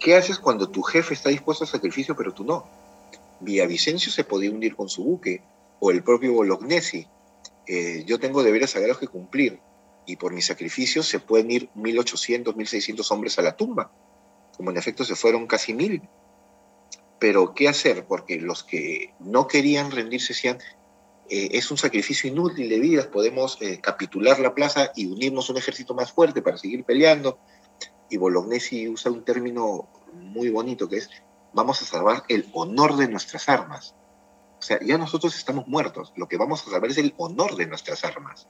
¿qué 0.00 0.16
haces 0.16 0.38
cuando 0.38 0.68
tu 0.68 0.82
jefe 0.82 1.14
está 1.14 1.28
dispuesto 1.28 1.64
al 1.64 1.70
sacrificio 1.70 2.16
pero 2.16 2.32
tú 2.32 2.44
no? 2.44 2.66
Villavicencio 3.40 4.10
se 4.10 4.24
podía 4.24 4.50
hundir 4.50 4.74
con 4.74 4.88
su 4.88 5.04
buque, 5.04 5.42
o 5.78 5.90
el 5.90 6.02
propio 6.02 6.34
Bolognesi. 6.34 7.06
Eh, 7.66 8.04
yo 8.06 8.18
tengo 8.18 8.42
deberes 8.42 8.70
sagrados 8.70 8.98
que 8.98 9.06
cumplir, 9.06 9.60
y 10.06 10.16
por 10.16 10.32
mi 10.32 10.42
sacrificio 10.42 11.02
se 11.02 11.20
pueden 11.20 11.50
ir 11.50 11.70
1.800, 11.74 12.54
1.600 12.54 13.10
hombres 13.10 13.38
a 13.38 13.42
la 13.42 13.56
tumba, 13.56 13.92
como 14.56 14.70
en 14.70 14.76
efecto 14.76 15.04
se 15.04 15.16
fueron 15.16 15.46
casi 15.46 15.72
mil. 15.72 16.02
Pero, 17.18 17.54
¿qué 17.54 17.68
hacer? 17.68 18.06
Porque 18.06 18.40
los 18.40 18.64
que 18.64 19.14
no 19.20 19.46
querían 19.46 19.90
rendirse 19.90 20.32
decían, 20.32 20.58
eh, 21.28 21.50
es 21.52 21.70
un 21.70 21.76
sacrificio 21.76 22.28
inútil 22.28 22.68
de 22.68 22.80
vidas, 22.80 23.06
podemos 23.06 23.58
eh, 23.60 23.78
capitular 23.80 24.40
la 24.40 24.54
plaza 24.54 24.90
y 24.96 25.06
unirnos 25.06 25.48
a 25.48 25.52
un 25.52 25.58
ejército 25.58 25.94
más 25.94 26.12
fuerte 26.12 26.42
para 26.42 26.58
seguir 26.58 26.82
peleando. 26.84 27.38
Y 28.10 28.16
Bolognesi 28.16 28.88
usa 28.88 29.12
un 29.12 29.24
término 29.24 29.88
muy 30.12 30.50
bonito 30.50 30.88
que 30.88 30.96
es, 30.96 31.08
vamos 31.52 31.80
a 31.80 31.86
salvar 31.86 32.24
el 32.28 32.50
honor 32.52 32.96
de 32.96 33.08
nuestras 33.08 33.48
armas. 33.48 33.94
O 34.58 34.62
sea, 34.62 34.78
ya 34.84 34.98
nosotros 34.98 35.36
estamos 35.36 35.68
muertos, 35.68 36.12
lo 36.16 36.28
que 36.28 36.36
vamos 36.36 36.66
a 36.66 36.70
salvar 36.70 36.90
es 36.90 36.98
el 36.98 37.14
honor 37.16 37.54
de 37.54 37.66
nuestras 37.66 38.04
armas. 38.04 38.48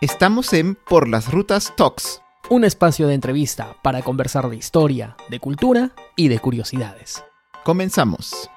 Estamos 0.00 0.54
en 0.54 0.74
Por 0.74 1.08
las 1.08 1.30
Rutas 1.30 1.74
Talks. 1.76 2.22
Un 2.52 2.64
espacio 2.64 3.06
de 3.06 3.14
entrevista 3.14 3.76
para 3.80 4.02
conversar 4.02 4.50
de 4.50 4.56
historia, 4.56 5.16
de 5.28 5.38
cultura 5.38 5.92
y 6.16 6.26
de 6.26 6.40
curiosidades. 6.40 7.22
Comenzamos. 7.62 8.50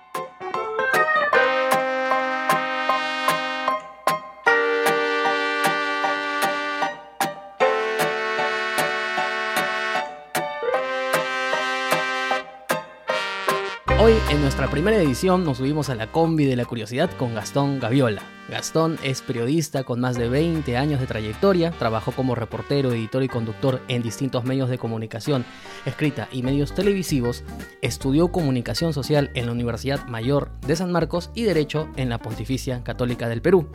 Nuestra 14.53 14.69
primera 14.69 14.97
edición, 14.97 15.43
nos 15.43 15.57
subimos 15.57 15.89
a 15.89 15.95
la 15.95 16.11
combi 16.11 16.45
de 16.45 16.55
la 16.55 16.65
curiosidad 16.65 17.09
con 17.17 17.33
Gastón 17.33 17.79
Gaviola. 17.79 18.21
Gastón 18.49 18.99
es 19.01 19.23
periodista 19.23 19.83
con 19.83 19.99
más 19.99 20.15
de 20.15 20.29
20 20.29 20.77
años 20.77 20.99
de 20.99 21.07
trayectoria, 21.07 21.71
trabajó 21.71 22.11
como 22.11 22.35
reportero, 22.35 22.91
editor 22.91 23.23
y 23.23 23.29
conductor 23.29 23.81
en 23.87 24.03
distintos 24.03 24.43
medios 24.43 24.69
de 24.69 24.77
comunicación, 24.77 25.43
escrita 25.87 26.27
y 26.31 26.43
medios 26.43 26.75
televisivos, 26.75 27.43
estudió 27.81 28.31
comunicación 28.31 28.93
social 28.93 29.31
en 29.33 29.47
la 29.47 29.53
Universidad 29.53 30.05
Mayor 30.05 30.51
de 30.67 30.75
San 30.75 30.91
Marcos 30.91 31.31
y 31.33 31.45
Derecho 31.45 31.89
en 31.95 32.09
la 32.09 32.19
Pontificia 32.19 32.83
Católica 32.83 33.27
del 33.29 33.41
Perú. 33.41 33.69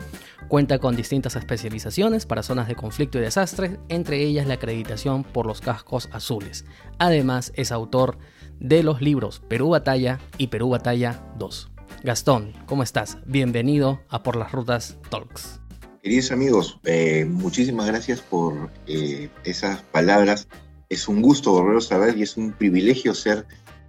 Cuenta 0.47 0.79
con 0.79 0.95
distintas 0.95 1.35
especializaciones 1.35 2.25
para 2.25 2.41
zonas 2.41 2.69
de 2.69 2.75
conflicto 2.75 3.17
y 3.17 3.21
desastre, 3.21 3.79
entre 3.89 4.23
ellas 4.23 4.47
la 4.47 4.53
acreditación 4.53 5.25
por 5.25 5.45
los 5.45 5.59
cascos 5.59 6.07
azules. 6.13 6.63
Además, 6.99 7.51
es 7.55 7.73
autor 7.73 8.17
de 8.17 8.38
los 8.59 9.01
libros 9.01 9.41
Perú 9.47 9.69
Batalla 9.69 10.19
y 10.37 10.47
Perú 10.47 10.69
Batalla 10.69 11.21
2. 11.37 11.69
Gastón, 12.03 12.53
¿cómo 12.65 12.83
estás? 12.83 13.17
Bienvenido 13.25 14.01
a 14.09 14.23
Por 14.23 14.35
las 14.35 14.51
Rutas 14.51 14.97
Talks. 15.09 15.59
Queridos 16.03 16.31
amigos, 16.31 16.79
eh, 16.85 17.25
muchísimas 17.25 17.87
gracias 17.87 18.21
por 18.21 18.69
eh, 18.87 19.29
esas 19.43 19.81
palabras. 19.81 20.47
Es 20.89 21.07
un 21.07 21.21
gusto 21.21 21.51
volveros 21.51 21.91
a 21.91 21.97
ver 21.97 22.17
y 22.17 22.23
es 22.23 22.37
un 22.37 22.53
privilegio 22.53 23.13
ser 23.13 23.45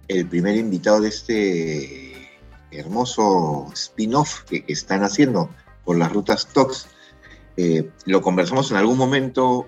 el 0.07 0.27
primer 0.27 0.57
invitado 0.57 1.01
de 1.01 1.09
este 1.09 2.29
hermoso 2.71 3.69
spin-off 3.73 4.43
que, 4.43 4.63
están 4.67 5.03
haciendo 5.03 5.49
por 5.85 5.97
las 5.97 6.11
rutas 6.11 6.47
Talks. 6.47 6.87
Eh, 7.57 7.89
lo 8.05 8.21
conversamos 8.21 8.71
en 8.71 8.77
algún 8.77 8.97
momento, 8.97 9.67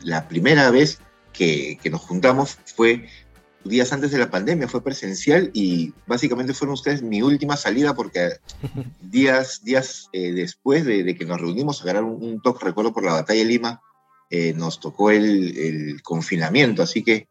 la 0.00 0.28
primera 0.28 0.70
vez 0.70 1.00
que, 1.36 1.78
nos 1.90 2.00
juntamos 2.00 2.58
fue 2.74 3.06
días 3.68 3.92
antes 3.92 4.10
de 4.10 4.18
la 4.18 4.30
pandemia, 4.30 4.68
fue 4.68 4.82
presencial 4.82 5.50
y 5.52 5.92
básicamente 6.06 6.54
fueron 6.54 6.74
ustedes 6.74 7.02
mi 7.02 7.22
última 7.22 7.56
salida 7.56 7.94
porque 7.94 8.38
días, 9.00 9.62
días 9.64 10.08
eh, 10.12 10.32
después 10.32 10.84
de, 10.84 11.16
que 11.16 11.24
nos 11.24 11.40
reunimos 11.40 11.82
a 11.82 11.86
ganar 11.86 12.04
un, 12.04 12.40
toque, 12.40 12.64
recuerdo 12.64 12.92
por 12.92 13.04
la 13.04 13.12
batalla 13.12 13.40
de 13.40 13.46
Lima, 13.46 13.80
eh, 14.30 14.52
nos 14.54 14.80
tocó 14.80 15.10
el, 15.10 16.00
confinamiento, 16.02 16.82
así 16.82 17.02
que 17.02 17.28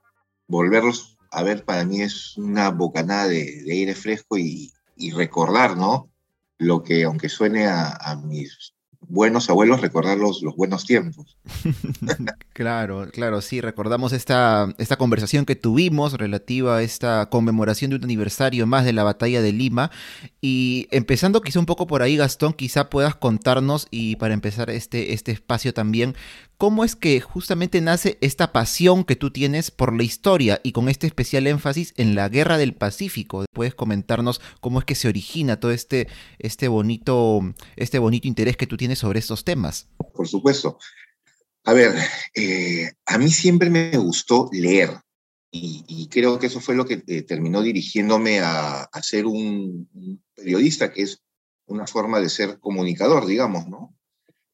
volverlos 0.48 1.18
a 1.32 1.44
ver 1.44 1.66
para 1.66 1.84
mí 1.84 2.02
es 2.02 2.38
una 2.38 2.70
bocanada 2.70 3.28
de, 3.28 3.66
aire 3.70 3.96
fresco 3.96 4.38
y, 4.38 4.72
recordar, 5.14 5.76
¿no? 5.76 6.10
Lo 6.58 6.82
que, 6.82 7.04
aunque 7.04 7.28
suene 7.28 7.68
a, 7.68 7.90
a 7.90 8.16
mis 8.16 8.75
buenos 9.08 9.50
abuelos 9.50 9.82
recordar 9.82 10.18
los, 10.18 10.42
buenos 10.56 10.86
tiempos. 10.86 11.38
claro, 12.54 13.08
claro, 13.12 13.42
sí, 13.42 13.62
recordamos 13.62 14.14
esta, 14.14 14.74
esta 14.78 14.98
conversación 14.98 15.46
que 15.46 15.56
tuvimos 15.56 16.14
relativa 16.14 16.78
a 16.78 16.82
esta 16.84 17.28
conmemoración 17.30 17.90
de 17.90 17.98
un 17.98 18.04
aniversario 18.04 18.68
más 18.68 18.86
de 18.86 18.94
la 18.94 19.04
batalla 19.04 19.42
de 19.42 19.52
Lima. 19.52 19.92
Y 20.42 20.88
empezando 20.92 21.42
quizá 21.42 21.60
un 21.60 21.66
poco 21.66 21.88
por 21.88 22.02
ahí, 22.02 22.18
Gastón, 22.18 22.54
quizá 22.54 22.90
puedas 22.90 23.16
contarnos, 23.16 23.88
y 23.92 24.16
para 24.18 24.34
empezar 24.34 24.70
este, 24.70 25.14
este 25.14 25.32
espacio 25.32 25.74
también, 25.74 26.16
cómo 26.58 26.84
es 26.84 26.96
que 26.96 27.20
justamente 27.20 27.82
nace 27.82 28.18
esta 28.22 28.52
pasión 28.52 29.04
que 29.04 29.16
tú 29.16 29.32
tienes 29.32 29.72
por 29.72 29.96
la 29.96 30.04
historia 30.04 30.62
y 30.64 30.72
con 30.72 30.90
este 30.90 31.08
especial 31.08 31.48
énfasis 31.48 31.94
en 31.98 32.16
la 32.16 32.30
guerra 32.30 32.58
del 32.58 32.74
Pacífico. 32.74 33.46
¿Puedes 33.54 33.76
comentarnos 33.76 34.42
cómo 34.62 34.80
es 34.80 34.86
que 34.86 34.96
se 34.96 35.08
origina 35.08 35.60
todo 35.60 35.72
este, 35.72 36.08
este, 36.40 36.68
bonito, 36.68 37.42
este 37.76 38.00
bonito 38.00 38.28
interés 38.28 38.58
que 38.58 38.68
tú 38.68 38.78
tienes 38.78 39.00
sobre 39.00 39.20
estos 39.20 39.44
temas? 39.44 39.88
Por 40.14 40.28
supuesto. 40.28 40.78
A 41.64 41.74
ver, 41.74 41.94
eh, 42.36 42.92
a 43.06 43.18
mí 43.18 43.30
siempre 43.30 43.70
me 43.70 43.98
gustó 43.98 44.50
leer 44.52 44.92
y, 45.52 46.10
creo 46.10 46.38
que 46.38 46.48
eso 46.48 46.60
fue 46.60 46.76
lo 46.76 46.86
que 46.86 47.02
eh, 47.08 47.22
terminó 47.22 47.62
dirigiéndome 47.62 48.42
a, 48.42 48.84
a 48.84 49.04
ser 49.04 49.26
un, 49.26 49.88
un 49.94 50.24
periodista, 50.36 50.92
que 50.92 51.04
es 51.04 51.22
una 51.66 51.88
forma 51.88 52.20
de 52.20 52.30
ser 52.30 52.60
comunicador, 52.60 53.26
digamos, 53.26 53.68
¿no? 53.68 53.95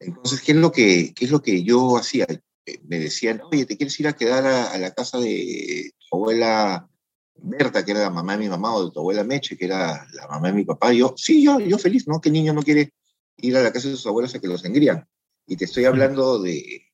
Entonces, 0.01 0.41
¿qué 0.41 0.51
es 0.53 0.57
lo 0.57 0.71
que, 0.71 1.13
qué 1.13 1.25
es 1.25 1.31
lo 1.31 1.41
que 1.41 1.63
yo 1.63 1.95
hacía? 1.97 2.25
Eh, 2.65 2.79
me 2.83 2.99
decían, 2.99 3.41
oye, 3.51 3.65
¿te 3.65 3.77
quieres 3.77 3.99
ir 3.99 4.07
a 4.07 4.13
quedar 4.13 4.45
a, 4.45 4.77
la 4.77 4.91
casa 4.93 5.19
de 5.19 5.91
tu 6.09 6.17
abuela 6.17 6.87
Berta, 7.35 7.85
que 7.85 7.91
era 7.91 8.01
la 8.01 8.09
mamá 8.09 8.33
de 8.33 8.39
mi 8.39 8.49
mamá, 8.49 8.75
o 8.75 8.85
de 8.85 8.91
tu 8.91 8.99
abuela 8.99 9.23
Meche, 9.23 9.57
que 9.57 9.65
era 9.65 10.07
la 10.13 10.27
mamá 10.27 10.47
de 10.47 10.53
mi 10.53 10.65
papá? 10.65 10.93
Y 10.93 10.99
yo, 10.99 11.13
sí, 11.15 11.43
yo, 11.43 11.59
yo 11.59 11.77
feliz, 11.77 12.07
¿no? 12.07 12.19
¿Qué 12.19 12.31
niño 12.31 12.53
no 12.53 12.63
quiere 12.63 12.93
ir 13.37 13.55
a 13.57 13.63
la 13.63 13.71
casa 13.71 13.89
de 13.89 13.95
sus 13.95 14.07
abuelos 14.07 14.33
a 14.33 14.39
que 14.39 14.47
los 14.47 14.65
engrían? 14.65 15.07
Y 15.45 15.55
te 15.55 15.65
estoy 15.65 15.85
hablando 15.85 16.41
de, 16.41 16.87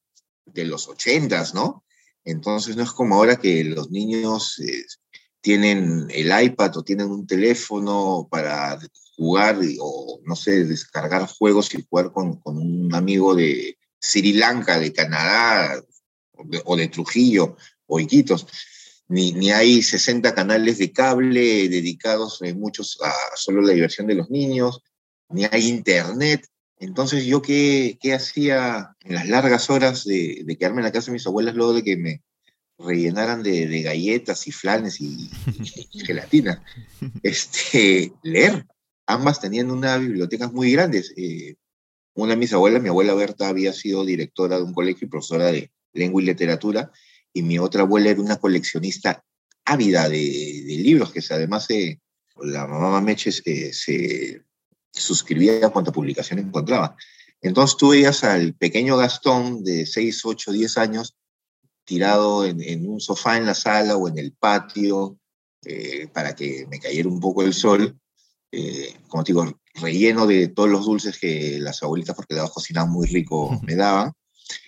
de 0.45 0.65
los 0.65 0.87
ochentas, 0.89 1.53
¿no? 1.53 1.85
Entonces 2.25 2.75
no 2.75 2.83
es 2.83 2.91
como 2.91 3.15
ahora 3.15 3.37
que 3.37 3.63
los 3.63 3.89
niños 3.89 4.59
eh, 4.59 4.83
tienen 5.39 6.07
el 6.09 6.43
iPad 6.43 6.75
o 6.75 6.83
tienen 6.83 7.09
un 7.09 7.25
teléfono 7.25 8.27
para 8.29 8.77
jugar 9.17 9.59
o, 9.79 10.21
no 10.23 10.35
sé, 10.35 10.63
descargar 10.63 11.27
juegos 11.27 11.73
y 11.73 11.85
jugar 11.89 12.11
con, 12.11 12.39
un 12.45 12.93
amigo 12.93 13.35
de 13.35 13.77
Sri 13.99 14.33
Lanka, 14.33 14.79
de 14.79 14.93
Canadá 14.93 15.83
o 16.65 16.77
de, 16.77 16.87
Trujillo 16.87 17.57
o 17.87 17.99
Iquitos. 17.99 18.45
Ni, 19.09 19.31
ni, 19.31 19.51
hay 19.51 19.81
60 19.81 20.35
canales 20.35 20.77
de 20.77 20.91
cable 20.91 21.69
dedicados, 21.69 22.41
eh, 22.41 22.53
muchos 22.53 22.99
a 23.01 23.13
solo 23.35 23.61
la 23.61 23.73
diversión 23.73 24.05
de 24.05 24.15
los 24.15 24.29
niños, 24.29 24.81
ni 25.29 25.45
hay 25.45 25.67
internet. 25.67 26.47
Entonces, 26.77 27.25
¿yo 27.25 27.41
qué, 27.41 27.97
qué 28.01 28.13
hacía 28.13 28.95
en 28.99 29.15
las 29.15 29.27
largas 29.27 29.69
horas 29.69 30.03
de, 30.03 30.43
de, 30.45 30.57
quedarme 30.57 30.81
en 30.81 30.85
la 30.85 30.91
casa 30.91 31.07
de 31.07 31.13
mis 31.13 31.25
abuelas 31.25 31.55
luego 31.55 31.73
de 31.73 31.83
que 31.83 31.97
me 31.97 32.21
rellenaran 32.77 33.41
de, 33.41 33.81
galletas 33.81 34.45
y 34.47 34.51
flanes 34.51 35.01
y, 35.01 35.31
y 35.91 36.05
gelatina? 36.05 36.63
Este, 37.23 38.11
leer 38.23 38.65
ambas 39.07 39.39
tenían 39.39 39.71
una 39.71 39.97
biblioteca 39.97 40.49
muy 40.49 40.71
grandes. 40.71 41.13
Eh, 41.17 41.55
una 42.13 42.33
de 42.33 42.37
mis 42.37 42.53
abuelas, 42.53 42.81
mi 42.81 42.89
abuela 42.89 43.13
Berta, 43.13 43.47
había 43.47 43.73
sido 43.73 44.05
directora 44.05 44.57
de 44.57 44.63
un 44.63 44.73
colegio 44.73 45.07
y 45.07 45.09
profesora 45.09 45.51
de 45.51 45.71
lengua 45.93 46.21
y 46.21 46.25
literatura, 46.25 46.91
y 47.33 47.41
mi 47.41 47.57
otra 47.57 47.81
abuela 47.81 48.09
era 48.09 48.21
una 48.21 48.37
coleccionista 48.37 49.23
ávida 49.65 50.09
de, 50.09 50.65
libros, 50.79 51.11
que 51.11 51.21
además 51.29 51.67
la 52.41 52.67
mamá 52.67 53.01
Meche 53.01 53.31
se 53.31 54.41
suscribía 54.91 55.65
a 55.65 55.69
cuanta 55.69 55.91
publicación 55.91 56.39
encontraba. 56.39 56.95
Entonces 57.41 57.77
tú 57.77 57.89
veías 57.89 58.23
al 58.23 58.53
pequeño 58.55 58.97
Gastón 58.97 59.63
de 59.63 59.85
6, 59.85 60.25
8, 60.25 60.51
10 60.51 60.77
años 60.77 61.15
tirado 61.85 62.45
en, 62.45 62.89
un 62.89 62.99
sofá 62.99 63.37
en 63.37 63.45
la 63.45 63.53
sala 63.53 63.95
o 63.95 64.07
en 64.07 64.17
el 64.17 64.33
patio 64.33 65.17
eh, 65.63 66.07
para 66.13 66.35
que 66.35 66.67
me 66.69 66.79
cayera 66.79 67.07
un 67.07 67.19
poco 67.19 67.43
el 67.43 67.53
sol 67.53 67.97
eh, 68.51 68.95
como 69.07 69.23
te 69.23 69.33
digo, 69.33 69.59
relleno 69.75 70.25
de 70.25 70.47
todos 70.47 70.69
los 70.69 70.85
dulces 70.85 71.19
que 71.19 71.59
las 71.59 71.83
abuelitas, 71.83 72.15
porque 72.15 72.33
de 72.33 72.39
abajo 72.39 72.55
cocinaban 72.55 72.91
muy 72.91 73.07
rico, 73.07 73.59
me 73.63 73.75
daban, 73.75 74.13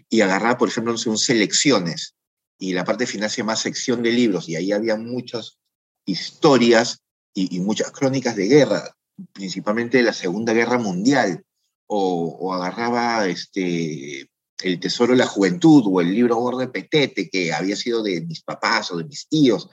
y 0.10 0.22
agarraba, 0.22 0.58
por 0.58 0.70
ejemplo, 0.70 0.94
un 1.06 1.18
selecciones, 1.18 2.16
y 2.58 2.74
la 2.74 2.84
parte 2.84 3.08
final 3.08 3.30
se 3.30 3.38
llama 3.38 3.56
sección 3.56 4.04
de 4.04 4.12
libros, 4.12 4.50
y 4.50 4.56
ahí 4.56 4.72
había 4.72 4.98
muchas 4.98 5.58
historias 6.06 7.02
y, 7.34 7.60
muchas 7.60 7.92
crónicas 7.92 8.36
de 8.36 8.48
guerra, 8.48 8.96
principalmente 9.32 9.98
de 9.98 10.04
la 10.04 10.14
Segunda 10.14 10.54
Guerra 10.54 10.78
Mundial, 10.78 11.44
o, 11.88 12.54
agarraba 12.54 13.28
este, 13.28 14.30
El 14.62 14.80
Tesoro 14.80 15.14
de 15.14 15.20
la 15.20 15.26
Juventud 15.26 15.84
o 15.88 16.02
el 16.02 16.14
libro 16.14 16.36
Gordo 16.36 16.60
de 16.60 16.68
Petete, 16.68 17.30
que 17.30 17.54
había 17.54 17.76
sido 17.76 18.04
de 18.04 18.22
mis 18.22 18.42
papás 18.42 18.92
o 18.92 18.98
de 18.98 19.06
mis 19.06 19.28
tíos, 19.28 19.70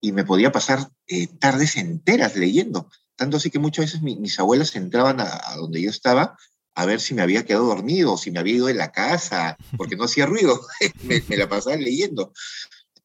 y 0.00 0.12
me 0.12 0.24
podía 0.24 0.52
pasar 0.52 0.86
eh, 1.06 1.26
tardes 1.38 1.76
enteras 1.76 2.36
leyendo. 2.36 2.88
Tanto 3.18 3.36
así 3.36 3.50
que 3.50 3.58
muchas 3.58 3.86
veces 3.86 4.00
mis 4.00 4.38
abuelas 4.38 4.76
entraban 4.76 5.20
a, 5.20 5.40
donde 5.56 5.82
yo 5.82 5.90
estaba 5.90 6.38
a 6.76 6.86
ver 6.86 7.00
si 7.00 7.12
me 7.12 7.22
había 7.22 7.44
quedado 7.44 7.66
dormido, 7.66 8.16
si 8.16 8.30
me 8.30 8.38
había 8.38 8.54
ido 8.54 8.66
de 8.66 8.74
la 8.74 8.92
casa, 8.92 9.56
porque 9.76 9.96
no 9.96 10.04
hacía 10.04 10.26
ruido, 10.26 10.64
me, 11.02 11.36
la 11.36 11.48
pasaba 11.48 11.74
leyendo. 11.74 12.32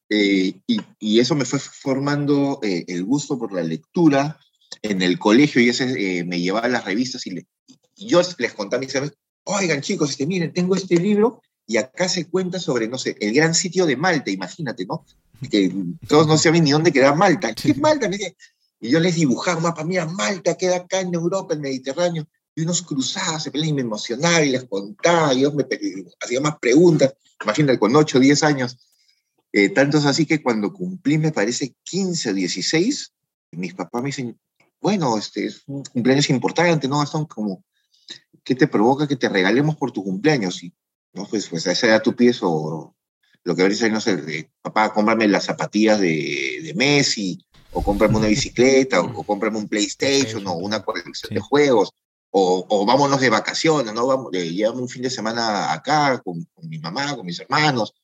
Eh, 0.08 0.60
y, 1.00 1.18
eso 1.18 1.34
me 1.34 1.44
fue 1.44 1.58
formando 1.58 2.60
eh, 2.62 2.84
el 2.86 3.04
gusto 3.04 3.36
por 3.36 3.52
la 3.52 3.64
lectura 3.64 4.38
en 4.82 5.02
el 5.02 5.18
colegio, 5.18 5.60
y 5.60 5.70
ese 5.70 6.24
me 6.24 6.40
llevaba 6.40 6.68
las 6.68 6.84
revistas 6.84 7.26
y, 7.26 7.44
yo 7.96 8.22
les 8.38 8.52
contaba 8.54 8.80
a 8.80 8.84
mis 8.86 8.94
amigos, 8.94 9.16
oigan 9.42 9.80
chicos, 9.80 10.10
este, 10.10 10.26
miren, 10.26 10.52
tengo 10.52 10.76
este 10.76 10.96
libro 10.96 11.42
y 11.66 11.78
acá 11.78 12.08
se 12.08 12.28
cuenta 12.28 12.60
sobre, 12.60 12.86
no 12.86 12.98
sé, 12.98 13.16
el 13.20 13.34
gran 13.34 13.54
sitio 13.54 13.86
de 13.86 13.96
Malta, 13.96 14.30
imagínate, 14.30 14.86
¿no? 14.86 15.04
Que 15.50 15.72
todos 16.06 16.28
no 16.28 16.38
sabían 16.38 16.64
ni 16.64 16.70
dónde 16.70 16.92
quedaba 16.92 17.16
Malta. 17.16 17.54
¿Qué 17.54 17.72
es 17.72 17.78
Malta? 17.78 18.08
Y 18.84 18.90
yo 18.90 19.00
les 19.00 19.14
dibujaba 19.14 19.56
un 19.56 19.62
mapa, 19.62 19.82
mira, 19.82 20.04
Malta 20.04 20.58
queda 20.58 20.76
acá 20.76 21.00
en 21.00 21.14
Europa, 21.14 21.54
el 21.54 21.60
Mediterráneo, 21.60 22.28
y 22.54 22.64
unos 22.64 22.82
cruzados, 22.82 23.48
y 23.50 23.72
me 23.72 23.80
emocionaba 23.80 24.44
y 24.44 24.50
les 24.50 24.64
contaba, 24.64 25.32
y 25.32 25.40
yo 25.40 25.52
me 25.52 25.64
hacía 26.20 26.42
más 26.42 26.58
preguntas, 26.58 27.14
imagínate, 27.42 27.78
con 27.78 27.96
8 27.96 28.18
o 28.18 28.20
10 28.20 28.42
años. 28.42 28.76
Eh, 29.52 29.70
tanto 29.70 29.96
así 29.96 30.26
que 30.26 30.42
cuando 30.42 30.70
cumplí, 30.70 31.16
me 31.16 31.32
parece, 31.32 31.74
15 31.82 32.28
o 32.28 32.34
16, 32.34 33.14
mis 33.52 33.72
papás 33.72 34.02
me 34.02 34.08
dicen, 34.08 34.38
bueno, 34.82 35.16
este 35.16 35.46
es 35.46 35.62
un 35.66 35.82
cumpleaños 35.84 36.28
importante, 36.28 36.86
¿no? 36.86 37.06
Son 37.06 37.24
como, 37.24 37.64
¿qué 38.44 38.54
te 38.54 38.68
provoca 38.68 39.08
que 39.08 39.16
te 39.16 39.30
regalemos 39.30 39.76
por 39.76 39.92
tu 39.92 40.04
cumpleaños? 40.04 40.62
Y, 40.62 40.74
no, 41.14 41.26
pues, 41.26 41.48
pues 41.48 41.66
a 41.68 41.72
esa 41.72 41.86
edad 41.86 42.02
tú 42.02 42.14
pides, 42.14 42.40
o 42.42 42.94
lo 43.44 43.54
que 43.54 43.62
a 43.62 43.68
veces, 43.68 43.92
no 43.92 44.00
sé, 44.00 44.50
papá, 44.62 44.92
cómprame 44.92 45.28
las 45.28 45.44
zapatillas 45.44 46.00
de, 46.00 46.60
de 46.62 46.74
Messi, 46.74 47.44
o 47.72 47.82
cómprame 47.82 48.16
una 48.16 48.28
bicicleta, 48.28 49.00
o, 49.00 49.20
o 49.20 49.22
cómprame 49.22 49.58
un 49.58 49.68
PlayStation, 49.68 50.46
o 50.46 50.54
una 50.54 50.82
colección 50.82 51.34
de 51.34 51.40
juegos, 51.40 51.92
o, 52.30 52.66
o, 52.68 52.86
vámonos 52.86 53.20
de 53.20 53.30
vacaciones, 53.30 53.92
¿no? 53.94 54.06
Vamos, 54.06 54.30
eh, 54.32 54.68
un 54.70 54.88
fin 54.88 55.02
de 55.02 55.10
semana 55.10 55.72
acá 55.72 56.20
con, 56.24 56.46
mi 56.62 56.78
mamá, 56.78 57.14
con 57.14 57.26
mis 57.26 57.38
hermanos, 57.38 57.94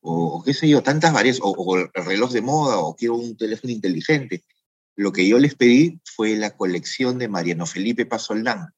o, 0.00 0.42
qué 0.44 0.52
sé 0.54 0.68
yo, 0.68 0.82
tantas 0.82 1.12
varias, 1.12 1.38
o, 1.40 1.76
el 1.76 1.88
reloj 1.94 2.32
de 2.32 2.42
moda, 2.42 2.78
o 2.78 2.94
quiero 2.96 3.14
un 3.14 3.36
teléfono 3.36 3.72
inteligente. 3.72 4.44
Lo 4.96 5.12
que 5.12 5.26
yo 5.26 5.38
les 5.38 5.54
pedí 5.54 6.00
fue 6.04 6.36
la 6.36 6.56
colección 6.56 7.18
de 7.18 7.28
Mariano 7.28 7.64
Felipe 7.64 8.06
Pasoldán, 8.06 8.74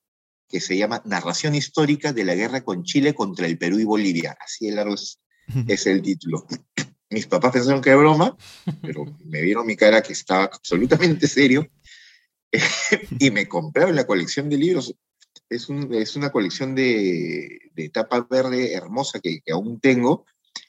que 0.49 0.61
se 0.61 0.77
llama 0.77 1.03
Narración 1.05 1.55
Histórica 1.55 2.13
de 2.13 2.25
la 2.25 2.35
Guerra 2.35 2.61
con 2.63 2.85
Chile 2.85 3.15
contra 3.15 3.47
el 3.47 3.59
Perú 3.59 3.79
y 3.81 3.85
Bolivia. 3.85 4.37
Así 4.41 4.67
de 4.67 4.77
largo 4.77 4.95
es, 4.95 5.19
es 5.69 5.87
el 5.87 6.03
título 6.03 6.47
mis 7.13 7.27
papás 7.27 7.53
pensaron 7.53 7.81
que 7.81 7.91
era 7.91 7.99
broma, 7.99 8.37
pero 8.83 9.05
me 9.25 9.43
vieron 9.43 9.67
mi 9.67 9.77
cara 9.77 10.03
que 10.03 10.13
estaba 10.13 10.45
absolutamente 10.45 11.29
serio 11.29 11.69
y 13.19 13.31
me 13.31 13.47
compraron 13.47 13.95
la 13.95 14.07
colección 14.07 14.49
de 14.49 14.57
libros. 14.57 14.95
Es, 15.49 15.69
un, 15.69 15.93
es 15.95 16.17
una 16.17 16.31
colección 16.31 16.75
de, 16.75 17.59
de, 17.75 17.89
tapa 17.91 18.27
verde 18.29 18.73
hermosa 18.73 19.21
que, 19.21 19.41
que, 19.41 19.53
aún 19.53 19.81
tengo. 19.81 20.25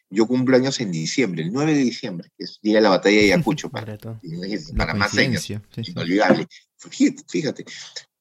Yo 0.09 0.27
cumplo 0.27 0.55
años 0.57 0.79
en 0.79 0.91
diciembre, 0.91 1.41
el 1.41 1.51
9 1.51 1.73
de 1.73 1.79
diciembre, 1.79 2.29
que 2.37 2.43
es 2.43 2.59
día 2.61 2.75
de 2.75 2.81
la 2.81 2.89
batalla 2.89 3.17
de 3.17 3.23
Ayacucho, 3.33 3.69
para, 3.69 3.97
para 3.97 4.93
más 4.93 5.17
años. 5.17 5.49
Inolvidable. 5.49 6.45
Fíjate, 6.77 7.65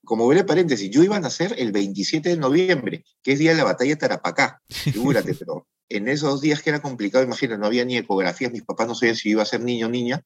como 0.03 0.27
veré 0.27 0.45
paréntesis, 0.45 0.89
yo 0.89 1.03
iba 1.03 1.17
a 1.17 1.21
nacer 1.21 1.55
el 1.59 1.71
27 1.71 2.31
de 2.31 2.37
noviembre, 2.39 3.05
que 3.23 3.33
es 3.33 3.39
día 3.39 3.51
de 3.51 3.59
la 3.59 3.65
batalla 3.65 3.91
de 3.91 3.97
Tarapacá. 3.97 4.63
Figúrate, 4.71 5.35
pero 5.35 5.67
en 5.97 6.09
esos 6.09 6.41
días 6.41 6.63
que 6.63 6.71
era 6.71 6.83
complicado, 6.83 7.25
imagínate, 7.25 7.59
no 7.59 7.67
había 7.67 7.85
ni 7.85 7.97
ecografías, 7.97 8.53
mis 8.53 8.65
papás 8.65 8.87
no 8.87 8.95
sabían 8.95 9.17
si 9.17 9.31
iba 9.31 9.43
a 9.43 9.47
ser 9.47 9.61
niño 9.61 9.87
o 9.87 9.91
niña, 9.91 10.23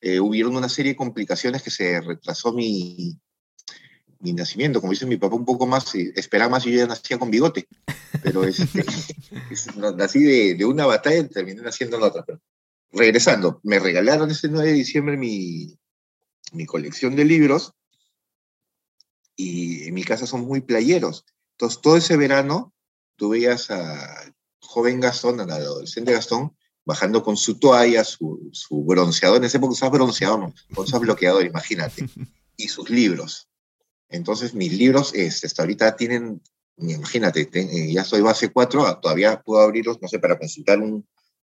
eh, 0.00 0.20
hubieron 0.20 0.56
una 0.56 0.68
serie 0.68 0.92
de 0.92 0.96
complicaciones 0.96 1.62
que 1.62 1.70
se 1.70 2.00
retrasó 2.00 2.52
mi, 2.52 3.18
mi 4.20 4.32
nacimiento, 4.32 4.80
como 4.80 4.92
dice 4.92 5.06
mi 5.06 5.16
papá, 5.16 5.36
un 5.36 5.44
poco 5.44 5.66
más, 5.66 5.94
eh, 5.94 6.12
esperaba 6.16 6.50
más 6.50 6.62
si 6.62 6.72
yo 6.72 6.78
ya 6.78 6.86
nacía 6.86 7.18
con 7.18 7.30
bigote, 7.30 7.66
pero 8.22 8.44
este, 8.44 8.84
nací 9.96 10.22
de, 10.22 10.54
de, 10.54 10.64
una 10.64 10.86
batalla 10.86 11.18
y 11.18 11.28
terminé 11.28 11.62
naciendo 11.62 11.96
en 11.96 12.02
otra. 12.02 12.24
Pero, 12.24 12.40
regresando, 12.92 13.60
me 13.62 13.78
regalaron 13.78 14.30
ese 14.30 14.48
9 14.48 14.68
de 14.68 14.74
diciembre 14.74 15.16
mi, 15.16 15.78
mi 16.52 16.66
colección 16.66 17.16
de 17.16 17.24
libros 17.24 17.72
y 19.36 19.84
en 19.84 19.94
mi 19.94 20.04
casa 20.04 20.26
son 20.26 20.42
muy 20.42 20.60
playeros. 20.60 21.24
Entonces, 21.52 21.80
todo 21.80 21.96
ese 21.96 22.16
verano 22.16 22.74
tú 23.16 23.30
veías 23.30 23.70
a 23.70 24.32
joven 24.70 25.00
Gastón, 25.00 25.40
al 25.40 25.50
adolescente 25.50 26.12
Gastón, 26.12 26.56
bajando 26.84 27.24
con 27.24 27.36
su 27.36 27.58
toalla, 27.58 28.04
su, 28.04 28.50
su 28.52 28.84
bronceador, 28.84 29.38
en 29.38 29.44
ese 29.44 29.56
época 29.56 29.72
usaba 29.72 29.96
bronceador, 29.96 30.38
¿no? 30.38 30.86
su 30.86 30.98
bloqueador, 31.00 31.44
imagínate, 31.44 32.08
y 32.56 32.68
sus 32.68 32.88
libros. 32.88 33.48
Entonces, 34.08 34.54
mis 34.54 34.72
libros 34.72 35.12
este, 35.12 35.48
hasta 35.48 35.62
ahorita 35.62 35.96
tienen, 35.96 36.40
imagínate, 36.76 37.50
eh, 37.52 37.92
ya 37.92 38.04
soy 38.04 38.20
base 38.20 38.50
4, 38.52 38.86
ah, 38.86 39.00
todavía 39.00 39.40
puedo 39.40 39.60
abrirlos, 39.60 40.00
no 40.00 40.06
sé, 40.06 40.20
para 40.20 40.38
consultar 40.38 40.78
un, 40.78 41.04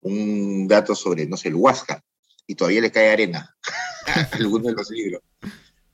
un 0.00 0.66
dato 0.66 0.96
sobre, 0.96 1.26
no 1.26 1.36
sé, 1.36 1.48
el 1.48 1.54
Huasca, 1.54 2.04
y 2.48 2.56
todavía 2.56 2.80
le 2.80 2.90
cae 2.90 3.12
arena 3.12 3.56
a 4.08 4.28
algunos 4.32 4.66
de 4.66 4.72
los 4.72 4.90
libros. 4.90 5.22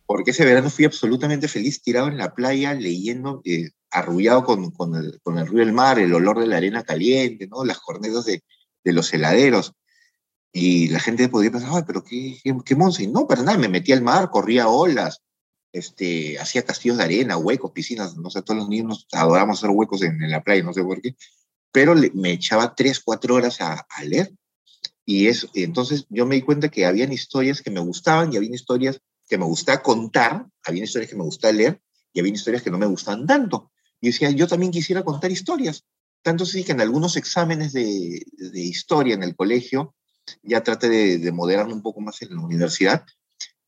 Porque 0.06 0.31
ese 0.31 0.46
verano 0.46 0.70
fui 0.70 0.87
absolutamente 0.87 1.49
feliz, 1.49 1.82
tirado 1.82 2.08
en 2.08 2.17
la 2.17 2.34
playa, 2.34 2.72
leyendo, 2.72 3.43
eh, 3.44 3.72
arrullado 3.90 4.44
con, 4.44 4.70
con, 4.70 4.94
el, 4.94 5.20
con 5.22 5.38
el 5.38 5.46
ruido 5.46 5.64
del 5.64 5.75
mar, 5.75 5.98
el 5.98 6.14
olor 6.14 6.40
de 6.40 6.46
la 6.46 6.56
arena 6.56 6.82
caliente, 6.82 7.46
¿no? 7.46 7.64
las 7.64 7.81
cornetas 7.81 8.25
de, 8.25 8.42
de 8.84 8.92
los 8.92 9.12
heladeros. 9.12 9.72
Y 10.52 10.88
la 10.88 11.00
gente 11.00 11.28
podría 11.28 11.52
pensar, 11.52 11.70
ay, 11.72 11.82
pero 11.87 12.02
qué, 12.02 12.38
qué, 12.42 12.56
qué 12.64 12.75
monse. 12.75 13.06
No, 13.06 13.26
para 13.26 13.42
nada, 13.42 13.58
me 13.58 13.69
metí 13.69 13.92
al 13.92 14.02
mar, 14.02 14.31
corría 14.31 14.69
olas, 14.69 15.22
este, 15.72 16.38
hacía 16.38 16.64
castillos 16.64 16.98
de 16.98 17.04
arena, 17.04 17.37
huecos, 17.37 17.70
piscinas, 17.70 18.16
no 18.16 18.31
sé, 18.31 18.42
todos 18.42 18.58
los 18.58 18.69
niños 18.69 19.06
adoramos 19.12 19.58
hacer 19.58 19.70
huecos 19.70 20.02
en, 20.02 20.20
en 20.22 20.31
la 20.31 20.43
playa, 20.43 20.64
no 20.64 20.72
sé 20.72 20.82
por 20.82 21.00
qué, 21.00 21.14
pero 21.70 21.94
le, 21.94 22.10
me 22.14 22.32
echaba 22.32 22.75
tres, 22.75 23.00
cuatro 23.00 23.36
horas 23.36 23.60
a, 23.60 23.86
a 23.88 24.04
leer. 24.04 24.32
Y, 25.04 25.28
eso, 25.28 25.48
y 25.54 25.62
entonces 25.62 26.06
yo 26.08 26.26
me 26.26 26.36
di 26.36 26.43
cuenta 26.43 26.69
que 26.69 26.86
habían 26.86 27.12
historias 27.12 27.62
que 27.62 27.70
me 27.70 27.81
gustaban 27.81 28.32
y 28.32 28.36
habían 28.36 28.55
historias 28.55 29.00
que 29.29 29.38
me 29.38 29.44
gustaba 29.44 29.82
contar, 29.82 30.46
habían 30.65 30.84
historias 30.84 31.10
que 31.10 31.17
me 31.17 31.24
gustaba 31.24 31.53
leer 31.53 31.81
y 32.12 32.20
habían 32.20 32.34
historias 32.34 32.62
que 32.62 32.70
no 32.70 32.79
me 32.79 32.86
gustaban 32.86 33.26
tanto. 33.26 33.70
Y 34.00 34.08
decía, 34.08 34.30
yo 34.30 34.46
también 34.46 34.72
quisiera 34.72 35.04
contar 35.04 35.30
historias. 35.30 35.84
Tanto 36.22 36.44
así 36.44 36.64
que 36.64 36.72
en 36.72 36.80
algunos 36.80 37.16
exámenes 37.16 37.72
de, 37.72 38.24
de 38.32 38.60
historia 38.60 39.14
en 39.14 39.22
el 39.22 39.34
colegio, 39.34 39.94
ya 40.42 40.62
traté 40.62 40.88
de, 40.88 41.19
de, 41.19 41.32
moderarme 41.32 41.72
un 41.72 41.82
poco 41.82 42.00
más 42.00 42.20
en 42.22 42.34
la 42.34 42.42
universidad, 42.42 43.04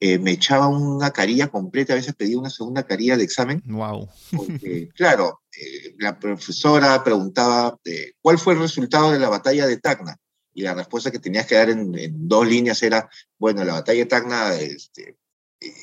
eh, 0.04 0.18
me 0.18 0.32
echaba 0.32 0.66
una 0.66 1.12
carilla 1.12 1.46
completa, 1.46 1.92
a 1.92 1.96
veces 1.96 2.16
pedía 2.16 2.36
una 2.36 2.50
segunda 2.50 2.82
carilla 2.82 3.16
de 3.16 3.22
examen. 3.22 3.62
Wow. 3.66 4.08
Porque, 4.36 4.88
claro, 4.96 5.42
eh, 5.56 5.94
la 5.98 6.18
profesora 6.18 7.04
preguntaba 7.04 7.78
eh, 7.84 8.14
cuál 8.20 8.36
fue 8.36 8.54
el 8.54 8.58
resultado 8.58 9.12
de 9.12 9.20
la 9.20 9.28
batalla 9.28 9.64
de 9.64 9.76
Tacna. 9.76 10.16
Y 10.54 10.62
la 10.62 10.74
respuesta 10.74 11.12
que 11.12 11.20
tenías 11.20 11.46
que 11.46 11.54
dar 11.54 11.70
en, 11.70 11.96
en 11.96 12.28
dos 12.28 12.46
líneas 12.48 12.82
era, 12.82 13.08
bueno, 13.38 13.64
la 13.64 13.74
batalla 13.74 14.00
de 14.00 14.06
Tacna 14.06 14.54
este, 14.56 15.16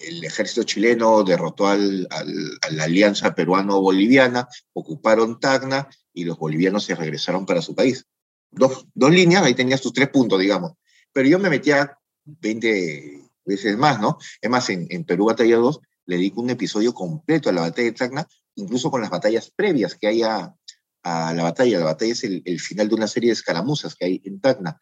el 0.07 0.23
ejército 0.23 0.63
chileno 0.63 1.23
derrotó 1.23 1.67
al, 1.67 2.07
al, 2.09 2.59
a 2.61 2.71
la 2.71 2.83
alianza 2.83 3.35
peruano-boliviana, 3.35 4.47
ocuparon 4.73 5.39
Tacna 5.39 5.89
y 6.13 6.23
los 6.23 6.37
bolivianos 6.37 6.83
se 6.83 6.95
regresaron 6.95 7.45
para 7.45 7.61
su 7.61 7.75
país. 7.75 8.05
Dos, 8.51 8.87
dos 8.93 9.11
líneas, 9.11 9.43
ahí 9.43 9.53
tenías 9.53 9.81
tus 9.81 9.93
tres 9.93 10.09
puntos, 10.09 10.39
digamos. 10.39 10.73
Pero 11.13 11.29
yo 11.29 11.39
me 11.39 11.49
metía 11.49 11.97
20 12.25 13.21
veces 13.45 13.77
más, 13.77 13.99
¿no? 13.99 14.17
Es 14.41 14.49
más, 14.49 14.69
en, 14.69 14.87
en 14.89 15.03
Perú 15.03 15.25
Batalla 15.25 15.57
2 15.57 15.79
le 16.05 16.15
dedico 16.17 16.41
un 16.41 16.49
episodio 16.49 16.93
completo 16.93 17.49
a 17.49 17.53
la 17.53 17.61
batalla 17.61 17.85
de 17.85 17.97
Tacna, 17.97 18.27
incluso 18.55 18.89
con 18.89 19.01
las 19.01 19.09
batallas 19.09 19.51
previas 19.51 19.95
que 19.95 20.07
hay 20.07 20.23
a, 20.23 20.55
a 21.03 21.33
la 21.33 21.43
batalla. 21.43 21.79
La 21.79 21.85
batalla 21.85 22.13
es 22.13 22.23
el, 22.23 22.41
el, 22.45 22.59
final 22.59 22.89
de 22.89 22.95
una 22.95 23.07
serie 23.07 23.29
de 23.29 23.33
escaramuzas 23.33 23.95
que 23.95 24.05
hay 24.05 24.21
en 24.25 24.39
Tacna. 24.39 24.79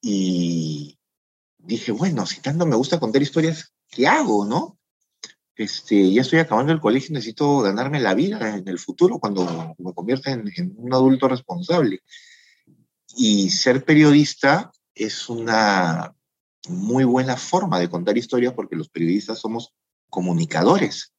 Y 0.00 0.98
dije, 1.58 1.92
bueno, 1.92 2.26
si 2.26 2.40
tanto 2.40 2.66
me 2.66 2.76
gusta 2.76 3.00
contar 3.00 3.22
historias, 3.22 3.73
¿qué 3.94 4.06
hago, 4.06 4.44
no? 4.44 4.78
Este, 5.56 6.12
ya 6.12 6.22
estoy 6.22 6.40
acabando 6.40 6.72
el 6.72 6.80
colegio, 6.80 7.12
necesito 7.12 7.60
ganarme 7.60 8.00
la 8.00 8.14
vida 8.14 8.56
en 8.56 8.66
el 8.66 8.78
futuro 8.78 9.18
cuando 9.18 9.74
me 9.78 9.94
convierta 9.94 10.32
en, 10.32 10.50
en 10.56 10.74
un 10.76 10.92
adulto 10.92 11.28
responsable. 11.28 12.00
Y 13.16 13.50
ser 13.50 13.84
periodista 13.84 14.72
es 14.94 15.28
una 15.28 16.14
muy 16.68 17.04
buena 17.04 17.36
forma 17.36 17.78
de 17.78 17.88
contar 17.88 18.18
historias 18.18 18.54
porque 18.54 18.76
los 18.76 18.88
periodistas 18.88 19.38
somos 19.38 19.72
comunicadores. 20.10 21.12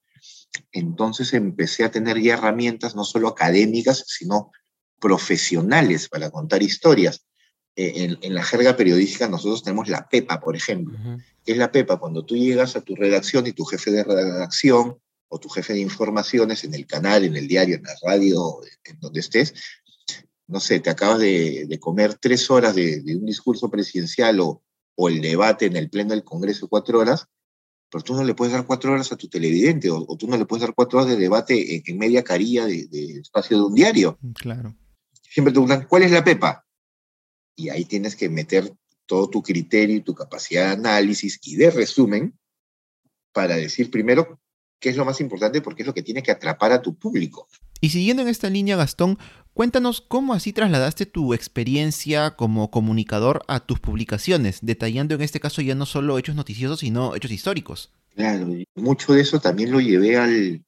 Entonces 0.71 1.33
empecé 1.33 1.83
a 1.83 1.91
tener 1.91 2.19
ya 2.21 2.33
herramientas 2.33 2.95
no 2.95 3.03
solo 3.03 3.27
académicas, 3.27 4.03
sino 4.07 4.51
profesionales 4.99 6.09
para 6.09 6.29
contar 6.29 6.63
historias. 6.63 7.25
eh, 7.75 8.17
en, 8.21 8.33
la 8.33 8.43
jerga 8.43 8.77
periodística 8.77 9.27
nosotros 9.27 9.63
tenemos 9.63 9.89
la 9.89 10.07
PEPA, 10.07 10.39
por 10.39 10.55
ejemplo. 10.55 10.97
¿Qué 10.97 11.34
es 11.51 11.57
la 11.57 11.71
PEPA? 11.71 11.97
Cuando 11.97 12.25
tú 12.25 12.35
llegas 12.35 12.75
a 12.75 12.81
tu 12.81 12.95
redacción 12.95 13.47
y 13.47 13.53
tu 13.53 13.65
jefe 13.65 13.91
de 13.91 14.03
redacción 14.03 14.97
o 15.27 15.39
tu 15.39 15.49
jefe 15.49 15.73
de 15.73 15.79
informaciones 15.79 16.63
en 16.63 16.73
el 16.73 16.85
canal, 16.85 17.23
en 17.23 17.35
el 17.35 17.47
diario, 17.47 17.75
en 17.75 17.83
la 17.83 17.95
radio, 18.03 18.59
en 18.83 18.99
donde 18.99 19.19
estés, 19.19 19.53
no 20.47 20.59
sé, 20.59 20.79
te 20.79 20.89
acabas 20.89 21.19
de, 21.19 21.77
comer 21.79 22.15
tres 22.15 22.49
horas 22.51 22.75
de, 22.75 23.01
un 23.19 23.25
discurso 23.25 23.69
presidencial 23.69 24.39
o, 24.39 24.63
o, 24.95 25.09
el 25.09 25.21
debate 25.21 25.65
en 25.65 25.75
el 25.75 25.89
pleno 25.89 26.11
del 26.11 26.23
Congreso 26.23 26.67
cuatro 26.67 26.99
horas, 26.99 27.27
pero 27.89 28.03
tú 28.03 28.13
no 28.13 28.23
le 28.23 28.35
puedes 28.35 28.53
dar 28.53 28.65
cuatro 28.65 28.91
horas 28.91 29.11
a 29.11 29.17
tu 29.17 29.27
televidente 29.27 29.89
o, 29.89 30.05
tú 30.17 30.27
no 30.27 30.37
le 30.37 30.45
puedes 30.45 30.61
dar 30.61 30.75
cuatro 30.75 30.99
horas 30.99 31.11
de 31.11 31.17
debate 31.17 31.83
en, 31.85 31.97
media 31.97 32.23
carilla 32.23 32.65
de, 32.65 32.87
de, 32.87 33.19
espacio 33.19 33.57
de 33.57 33.63
un 33.63 33.75
diario. 33.75 34.19
Claro. 34.35 34.75
Siempre 35.21 35.51
te 35.51 35.55
preguntan, 35.55 35.87
¿cuál 35.87 36.03
es 36.03 36.11
la 36.11 36.23
PEPA? 36.23 36.65
Y 37.55 37.69
ahí 37.69 37.85
tienes 37.85 38.15
que 38.15 38.29
meter 38.29 38.71
todo 39.05 39.29
tu 39.29 39.41
criterio 39.41 39.97
y 39.97 40.01
tu 40.01 40.13
capacidad 40.13 40.67
de 40.67 40.73
análisis 40.73 41.39
y 41.43 41.55
de 41.55 41.71
resumen 41.71 42.37
para 43.31 43.55
decir 43.55 43.91
primero 43.91 44.39
qué 44.79 44.89
es 44.89 44.97
lo 44.97 45.05
más 45.05 45.21
importante 45.21 45.61
porque 45.61 45.83
es 45.83 45.87
lo 45.87 45.93
que 45.93 46.03
tiene 46.03 46.23
que 46.23 46.31
atrapar 46.31 46.71
a 46.71 46.81
tu 46.81 46.95
público. 46.95 47.47
Y 47.81 47.89
siguiendo 47.89 48.23
en 48.23 48.29
esta 48.29 48.49
línea, 48.49 48.77
Gastón, 48.77 49.17
cuéntanos 49.53 50.01
cómo 50.01 50.33
así 50.33 50.53
trasladaste 50.53 51.05
tu 51.05 51.33
experiencia 51.33 52.35
como 52.35 52.71
comunicador 52.71 53.43
a 53.47 53.59
tus 53.59 53.79
publicaciones, 53.79 54.59
detallando 54.61 55.15
en 55.15 55.21
este 55.21 55.39
caso 55.39 55.61
ya 55.61 55.75
no 55.75 55.85
solo 55.85 56.17
hechos 56.17 56.35
noticiosos, 56.35 56.79
sino 56.79 57.15
hechos 57.15 57.31
históricos. 57.31 57.91
Claro, 58.15 58.47
mucho 58.75 59.13
de 59.13 59.21
eso 59.21 59.39
también 59.39 59.71
lo 59.71 59.81
llevé 59.81 60.17
al, 60.17 60.65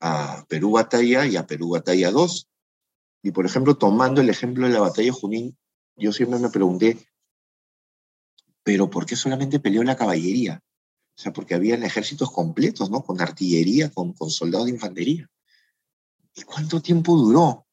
a 0.00 0.44
Perú 0.48 0.72
Batalla 0.72 1.26
y 1.26 1.36
a 1.36 1.46
Perú 1.46 1.70
Batalla 1.70 2.10
2. 2.10 2.48
Y 3.22 3.30
por 3.30 3.46
ejemplo, 3.46 3.76
tomando 3.76 4.20
el 4.20 4.28
ejemplo 4.28 4.66
de 4.66 4.72
la 4.72 4.80
batalla 4.80 5.12
Junín, 5.12 5.56
yo 5.96 6.12
siempre 6.12 6.38
me 6.38 6.50
pregunté, 6.50 6.98
pero 8.68 8.90
¿por 8.90 9.06
qué 9.06 9.16
solamente 9.16 9.60
peleó 9.60 9.82
la 9.82 9.96
caballería? 9.96 10.60
O 11.16 11.18
sea, 11.22 11.32
porque 11.32 11.54
habían 11.54 11.84
ejércitos 11.84 12.30
completos, 12.30 12.90
¿no? 12.90 13.02
Con 13.02 13.18
artillería, 13.18 13.88
con, 13.88 14.12
con 14.12 14.28
soldados 14.28 14.66
de 14.66 14.72
infantería. 14.72 15.26
¿Y 16.34 16.42
cuánto 16.42 16.82
tiempo 16.82 17.16
duró? 17.16 17.66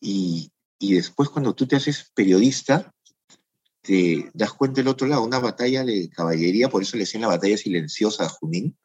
Y, 0.00 0.50
y 0.78 0.94
después 0.94 1.28
cuando 1.28 1.54
tú 1.54 1.66
te 1.66 1.76
haces 1.76 2.10
periodista, 2.14 2.90
te 3.82 4.30
das 4.32 4.54
cuenta 4.54 4.80
del 4.80 4.88
otro 4.88 5.06
lado, 5.06 5.24
una 5.24 5.40
batalla 5.40 5.84
de 5.84 6.08
caballería, 6.08 6.70
por 6.70 6.80
eso 6.80 6.96
le 6.96 7.02
decían 7.02 7.20
la 7.20 7.28
batalla 7.28 7.58
silenciosa 7.58 8.24
a 8.24 8.30
Junín, 8.30 8.78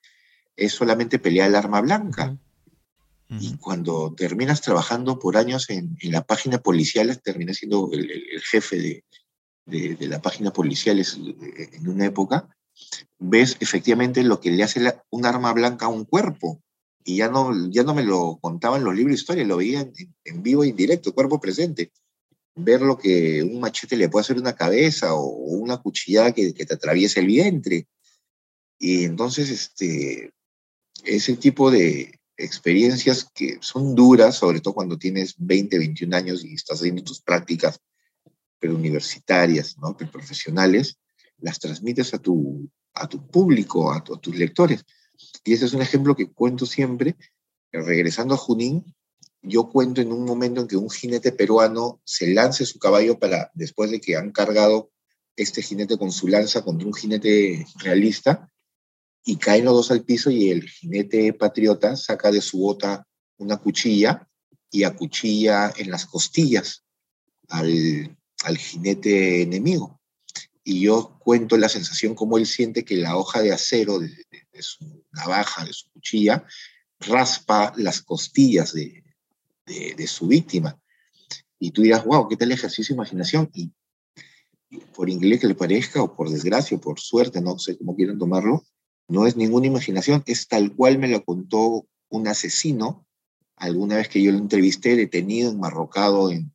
es 0.58 0.74
solamente 0.74 1.20
pelear 1.20 1.48
el 1.48 1.56
arma 1.56 1.80
blanca. 1.80 2.38
Y 3.40 3.56
cuando 3.56 4.14
terminas 4.14 4.60
trabajando 4.60 5.20
por 5.20 5.38
años 5.38 5.70
en, 5.70 5.96
en 6.02 6.12
la 6.12 6.26
página 6.26 6.58
policial, 6.58 7.18
terminas 7.22 7.56
siendo 7.56 7.90
el, 7.94 8.12
jefe 8.42 8.76
de, 8.76 9.06
de, 9.66 9.98
la 10.08 10.22
página 10.22 10.52
policial 10.52 11.00
eh, 11.00 11.70
en 11.74 11.88
una 11.88 12.06
época, 12.06 12.48
ves 13.20 13.58
efectivamente 13.60 14.24
lo 14.24 14.40
que 14.40 14.52
le 14.52 14.64
hace 14.64 14.82
un 15.10 15.26
arma 15.26 15.54
blanca 15.54 15.86
a 15.86 15.90
un 15.90 16.06
cuerpo. 16.06 16.62
Y 17.06 17.18
ya 17.18 17.28
no, 17.28 17.52
ya 17.70 17.84
no 17.84 17.94
me 17.94 18.04
lo 18.04 18.38
contaban 18.42 18.84
los 18.84 18.96
libros 18.96 19.16
de 19.16 19.22
historia, 19.22 19.44
lo 19.44 19.58
veía 19.58 19.90
en, 20.24 20.44
vivo 20.44 20.64
e 20.64 20.70
indirecto, 20.70 21.14
cuerpo 21.14 21.40
presente. 21.40 21.92
Ver 22.56 22.82
lo 22.82 22.98
que 22.98 23.44
un 23.44 23.60
machete 23.60 23.98
le 23.98 24.10
puede 24.10 24.22
hacer 24.22 24.38
a 24.38 24.42
una 24.42 24.56
cabeza 24.56 25.14
o, 25.14 25.26
una 25.26 25.78
cuchillada 25.78 26.32
que, 26.32 26.54
que 26.54 26.66
te 26.66 26.76
atraviesa 26.76 27.20
el 27.20 27.28
vientre. 27.28 27.88
Y 28.80 29.04
entonces, 29.04 29.50
este, 29.50 30.32
ese 31.04 31.36
tipo 31.36 31.72
de, 31.72 32.20
experiencias 32.38 33.30
que 33.34 33.58
son 33.62 33.96
duras, 33.96 34.36
sobre 34.36 34.60
todo 34.60 34.74
cuando 34.74 34.98
tienes 34.98 35.36
20, 35.38 35.78
21 35.78 36.16
años 36.16 36.44
y 36.44 36.54
estás 36.54 36.80
haciendo 36.80 37.04
tus 37.04 37.22
prácticas 37.22 37.80
universitarias, 38.72 39.78
¿no? 39.78 39.96
profesionales, 39.96 40.98
las 41.38 41.60
transmites 41.60 42.14
a 42.14 42.20
tu, 42.20 42.70
a 42.94 43.08
tu 43.08 43.28
público, 43.28 43.92
a, 43.92 44.04
tus 44.04 44.36
lectores. 44.36 44.86
Y 45.44 45.54
ese 45.54 45.66
es 45.66 45.74
un 45.74 45.82
ejemplo 45.82 46.16
que 46.16 46.32
cuento 46.32 46.66
siempre. 46.66 47.16
Regresando 47.72 48.36
a 48.36 48.38
Junín, 48.38 48.86
yo 49.42 49.70
cuento 49.70 50.00
en 50.02 50.12
un 50.12 50.26
momento 50.26 50.62
en 50.62 50.68
que 50.68 50.78
un 50.78 50.90
jinete 50.90 51.32
peruano 51.32 52.02
se 52.06 52.34
lance 52.34 52.66
su 52.66 52.80
caballo 52.80 53.20
para, 53.20 53.52
después 53.54 53.92
de 53.92 54.00
que 54.00 54.16
han 54.16 54.32
cargado 54.32 54.92
este 55.36 55.62
jinete 55.62 55.98
con 55.98 56.12
su 56.12 56.28
lanza 56.28 56.64
contra 56.64 56.88
un 56.88 56.94
jinete 56.94 57.66
realista, 57.80 58.50
y 59.26 59.38
caen 59.38 59.66
los 59.66 59.74
dos 59.74 59.92
al 59.92 60.04
piso 60.04 60.30
y 60.30 60.50
el 60.50 60.70
jinete 60.70 61.34
patriota 61.34 61.96
saca 61.96 62.30
de 62.30 62.42
su 62.42 62.60
bota 62.60 63.08
una 63.38 63.58
cuchilla 63.58 64.28
y 64.70 64.84
acuchilla 64.84 65.74
en 65.78 65.92
las 65.92 66.06
costillas 66.06 66.84
al, 67.48 68.18
al 68.44 68.58
jinete 68.58 69.42
enemigo. 69.42 70.00
Y 70.64 70.82
yo 70.82 71.18
cuento 71.20 71.58
la 71.58 71.70
sensación 71.70 72.16
como 72.16 72.38
él 72.38 72.46
siente 72.46 72.86
que 72.86 72.96
la 72.96 73.18
hoja 73.18 73.42
de 73.42 73.52
acero 73.52 74.00
de, 74.00 74.10
su 74.60 75.04
navaja, 75.12 75.66
de 75.66 75.74
su 75.74 75.90
cuchilla, 75.92 76.46
raspa 77.00 77.74
las 77.76 78.02
costillas 78.02 78.74
de, 78.74 79.04
de, 79.66 80.08
su 80.08 80.28
víctima. 80.28 80.80
Y 81.60 81.72
tú 81.72 81.82
dirás, 81.82 82.06
wow, 82.06 82.28
¿qué 82.28 82.38
tal 82.38 82.52
ejercicio 82.52 82.94
de 82.94 82.98
imaginación? 82.98 83.50
Y, 83.54 83.72
por 84.96 85.10
inglés 85.10 85.40
que 85.42 85.48
le 85.48 85.56
parezca, 85.56 86.02
o 86.02 86.16
por 86.16 86.30
desgracia, 86.30 86.78
o 86.78 86.82
por 86.82 87.00
suerte, 87.00 87.42
no 87.42 87.60
sé 87.60 87.78
cómo 87.78 87.96
quieran 87.96 88.18
tomarlo, 88.18 88.64
no 89.08 89.28
es 89.28 89.36
ninguna 89.36 89.68
imaginación, 89.68 90.24
es 90.26 90.48
tal 90.48 90.76
cual 90.76 90.98
me 90.98 91.08
lo 91.08 91.24
contó 91.24 91.86
un 92.10 92.28
asesino 92.28 93.06
alguna 93.56 93.98
vez 93.98 94.10
que 94.10 94.22
yo 94.22 94.32
lo 94.32 94.40
entrevisté, 94.40 94.96
detenido, 94.96 95.52
enmarrocado 95.52 96.32
en, 96.32 96.54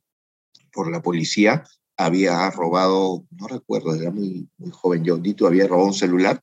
por 0.71 0.91
la 0.91 1.01
policía, 1.01 1.63
había 1.99 2.49
robado, 2.51 3.25
no 3.31 3.47
recuerdo, 3.47 3.93
era 3.93 4.09
muy, 4.09 4.47
muy 4.57 4.71
joven 4.71 5.03
yo, 5.03 5.17
Dito 5.17 5.45
había 5.45 5.67
robado 5.67 5.89
un 5.89 5.93
celular 5.93 6.41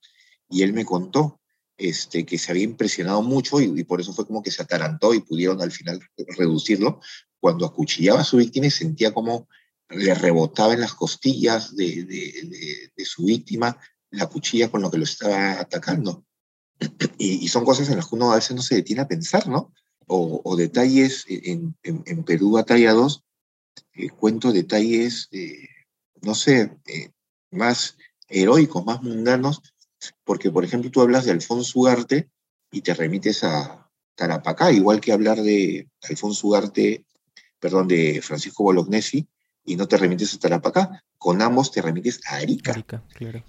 y 0.51 0.63
él 0.63 0.75
me 0.75 0.85
contó 0.85 1.41
este, 1.79 2.27
que 2.27 2.37
se 2.37 2.53
había 2.53 2.65
impresionado 2.65 3.23
mucho 3.23 3.59
y, 3.61 3.83
por 3.85 4.03
eso 4.03 4.13
fue 4.13 4.27
como 4.27 4.43
que 4.43 4.51
se 4.51 4.63
atarantó 4.63 5.15
y 5.15 5.21
pudieron 5.21 5.63
al 5.63 5.73
final 5.73 5.99
reducirlo 6.37 7.01
cuando 7.41 7.65
acuchillaba 7.65 8.21
a 8.21 8.25
su 8.25 8.37
víctima 8.37 8.67
y 8.67 8.71
sentía 8.71 9.15
como 9.15 9.49
le 9.89 10.15
rebotaba 10.15 10.75
en 10.75 10.81
las 10.81 10.93
costillas 10.93 11.75
de, 11.75 12.05
de, 12.05 13.05
su 13.07 13.25
víctima 13.25 13.79
la 14.11 14.27
cuchilla 14.27 14.71
con 14.71 14.83
lo 14.83 14.91
que 14.91 14.99
lo 14.99 15.05
estaba 15.05 15.59
atacando. 15.59 16.25
Y, 17.19 17.49
son 17.49 17.65
cosas 17.65 17.89
en 17.89 17.97
las 17.97 18.09
que 18.09 18.15
uno 18.15 18.31
a 18.31 18.37
veces 18.37 18.55
no 18.55 18.61
se 18.61 18.75
detiene 18.75 19.01
a 19.01 19.09
pensar, 19.09 19.49
¿no? 19.49 19.73
O, 20.07 20.55
detalles 20.57 21.25
en, 21.29 21.75
en, 21.83 22.25
Perú 22.25 22.53
Batalla 22.53 22.93
2, 22.93 23.26
eh, 23.95 24.11
cuento 24.11 24.53
detalles, 24.53 25.29
eh, 25.33 25.69
no 26.23 26.35
sé, 26.35 26.77
eh, 26.87 27.11
más 27.51 27.97
heroicos, 28.29 28.85
más 28.85 29.03
mundanos, 29.03 29.63
porque 30.25 30.51
por 30.51 30.65
ejemplo 30.65 30.91
tú 30.91 31.01
hablas 31.01 31.25
de 31.25 31.33
Alfonso 31.33 31.79
Ugarte 31.79 32.31
y 32.71 32.83
te 32.83 32.95
remites 32.95 33.45
a 33.45 33.89
Tarapacá, 34.15 34.73
igual 34.73 35.01
que 35.01 35.13
hablar 35.13 35.41
de 35.43 35.89
Alfonso 36.09 36.49
Ugarte, 36.49 37.05
perdón, 37.59 37.89
de 37.89 38.21
Francisco 38.23 38.65
Bolognesi, 38.65 39.29
y 39.67 39.77
no 39.77 39.89
te 39.89 39.97
remites 39.99 40.33
a 40.35 40.39
Tarapacá. 40.39 41.05
Con 41.19 41.43
ambos 41.43 41.73
te 41.73 41.83
remites 41.83 42.21
a 42.27 42.37
Arica. 42.37 42.73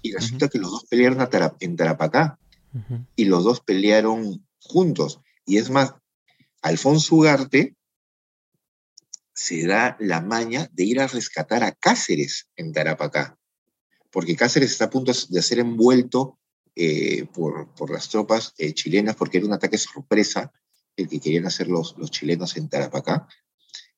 Y 0.02 0.12
resulta 0.12 0.48
que 0.48 0.58
los 0.58 0.70
dos 0.70 0.84
pelearon 0.86 1.26
en 1.60 1.76
Tarapacá. 1.76 2.38
Y 3.16 3.26
los 3.26 3.44
dos 3.44 3.60
pelearon 3.60 4.44
juntos. 4.60 5.20
Y 5.46 5.56
es 5.58 5.70
más, 5.70 5.94
Alfonso 6.60 7.14
Ugarte 7.14 7.76
se 9.38 9.64
da 9.68 9.96
la 10.00 10.20
maña 10.20 10.68
de 10.72 10.82
ir 10.82 11.00
a 11.00 11.06
rescatar 11.06 11.62
a 11.62 11.70
Cáceres 11.70 12.48
en 12.56 12.72
Tarapacá. 12.72 13.38
Porque 14.10 14.34
Cáceres 14.34 14.72
está 14.72 14.86
a 14.86 14.90
punto 14.90 15.12
de 15.12 15.42
ser 15.42 15.60
envuelto 15.60 16.40
eh, 16.74 17.24
por, 17.32 17.72
por, 17.74 17.92
las 17.92 18.08
tropas 18.08 18.52
eh, 18.58 18.74
chilenas, 18.74 19.14
porque 19.14 19.38
era 19.38 19.46
un 19.46 19.52
ataque 19.52 19.78
sorpresa 19.78 20.52
el 20.96 21.08
que 21.08 21.20
querían 21.20 21.46
hacer 21.46 21.68
los, 21.68 21.96
los 21.98 22.10
chilenos 22.10 22.56
en 22.56 22.68
Tarapacá 22.68 23.28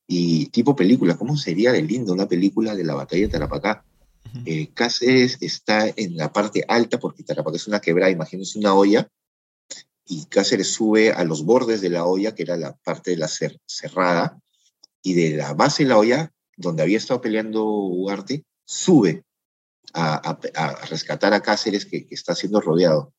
y 0.07 0.47
tipo 0.47 0.77
película, 0.77 1.17
¿cómo 1.17 1.39
sería 1.39 1.73
de 1.73 1.81
lindo 1.81 2.13
una 2.13 2.29
película 2.29 2.75
de 2.75 2.85
la 2.85 2.95
batalla 2.95 3.23
de 3.23 3.29
Tarapacá? 3.29 3.83
Eh, 4.45 4.69
Cáceres 4.75 5.39
está 5.41 5.89
en 5.89 6.19
la 6.19 6.31
parte 6.35 6.67
alta 6.69 6.99
porque 6.99 7.23
Tarapacá 7.23 7.57
es 7.57 7.67
una 7.67 7.81
quebrada, 7.81 8.11
imagínense 8.11 8.59
una 8.59 8.75
olla, 8.75 9.09
y 10.05 10.27
Cáceres 10.27 10.71
sube 10.71 11.13
a 11.13 11.25
los 11.25 11.47
bordes 11.47 11.81
de 11.81 11.89
la 11.89 12.05
olla, 12.05 12.35
que 12.35 12.43
era 12.43 12.59
la 12.59 12.77
parte 12.85 13.13
de 13.13 13.17
la 13.17 13.29
cerrada, 13.29 14.39
y 15.03 15.15
de 15.15 15.37
la 15.37 15.55
base 15.55 15.83
de 15.83 15.91
la 15.91 15.99
olla, 15.99 16.33
donde 16.57 16.83
había 16.83 16.99
estado 16.99 17.21
peleando 17.21 17.65
Ugarte, 17.65 18.45
sube 18.65 19.25
a, 19.93 20.39
rescatar 20.89 21.33
a 21.33 21.41
Cáceres, 21.41 21.87
que, 21.87 22.07
que, 22.07 22.15
está 22.15 22.35
siendo 22.35 22.61
rodeado. 22.61 23.13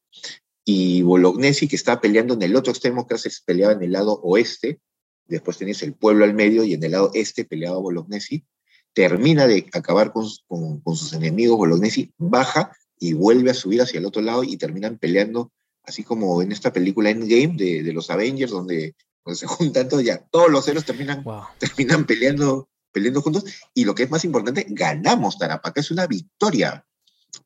Y 0.64 1.02
Bolognesi, 1.02 1.68
que 1.68 1.76
está 1.76 2.00
peleando 2.00 2.36
en 2.36 2.42
el 2.44 2.56
otro 2.56 2.72
extremo, 2.72 3.08
Cáceres 3.08 3.42
peleaba 3.46 3.74
en 3.74 3.82
el 3.82 3.92
lado 3.92 4.20
oeste, 4.22 4.80
después 5.26 5.58
tenías 5.58 5.82
el 5.84 5.94
pueblo 5.94 6.24
al 6.24 6.34
medio 6.34 6.64
y 6.64 6.74
en 6.74 6.84
el 6.84 6.92
lado 6.92 7.12
este 7.14 7.46
peleaba 7.46 7.78
Bolognesi, 7.80 8.46
termina 8.94 9.48
de 9.48 9.68
acabar 9.74 10.12
con, 10.12 10.28
sus 10.28 11.14
enemigos, 11.14 11.58
Bolognesi 11.58 12.14
baja 12.18 12.72
y 13.00 13.14
vuelve 13.14 13.52
a 13.52 13.56
subir 13.56 13.82
hacia 13.82 14.00
el 14.00 14.06
otro 14.06 14.22
lado 14.22 14.44
y 14.44 14.58
terminan 14.58 14.98
peleando, 15.00 15.52
así 15.84 16.04
como 16.04 16.42
en 16.42 16.52
esta 16.52 16.72
película 16.72 17.10
Endgame 17.10 17.56
de 17.56 17.94
los 17.94 18.10
Avengers, 18.12 18.52
donde, 18.52 18.96
se 19.34 19.48
juntan 19.48 19.88
todos, 19.90 20.04
ya 20.04 20.18
todos 20.32 20.50
los 20.50 20.68
héroes 20.68 20.86
terminan, 20.86 21.24
terminan 21.60 22.06
peleando 22.06 22.70
peleando 22.92 23.22
juntos. 23.22 23.46
Y 23.74 23.86
lo 23.86 23.96
que 23.96 24.04
es 24.04 24.12
más 24.12 24.26
importante, 24.26 24.66
ganamos 24.70 25.38
Tarapacá. 25.38 25.82
Es 25.82 25.92
una 25.92 26.08
victoria 26.08 26.86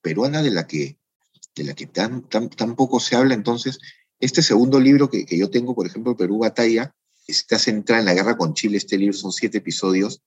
peruana 0.01 0.41
de 0.41 0.51
la 0.51 0.67
que, 0.67 0.97
de 1.55 1.63
la 1.63 1.73
que 1.73 1.85
tan, 1.87 2.27
tan, 2.27 2.75
poco 2.75 2.99
se 2.99 3.15
habla. 3.15 3.33
Entonces, 3.33 3.79
este 4.19 4.41
segundo 4.41 4.79
libro 4.79 5.09
que, 5.09 5.25
que 5.25 5.37
yo 5.37 5.49
tengo, 5.49 5.75
por 5.75 5.85
ejemplo, 5.85 6.17
Perú 6.17 6.39
Batalla, 6.39 6.95
está 7.27 7.59
centrado 7.59 7.99
en 7.99 8.05
la 8.05 8.13
guerra 8.13 8.37
con 8.37 8.53
Chile. 8.53 8.77
Este 8.77 8.97
libro 8.97 9.13
son 9.13 9.31
siete 9.31 9.59
episodios 9.59 10.21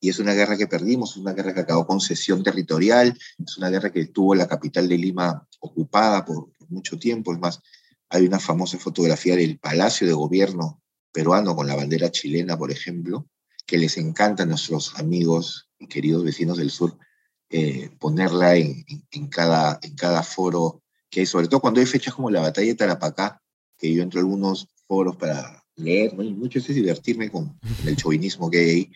y 0.00 0.10
es 0.10 0.18
una 0.18 0.34
guerra 0.34 0.56
que 0.56 0.66
perdimos, 0.66 1.12
es 1.12 1.16
una 1.16 1.32
guerra 1.32 1.54
que 1.54 1.60
acabó 1.60 1.86
con 1.86 2.00
cesión 2.00 2.42
territorial, 2.42 3.18
es 3.44 3.58
una 3.58 3.68
guerra 3.68 3.90
que 3.90 4.06
tuvo 4.06 4.34
la 4.34 4.46
capital 4.46 4.88
de 4.88 4.96
Lima 4.96 5.46
ocupada 5.60 6.24
por, 6.24 6.50
mucho 6.68 6.98
tiempo. 6.98 7.32
Es 7.32 7.38
más, 7.38 7.60
hay 8.10 8.26
una 8.26 8.38
famosa 8.38 8.78
fotografía 8.78 9.34
del 9.36 9.58
Palacio 9.58 10.06
de 10.06 10.12
Gobierno 10.12 10.82
peruano 11.12 11.54
con 11.56 11.66
la 11.66 11.76
bandera 11.76 12.10
chilena, 12.10 12.56
por 12.56 12.70
ejemplo, 12.70 13.26
que 13.66 13.78
les 13.78 13.98
encanta 13.98 14.44
a 14.44 14.46
nuestros 14.46 14.98
amigos 14.98 15.68
y 15.78 15.86
queridos 15.86 16.24
vecinos 16.24 16.56
del 16.56 16.70
sur 16.70 16.96
eh, 17.50 17.90
ponerla 17.98 18.56
en, 18.56 18.84
cada, 19.30 20.22
foro 20.22 20.82
que 21.08 21.20
hay, 21.20 21.26
sobre 21.26 21.48
todo 21.48 21.60
cuando 21.60 21.80
hay 21.80 21.86
fechas 21.86 22.14
como 22.14 22.30
la 22.30 22.40
batalla 22.40 22.66
de 22.66 22.74
Tarapacá, 22.74 23.40
que 23.78 23.94
yo 23.94 24.02
entro 24.02 24.20
a 24.20 24.22
algunos 24.22 24.68
foros 24.86 25.16
para 25.16 25.64
leer, 25.76 26.14
¿no? 26.14 26.22
y 26.22 26.34
muchas 26.34 26.62
veces 26.64 26.76
divertirme 26.76 27.30
con, 27.30 27.58
el 27.86 27.96
chauvinismo 27.96 28.50
que 28.50 28.58
hay 28.58 28.70
ahí. 28.70 28.92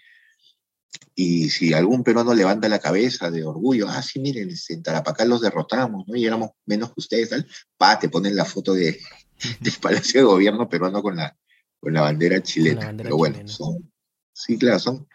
Y 1.14 1.50
si 1.50 1.72
algún 1.72 2.04
peruano 2.04 2.34
levanta 2.34 2.68
la 2.68 2.78
cabeza 2.78 3.30
de 3.30 3.44
orgullo, 3.44 3.88
ah, 3.88 4.02
sí, 4.02 4.20
miren, 4.20 4.50
este, 4.50 4.74
en 4.74 4.82
Tarapacá 4.82 5.24
los 5.24 5.40
derrotamos, 5.40 6.06
¿no? 6.06 6.16
Y 6.16 6.26
éramos 6.26 6.50
menos 6.66 6.88
que 6.90 7.00
ustedes, 7.00 7.30
tal, 7.30 7.46
pa, 7.76 7.98
te 7.98 8.08
ponen 8.08 8.36
la 8.36 8.44
foto 8.44 8.74
de, 8.74 8.98
del 9.60 9.74
Palacio 9.80 10.20
de 10.20 10.26
Gobierno 10.26 10.68
peruano 10.68 11.02
con 11.02 11.16
la, 11.16 11.36
con 11.82 11.92
la 11.92 12.02
bandera 12.02 12.40
chilena. 12.40 12.94
Pero 12.96 13.16
bueno, 13.16 13.46
son, 13.48 13.92
sí, 14.32 14.56
claro, 14.56 14.78
son, 14.78 15.08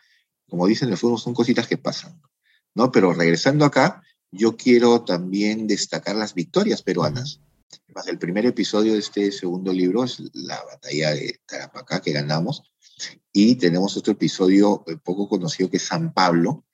como 0.49 0.67
dicen 0.67 0.89
en 0.89 0.93
el 0.93 0.97
fútbol, 0.97 1.17
son 1.17 1.33
cositas 1.33 1.65
que 1.65 1.77
pasan, 1.77 2.21
¿no? 2.75 2.91
Pero 2.91 3.13
regresando 3.13 3.63
acá, 3.63 4.03
yo 4.31 4.57
quiero 4.57 5.05
también 5.05 5.65
destacar 5.65 6.17
las 6.17 6.33
victorias 6.33 6.83
peruanas. 6.83 7.39
El 8.05 8.19
primer 8.19 8.45
episodio 8.45 8.93
de 8.93 8.99
este 8.99 9.31
segundo 9.31 9.71
libro 9.71 10.03
es 10.03 10.21
la 10.33 10.61
batalla 10.63 11.11
de 11.11 11.39
Tarapacá 11.45 12.01
que 12.01 12.11
ganamos. 12.11 12.63
Y 13.31 13.55
tenemos 13.55 13.95
otro 13.95 14.13
episodio 14.13 14.83
eh, 14.87 14.97
poco 15.01 15.29
conocido 15.29 15.69
que 15.69 15.77
es 15.77 15.83
San 15.83 16.13
Pablo, 16.13 16.65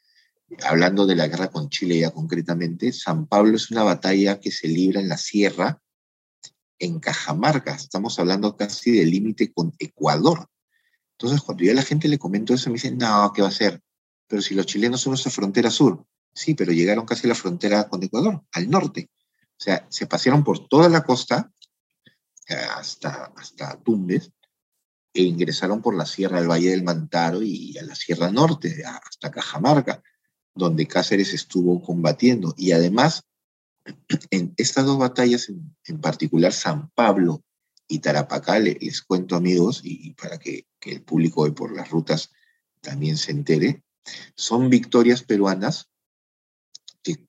hablando 0.63 1.05
de 1.05 1.15
la 1.15 1.27
guerra 1.27 1.50
con 1.50 1.69
Chile 1.69 2.00
ya 2.00 2.09
concretamente. 2.09 2.91
San 2.91 3.27
Pablo 3.27 3.55
es 3.55 3.69
una 3.69 3.83
batalla 3.83 4.39
que 4.39 4.51
se 4.51 4.67
libra 4.67 5.00
en 5.00 5.09
la 5.09 5.17
sierra, 5.17 5.81
en 6.84 7.00
Cajamarca. 7.00 7.75
Estamos 7.75 8.20
hablando 8.20 8.56
casi 8.58 8.92
del 8.92 9.10
límite 9.10 9.52
con 9.54 9.74
Ecuador. 9.80 10.48
Entonces, 11.18 11.42
cuando 11.42 11.63
yo 11.63 11.72
a 11.72 11.75
la 11.75 11.82
gente 11.82 12.08
le 12.08 12.20
comento 12.20 12.54
eso, 12.54 12.70
me 12.70 12.75
dicen, 12.75 12.98
no, 12.98 13.32
¿qué 13.34 13.42
va 13.42 13.48
a 13.48 13.52
ser? 13.52 13.82
Pero 14.28 14.42
si 14.42 14.56
los 14.56 14.66
chilenos 14.66 15.02
son 15.02 15.12
nuestra 15.12 15.32
frontera 15.32 15.70
sur. 15.70 16.06
Sí, 16.34 16.56
pero 16.56 16.72
llegaron 16.72 17.06
casi 17.06 17.28
a 17.28 17.30
la 17.30 17.36
frontera 17.36 17.88
con 17.88 18.04
Ecuador, 18.04 18.44
al 18.52 18.70
norte. 18.70 19.10
O 19.52 19.62
sea, 19.63 19.86
se 19.90 20.08
pasearon 20.08 20.44
por 20.44 20.68
toda 20.68 20.90
la 20.90 21.04
costa 21.04 21.52
hasta, 22.75 23.32
hasta 23.38 23.80
Tumbes 23.82 24.32
e 25.13 25.22
ingresaron 25.22 25.82
por 25.82 25.96
la 25.96 26.06
sierra 26.06 26.40
del 26.40 26.50
Valle 26.50 26.72
del 26.72 26.84
Mantaro 26.84 27.42
y 27.42 27.78
a 27.78 27.84
la 27.84 27.94
Sierra 27.94 28.32
Norte, 28.32 28.84
hasta 28.84 29.30
Cajamarca, 29.30 30.02
donde 30.56 30.88
Cáceres 30.88 31.34
estuvo 31.34 31.82
combatiendo. 31.84 32.56
Y 32.58 32.72
además, 32.72 33.24
en 34.32 34.54
estas 34.58 34.86
dos 34.86 34.98
batallas, 34.98 35.50
en, 35.50 36.02
particular 36.02 36.54
San 36.54 36.90
Pablo 36.92 37.44
y 37.88 38.00
Tarapacá, 38.00 38.60
les, 38.60 39.02
cuento 39.02 39.36
amigos, 39.36 39.82
y, 39.84 40.13
para 40.13 40.40
que, 40.40 40.68
el 40.82 41.02
público 41.02 41.46
de 41.46 41.52
por 41.52 41.75
las 41.75 41.90
rutas 41.90 42.32
también 42.82 43.18
se 43.18 43.32
entere, 43.32 43.84
son 44.36 44.70
victorias 44.70 45.24
peruanas 45.24 45.90
que 47.02 47.25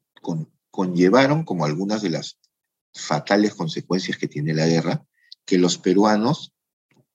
conllevaron, 0.71 1.45
como 1.45 1.65
algunas 1.65 2.03
de 2.03 2.11
las 2.11 2.39
fatales 2.93 3.55
consecuencias 3.55 4.17
que 4.17 4.29
tiene 4.29 4.55
la 4.55 4.67
guerra, 4.67 5.05
que 5.45 5.59
los 5.59 5.79
peruanos 5.79 6.53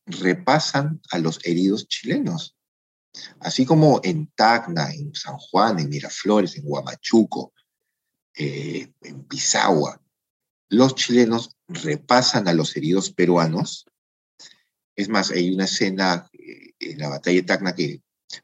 repasan 0.06 1.02
a 1.12 1.20
los 1.20 1.40
heridos 1.46 1.88
chilenos. 1.88 2.56
Así 3.40 3.66
como 3.66 4.00
en 4.04 4.28
Tacna, 4.36 4.92
en 4.94 5.14
San 5.16 5.38
Juan, 5.38 5.80
en 5.80 5.90
Miraflores, 5.90 6.56
en 6.56 6.64
Huamachuco, 6.66 7.54
eh, 8.40 8.92
en 9.02 9.24
Pisagua, 9.26 10.02
los 10.70 10.96
chilenos 10.96 11.58
repasan 11.68 12.48
a 12.48 12.54
los 12.54 12.76
heridos 12.76 13.12
peruanos. 13.12 13.86
Es 14.96 15.10
más, 15.10 15.32
hay 15.32 15.54
una 15.54 15.66
escena 15.66 16.30
eh, 16.34 16.74
en 16.80 17.00
la 17.00 17.10
batalla 17.10 17.36
de 17.36 17.44
Tacna 17.44 17.76
que 17.76 18.02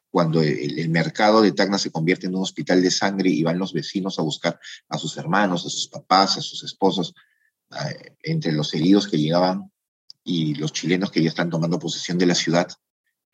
cuando 0.09 0.41
el, 0.41 0.89
mercado 0.89 1.41
de 1.41 1.51
Tacna 1.51 1.77
se 1.77 1.91
convierte 1.91 2.27
en 2.27 2.35
un 2.35 2.43
hospital 2.43 2.81
de 2.81 2.91
sangre 2.91 3.29
y 3.29 3.43
van 3.43 3.59
los 3.59 3.73
vecinos 3.73 4.17
a 4.17 4.23
buscar 4.23 4.59
a 4.89 4.97
sus 4.97 5.17
hermanos, 5.17 5.65
a 5.65 5.69
sus 5.69 5.87
papás, 5.87 6.37
a 6.37 6.41
sus 6.41 6.63
esposos, 6.63 7.13
entre 8.23 8.51
los 8.51 8.73
heridos 8.73 9.07
que 9.07 9.17
llegaban 9.17 9.71
y 10.23 10.55
los 10.55 10.71
chilenos 10.71 11.11
que 11.11 11.21
ya 11.21 11.29
están 11.29 11.49
tomando 11.49 11.77
posesión 11.77 12.17
de 12.17 12.25
la 12.25 12.35
ciudad 12.35 12.67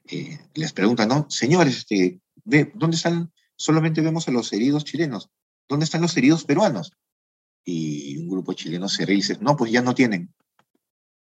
eh, 0.05 0.39
les 0.55 0.73
preguntan, 0.73 1.09
¿no? 1.09 1.27
Señores, 1.29 1.77
este, 1.77 2.19
¿dónde 2.73 2.97
están? 2.97 3.31
Solamente 3.55 4.01
vemos 4.01 4.27
a 4.27 4.31
los 4.31 4.51
heridos 4.51 4.83
chilenos. 4.83 5.29
¿Dónde 5.67 5.85
están 5.85 6.01
los 6.01 6.15
heridos 6.17 6.43
peruanos? 6.43 6.93
Y 7.63 8.17
un 8.17 8.27
grupo 8.27 8.51
de 8.51 8.57
chilenos 8.57 8.93
se 8.93 9.05
ríe 9.05 9.15
y 9.15 9.21
dice, 9.21 9.37
no, 9.39 9.55
pues 9.55 9.71
ya 9.71 9.81
no 9.81 9.93
tienen. 9.93 10.33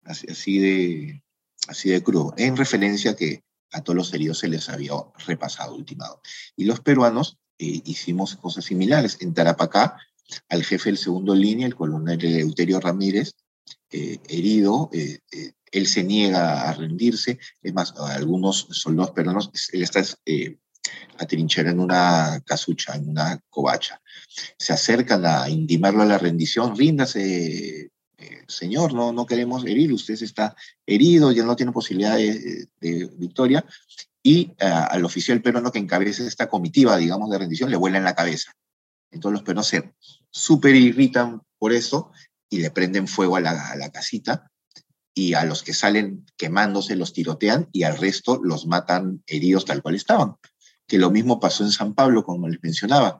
Así, 0.04 0.58
de, 0.58 1.22
así 1.68 1.90
de 1.90 2.02
crudo. 2.02 2.34
En 2.36 2.56
referencia 2.56 3.12
a 3.12 3.16
que 3.16 3.42
a 3.72 3.82
todos 3.82 3.96
los 3.96 4.14
heridos 4.14 4.38
se 4.38 4.48
les 4.48 4.68
había 4.68 4.92
repasado, 5.26 5.74
ultimado. 5.74 6.20
Y 6.56 6.64
los 6.64 6.80
peruanos 6.80 7.38
eh, 7.58 7.82
hicimos 7.84 8.36
cosas 8.36 8.64
similares. 8.64 9.18
En 9.20 9.34
Tarapacá, 9.34 9.98
al 10.48 10.64
jefe 10.64 10.90
del 10.90 10.98
segundo 10.98 11.34
línea, 11.34 11.66
el 11.66 11.74
coronel 11.74 12.24
Euterio 12.24 12.80
Ramírez, 12.80 13.34
eh, 13.90 14.18
herido, 14.28 14.90
eh, 14.92 15.20
él 15.74 15.86
se 15.86 16.04
niega 16.04 16.68
a 16.68 16.72
rendirse, 16.74 17.38
es 17.62 17.74
más, 17.74 17.94
algunos 17.96 18.68
soldados 18.70 19.10
peruanos, 19.10 19.50
él 19.72 19.82
está 19.82 20.02
atrincherado 21.18 21.74
en 21.74 21.80
una 21.80 22.42
casucha, 22.44 22.94
en 22.94 23.08
una 23.08 23.40
covacha. 23.50 24.00
Se 24.58 24.72
acercan 24.72 25.24
a 25.24 25.48
intimarlo 25.48 26.02
a 26.02 26.06
la 26.06 26.18
rendición, 26.18 26.76
ríndase, 26.76 27.90
señor, 28.48 28.94
no, 28.94 29.12
no 29.12 29.26
queremos 29.26 29.64
herir, 29.64 29.92
usted 29.92 30.20
está 30.22 30.54
herido, 30.86 31.32
ya 31.32 31.44
no 31.44 31.56
tiene 31.56 31.72
posibilidad 31.72 32.16
de, 32.16 33.10
victoria, 33.16 33.64
y 34.22 34.52
al 34.58 35.04
oficial 35.04 35.42
peruano 35.42 35.70
que 35.70 35.78
encabeza 35.78 36.26
esta 36.26 36.48
comitiva, 36.48 36.96
digamos, 36.96 37.30
de 37.30 37.38
rendición, 37.38 37.70
le 37.70 37.76
vuela 37.76 37.98
en 37.98 38.04
la 38.04 38.14
cabeza. 38.14 38.52
Entonces 39.10 39.34
los 39.34 39.42
peruanos 39.42 39.66
se 39.68 39.94
súper 40.30 40.74
irritan 40.74 41.42
por 41.58 41.72
eso 41.72 42.10
y 42.48 42.58
le 42.58 42.70
prenden 42.70 43.06
fuego 43.06 43.36
a 43.36 43.40
la, 43.40 43.90
casita 43.92 44.50
y 45.14 45.34
a 45.34 45.44
los 45.44 45.62
que 45.62 45.74
salen 45.74 46.26
quemándose 46.36 46.96
los 46.96 47.12
tirotean 47.12 47.68
y 47.72 47.84
al 47.84 47.98
resto 47.98 48.40
los 48.42 48.66
matan 48.66 49.22
heridos 49.26 49.64
tal 49.64 49.82
cual 49.82 49.94
estaban. 49.94 50.36
Que 50.86 50.98
lo 50.98 51.10
mismo 51.10 51.40
pasó 51.40 51.64
en 51.64 51.72
San 51.72 51.94
Pablo, 51.94 52.24
como 52.24 52.48
les 52.48 52.62
mencionaba. 52.62 53.18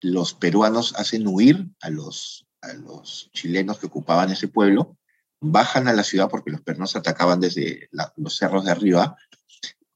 Los 0.00 0.34
peruanos 0.34 0.94
hacen 0.96 1.26
huir 1.26 1.68
a 1.80 1.90
los, 1.90 2.46
a 2.60 2.72
los 2.74 3.30
chilenos 3.32 3.78
que 3.78 3.86
ocupaban 3.86 4.30
ese 4.30 4.48
pueblo, 4.48 4.96
bajan 5.40 5.88
a 5.88 5.92
la 5.92 6.04
ciudad 6.04 6.28
porque 6.28 6.50
los 6.50 6.62
peruanos 6.62 6.96
atacaban 6.96 7.40
desde 7.40 7.88
los 8.16 8.36
cerros 8.36 8.64
de 8.64 8.72
arriba, 8.72 9.16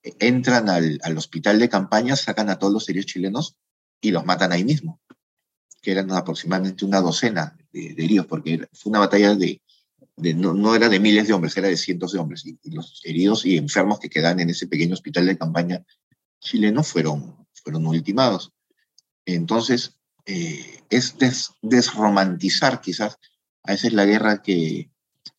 entran 0.02 0.68
al, 0.68 0.98
al, 1.02 1.18
hospital 1.18 1.58
de 1.58 1.68
campaña, 1.68 2.16
sacan 2.16 2.48
a 2.48 2.58
todos 2.58 2.72
los 2.72 2.88
heridos 2.88 3.06
chilenos 3.06 3.56
y 4.00 4.10
los 4.10 4.24
matan 4.24 4.52
ahí 4.52 4.64
mismo 4.64 5.00
que 5.80 5.92
eran 5.92 6.10
aproximadamente 6.12 6.84
una 6.84 7.00
docena 7.00 7.56
de, 7.72 7.92
heridos, 7.92 8.26
porque 8.26 8.68
fue 8.72 8.90
una 8.90 9.00
batalla 9.00 9.34
de, 9.34 9.60
no, 10.34 10.74
era 10.74 10.88
de 10.88 11.00
miles 11.00 11.26
de 11.26 11.32
hombres, 11.32 11.56
era 11.56 11.68
de 11.68 11.76
cientos 11.76 12.12
de 12.12 12.18
hombres, 12.18 12.44
y, 12.44 12.58
los 12.70 13.00
heridos 13.04 13.44
y 13.46 13.56
enfermos 13.56 14.00
que 14.00 14.10
quedan 14.10 14.40
en 14.40 14.50
ese 14.50 14.66
pequeño 14.66 14.94
hospital 14.94 15.26
de 15.26 15.38
campaña 15.38 15.84
chileno 16.40 16.82
fueron, 16.82 17.46
fueron 17.52 17.86
ultimados. 17.86 18.52
Entonces, 19.24 19.98
eh, 20.26 20.84
es 20.90 21.16
desromantizar 21.62 22.80
quizás 22.80 23.18
a 23.62 23.72
veces 23.72 23.92
la 23.92 24.04
guerra 24.04 24.42
que, 24.42 24.90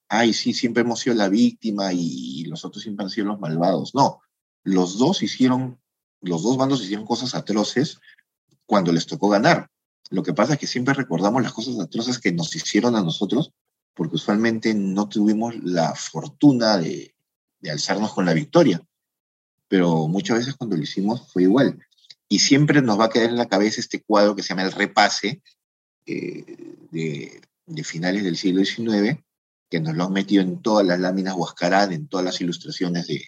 ay, 0.07 0.33
sí, 0.33 0.53
siempre 0.53 0.81
hemos 0.81 0.99
sido 0.99 1.15
la 1.15 1.29
víctima 1.29 1.93
y, 1.93 2.41
y 2.41 2.45
los 2.45 2.65
otros 2.65 2.83
siempre 2.83 3.05
han 3.05 3.09
sido 3.09 3.27
los 3.27 3.39
malvados. 3.39 3.95
No, 3.95 4.21
los 4.63 4.97
dos 4.97 5.23
hicieron, 5.23 5.79
los 6.21 6.43
dos 6.43 6.57
bandos 6.57 6.83
hicieron 6.83 7.05
cosas 7.05 7.35
atroces 7.35 7.99
cuando 8.65 8.91
les 8.91 9.07
tocó 9.07 9.29
ganar. 9.29 9.69
Lo 10.09 10.23
que 10.23 10.33
pasa 10.33 10.53
es 10.53 10.59
que 10.59 10.67
siempre 10.67 10.93
recordamos 10.93 11.41
las 11.43 11.53
cosas 11.53 11.79
atroces 11.79 12.19
que 12.19 12.31
nos 12.31 12.55
hicieron 12.55 12.95
a 12.95 13.03
nosotros, 13.03 13.51
porque 13.93 14.15
usualmente 14.15 14.73
no 14.73 15.07
tuvimos 15.07 15.55
la 15.63 15.93
fortuna 15.93 16.77
de, 16.77 17.15
alzarnos 17.69 18.13
con 18.13 18.25
la 18.25 18.33
victoria. 18.33 18.81
Pero 19.69 20.08
muchas 20.08 20.39
veces 20.39 20.55
cuando 20.55 20.75
lo 20.75 20.84
hicimos 20.84 21.32
fue 21.32 21.43
igual. 21.43 21.79
Y 22.27 22.39
siempre 22.39 22.82
nos 22.82 22.99
va 22.99 23.05
a 23.05 23.10
quedar 23.10 23.29
en 23.29 23.38
la 23.38 23.47
cabeza 23.47 23.79
este 23.79 24.01
cuadro 24.01 24.36
que 24.36 24.43
se 24.43 24.49
llama 24.49 24.63
el 24.63 24.73
repase 24.73 25.41
eh, 26.05 26.75
de, 26.91 27.84
finales 27.84 28.23
del 28.23 28.36
siglo 28.36 28.65
XIX, 28.65 29.23
que 29.69 29.79
nos 29.79 29.95
lo 29.95 30.05
han 30.05 30.13
metido 30.13 30.43
en 30.43 30.62
todas 30.62 30.86
las 30.86 30.99
láminas 30.99 31.36
Huascarán, 31.36 31.93
en 31.93 32.08
todas 32.08 32.25
las 32.25 32.41
ilustraciones 32.41 33.08
de, 33.08 33.23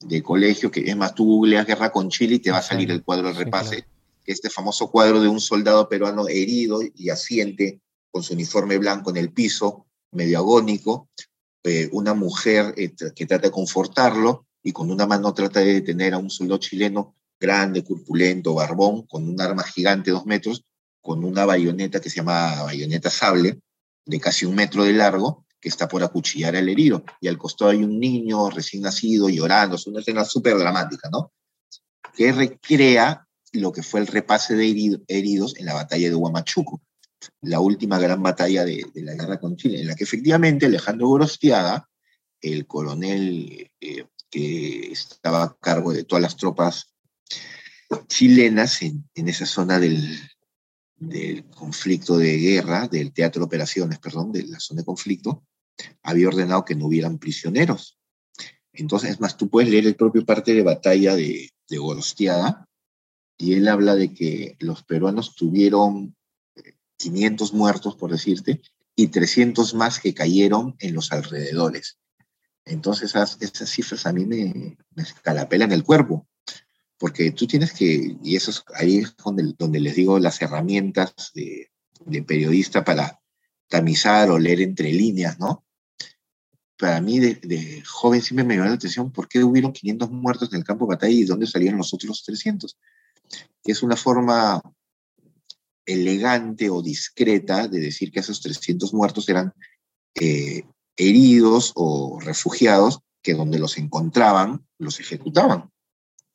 de 0.00 0.22
colegio, 0.22 0.70
que 0.70 0.88
es 0.88 0.96
más, 0.96 1.14
tú 1.14 1.24
googleas 1.24 1.66
guerra 1.66 1.90
con 1.90 2.08
Chile 2.08 2.36
y 2.36 2.38
te 2.38 2.50
va 2.50 2.58
a 2.58 2.62
salir 2.62 2.90
el 2.90 3.02
cuadro 3.02 3.28
del 3.28 3.36
repase, 3.36 3.84
este 4.24 4.50
famoso 4.50 4.90
cuadro 4.90 5.20
de 5.20 5.28
un 5.28 5.40
soldado 5.40 5.88
peruano 5.88 6.28
herido 6.28 6.80
y 6.94 7.10
asiente 7.10 7.80
con 8.10 8.22
su 8.22 8.34
uniforme 8.34 8.78
blanco 8.78 9.10
en 9.10 9.16
el 9.16 9.32
piso, 9.32 9.86
medio 10.12 10.38
agónico, 10.38 11.08
eh, 11.64 11.88
una 11.92 12.14
mujer 12.14 12.74
eh, 12.76 12.94
que 13.14 13.26
trata 13.26 13.48
de 13.48 13.52
confortarlo 13.52 14.46
y 14.68 14.72
con 14.72 14.90
una 14.90 15.06
mano 15.06 15.32
trata 15.32 15.60
de 15.60 15.72
detener 15.72 16.12
a 16.12 16.18
un 16.18 16.28
soldado 16.28 16.58
chileno 16.58 17.16
grande, 17.40 17.82
corpulento, 17.82 18.52
barbón, 18.52 19.06
con 19.06 19.26
un 19.26 19.40
arma 19.40 19.62
gigante, 19.62 20.10
dos 20.10 20.26
metros, 20.26 20.62
con 21.00 21.24
una 21.24 21.46
bayoneta 21.46 22.02
que 22.02 22.10
se 22.10 22.16
llama 22.16 22.64
bayoneta 22.64 23.08
sable, 23.08 23.60
de 24.04 24.20
casi 24.20 24.44
un 24.44 24.54
metro 24.54 24.84
de 24.84 24.92
largo, 24.92 25.46
que 25.58 25.70
está 25.70 25.88
por 25.88 26.02
acuchillar 26.02 26.54
al 26.54 26.68
herido. 26.68 27.02
Y 27.18 27.28
al 27.28 27.38
costado 27.38 27.70
hay 27.70 27.82
un 27.82 27.98
niño 27.98 28.50
recién 28.50 28.82
nacido 28.82 29.30
llorando. 29.30 29.76
Es 29.76 29.86
una 29.86 30.00
escena 30.00 30.22
súper 30.26 30.58
dramática, 30.58 31.08
¿no? 31.10 31.32
Que 32.14 32.30
recrea 32.30 33.26
lo 33.52 33.72
que 33.72 33.82
fue 33.82 34.00
el 34.00 34.06
repase 34.06 34.54
de 34.54 35.00
heridos 35.08 35.56
en 35.56 35.64
la 35.64 35.72
batalla 35.72 36.10
de 36.10 36.14
Huamachuco, 36.14 36.82
la 37.40 37.60
última 37.60 37.98
gran 37.98 38.22
batalla 38.22 38.66
de, 38.66 38.84
la 38.96 39.14
guerra 39.14 39.40
con 39.40 39.56
Chile, 39.56 39.80
en 39.80 39.86
la 39.86 39.94
que 39.94 40.04
efectivamente 40.04 40.66
Alejandro 40.66 41.08
Gorostiaga, 41.08 41.88
el 42.42 42.66
coronel 42.66 43.70
eh, 43.80 44.04
que 44.30 44.92
estaba 44.92 45.42
a 45.42 45.56
cargo 45.60 45.92
de 45.92 46.04
todas 46.04 46.22
las 46.22 46.36
tropas 46.36 46.94
chilenas 48.06 48.82
en, 48.82 49.08
esa 49.14 49.46
zona 49.46 49.78
del, 49.78 50.18
del 50.96 51.44
conflicto 51.46 52.18
de 52.18 52.36
guerra, 52.36 52.88
del 52.88 53.12
teatro 53.12 53.40
de 53.40 53.46
operaciones, 53.46 53.98
perdón, 53.98 54.32
de 54.32 54.44
la 54.44 54.60
zona 54.60 54.82
de 54.82 54.86
conflicto, 54.86 55.44
había 56.02 56.28
ordenado 56.28 56.64
que 56.64 56.74
no 56.74 56.86
hubieran 56.86 57.18
prisioneros. 57.18 57.98
Entonces, 58.72 59.10
es 59.10 59.20
más, 59.20 59.36
tú 59.36 59.48
puedes 59.48 59.70
leer 59.70 59.86
el 59.86 59.96
propio 59.96 60.24
parte 60.24 60.54
de 60.54 60.62
batalla 60.62 61.16
de, 61.16 61.50
de 61.68 61.78
y 63.40 63.54
él 63.54 63.68
habla 63.68 63.94
de 63.94 64.12
que 64.12 64.56
los 64.58 64.82
peruanos 64.82 65.36
tuvieron 65.36 66.16
500 66.96 67.50
eh, 67.50 67.56
muertos, 67.56 67.96
por 67.96 68.10
decirte, 68.10 68.60
y 68.96 69.08
300 69.08 69.74
más 69.74 70.00
que 70.00 70.12
cayeron 70.12 70.74
en 70.80 70.94
los 70.94 71.12
alrededores. 71.12 71.98
Entonces, 72.68 73.14
esas, 73.14 73.70
cifras 73.70 74.06
a 74.06 74.12
mí 74.12 74.26
me, 74.26 74.76
me 74.94 75.02
escalapelan 75.02 75.72
el 75.72 75.84
cuerpo, 75.84 76.28
porque 76.98 77.30
tú 77.30 77.46
tienes 77.46 77.72
que, 77.72 78.16
y 78.22 78.36
eso 78.36 78.50
es 78.50 78.64
ahí 78.74 78.98
es 78.98 79.16
donde, 79.16 79.54
donde 79.56 79.80
les 79.80 79.94
digo 79.94 80.18
las 80.18 80.40
herramientas 80.42 81.14
de, 81.34 81.70
periodista 82.26 82.84
para 82.84 83.20
tamizar 83.68 84.30
o 84.30 84.38
leer 84.38 84.62
entre 84.62 84.92
líneas, 84.92 85.38
¿no? 85.38 85.64
Para 86.78 87.00
mí, 87.00 87.18
de, 87.18 87.34
de, 87.34 87.82
joven, 87.84 88.22
siempre 88.22 88.44
me 88.44 88.54
llamó 88.54 88.68
la 88.68 88.74
atención 88.74 89.12
por 89.12 89.28
qué 89.28 89.42
hubieron 89.42 89.72
500 89.72 90.10
muertos 90.10 90.52
en 90.52 90.58
el 90.58 90.64
campo 90.64 90.86
de 90.86 90.94
batalla 90.94 91.12
y 91.12 91.24
dónde 91.24 91.46
salieron 91.46 91.78
los 91.78 91.92
otros 91.92 92.22
300. 92.24 92.78
Es 93.64 93.82
una 93.82 93.96
forma 93.96 94.62
elegante 95.84 96.70
o 96.70 96.82
discreta 96.82 97.66
de 97.66 97.80
decir 97.80 98.12
que 98.12 98.20
esos 98.20 98.40
300 98.40 98.94
muertos 98.94 99.28
eran 99.28 99.52
eh, 100.14 100.62
heridos 100.98 101.72
o 101.74 102.20
refugiados 102.20 103.00
que 103.22 103.34
donde 103.34 103.58
los 103.58 103.78
encontraban 103.78 104.66
los 104.78 105.00
ejecutaban 105.00 105.70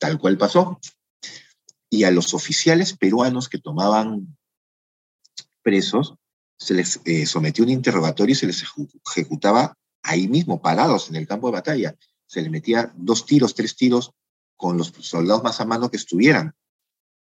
tal 0.04 0.18
cual 0.18 0.36
pasó. 0.36 0.78
Y 1.88 2.04
a 2.04 2.10
los 2.10 2.34
oficiales 2.34 2.94
peruanos 2.94 3.48
que 3.48 3.58
tomaban 3.58 4.36
presos, 5.62 6.14
se 6.58 6.74
les 6.74 7.00
eh, 7.06 7.24
sometió 7.24 7.64
un 7.64 7.70
interrogatorio 7.70 8.32
y 8.32 8.36
se 8.36 8.46
les 8.46 8.64
ejecutaba 9.06 9.78
ahí 10.02 10.28
mismo, 10.28 10.60
parados 10.60 11.08
en 11.08 11.16
el 11.16 11.26
campo 11.26 11.48
de 11.48 11.54
batalla. 11.54 11.96
Se 12.26 12.42
les 12.42 12.50
metía 12.50 12.92
dos 12.96 13.24
tiros, 13.24 13.54
tres 13.54 13.76
tiros 13.76 14.12
con 14.56 14.76
los 14.76 14.92
soldados 15.00 15.42
más 15.42 15.60
a 15.60 15.64
mano 15.64 15.90
que 15.90 15.96
estuvieran, 15.96 16.54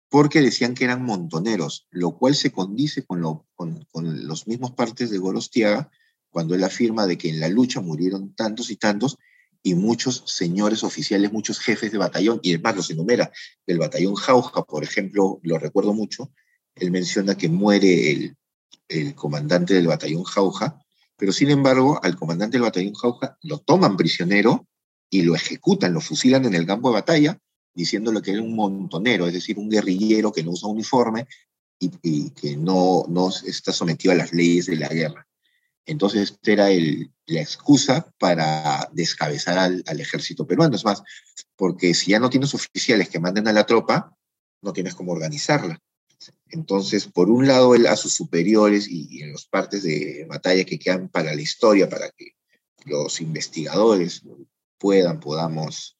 porque 0.09 0.41
decían 0.41 0.75
que 0.75 0.83
eran 0.83 1.03
montoneros, 1.03 1.87
lo 1.89 2.17
cual 2.17 2.35
se 2.35 2.51
condice 2.51 3.03
con, 3.03 3.21
lo, 3.21 3.47
con, 3.55 3.85
con 3.91 4.27
los 4.27 4.47
mismos 4.47 4.71
partes 4.71 5.09
de 5.09 5.17
Gorostiaga, 5.17 5.89
cuando 6.29 6.55
él 6.55 6.63
afirma 6.63 7.07
de 7.07 7.17
que 7.17 7.29
en 7.29 7.39
la 7.39 7.49
lucha 7.49 7.81
murieron 7.81 8.33
tantos 8.33 8.69
y 8.71 8.75
tantos 8.75 9.17
y 9.61 9.75
muchos 9.75 10.23
señores 10.25 10.83
oficiales, 10.83 11.31
muchos 11.31 11.59
jefes 11.59 11.91
de 11.91 11.97
batallón, 11.97 12.39
y 12.41 12.53
además 12.53 12.77
los 12.77 12.91
enumera, 12.91 13.31
del 13.67 13.79
batallón 13.79 14.15
Jauja, 14.15 14.63
por 14.63 14.83
ejemplo, 14.83 15.39
lo 15.43 15.57
recuerdo 15.57 15.93
mucho, 15.93 16.31
él 16.75 16.91
menciona 16.91 17.35
que 17.35 17.49
muere 17.49 18.11
el, 18.11 18.37
el 18.87 19.15
comandante 19.15 19.73
del 19.73 19.87
batallón 19.87 20.23
Jauja, 20.23 20.79
pero 21.17 21.33
sin 21.33 21.49
embargo 21.49 21.99
al 22.01 22.15
comandante 22.15 22.57
del 22.57 22.63
batallón 22.63 22.93
Jauja 22.93 23.37
lo 23.43 23.59
toman 23.59 23.97
prisionero 23.97 24.67
y 25.09 25.23
lo 25.23 25.35
ejecutan, 25.35 25.93
lo 25.93 26.01
fusilan 26.01 26.45
en 26.45 26.53
el 26.53 26.65
campo 26.65 26.89
de 26.89 26.95
batalla, 26.95 27.37
diciéndole 27.73 28.21
que 28.21 28.31
era 28.31 28.41
un 28.41 28.55
montonero, 28.55 29.27
es 29.27 29.33
decir, 29.33 29.57
un 29.57 29.69
guerrillero 29.69 30.31
que 30.31 30.43
no 30.43 30.51
usa 30.51 30.69
uniforme 30.69 31.27
y, 31.79 31.91
y 32.01 32.29
que 32.31 32.55
no, 32.55 33.05
no 33.09 33.29
está 33.29 33.73
sometido 33.73 34.13
a 34.13 34.17
las 34.17 34.33
leyes 34.33 34.67
de 34.67 34.77
la 34.77 34.89
guerra. 34.89 35.25
Entonces, 35.89 36.31
esta 36.31 36.51
era 36.51 36.69
el, 36.69 37.11
la 37.25 37.41
excusa 37.41 38.13
para 38.19 38.89
descabezar 38.93 39.57
al, 39.57 39.83
al, 39.87 39.99
ejército 39.99 40.45
peruano. 40.45 40.75
Es 40.75 40.85
más, 40.85 41.01
porque 41.55 41.93
si 41.93 42.11
ya 42.11 42.19
no 42.19 42.29
tienes 42.29 42.53
oficiales 42.53 43.09
que 43.09 43.19
manden 43.19 43.47
a 43.47 43.53
la 43.53 43.65
tropa, 43.65 44.15
no 44.61 44.71
tienes 44.71 44.93
cómo 44.93 45.13
organizarla. 45.13 45.79
Entonces, 46.49 47.07
por 47.07 47.29
un 47.29 47.47
lado, 47.47 47.73
él 47.73 47.87
a 47.87 47.95
sus 47.95 48.13
superiores 48.13 48.87
y, 48.87 49.07
y 49.09 49.23
en 49.23 49.31
las 49.31 49.45
partes 49.45 49.81
de 49.81 50.27
batalla 50.29 50.63
que 50.63 50.77
quedan 50.77 51.09
para 51.09 51.33
la 51.33 51.41
historia, 51.41 51.89
para 51.89 52.11
que 52.11 52.33
los 52.85 53.19
investigadores 53.19 54.21
puedan, 54.77 55.19
podamos 55.19 55.97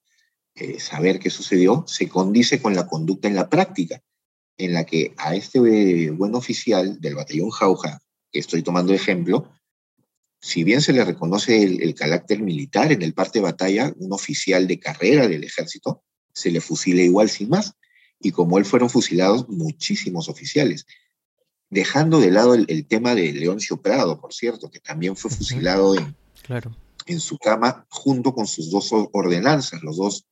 eh, 0.54 0.80
saber 0.80 1.18
qué 1.18 1.32
sucedió, 1.32 1.84
se 1.88 2.08
condice 2.10 2.62
con 2.62 2.76
la 2.76 2.86
conducta 2.86 3.28
en 3.28 3.36
la 3.36 3.50
práctica, 3.50 4.04
en 4.58 4.74
la 4.74 4.86
que 4.86 5.14
a 5.18 5.36
este 5.36 5.60
eh, 5.60 6.12
buen 6.12 6.36
oficial 6.36 7.02
del 7.02 7.16
batallón 7.16 7.50
Jauja, 7.50 8.02
que 8.32 8.40
estoy 8.40 8.62
tomando 8.62 8.94
ejemplo, 8.94 9.50
si 10.42 10.64
bien 10.64 10.82
se 10.82 10.94
le 10.94 11.04
reconoce 11.04 11.64
el, 11.64 11.82
el, 11.82 11.94
carácter 11.96 12.42
militar 12.42 12.92
en 12.92 13.02
el 13.02 13.14
parte 13.14 13.40
de 13.40 13.44
batalla, 13.44 13.94
un 13.98 14.14
oficial 14.14 14.68
de 14.68 14.80
carrera 14.80 15.28
del 15.28 15.44
ejército 15.44 16.04
se 16.34 16.52
le 16.52 16.62
fusila 16.62 17.02
igual 17.02 17.30
sin 17.30 17.50
más. 17.50 17.74
Y 18.20 18.32
como 18.32 18.58
él 18.58 18.66
fueron 18.66 18.90
fusilados 18.90 19.48
muchísimos 19.50 20.28
oficiales, 20.30 20.86
dejando 21.70 22.20
de 22.20 22.32
lado 22.32 22.54
el, 22.54 22.66
el 22.68 22.86
tema 22.86 23.16
de 23.16 23.32
Leoncio 23.34 23.82
Prado, 23.82 24.20
por 24.20 24.34
cierto, 24.34 24.70
que 24.70 24.80
también 24.80 25.16
fue 25.16 25.32
fusilado 25.32 25.96
en, 25.96 26.16
claro. 26.42 26.76
en 27.06 27.20
su 27.20 27.38
cama 27.38 27.86
junto 27.90 28.34
con 28.34 28.48
sus 28.48 28.72
dos 28.72 28.90
ordenanzas, 28.92 29.84
los 29.84 29.98
dos, 29.98 30.26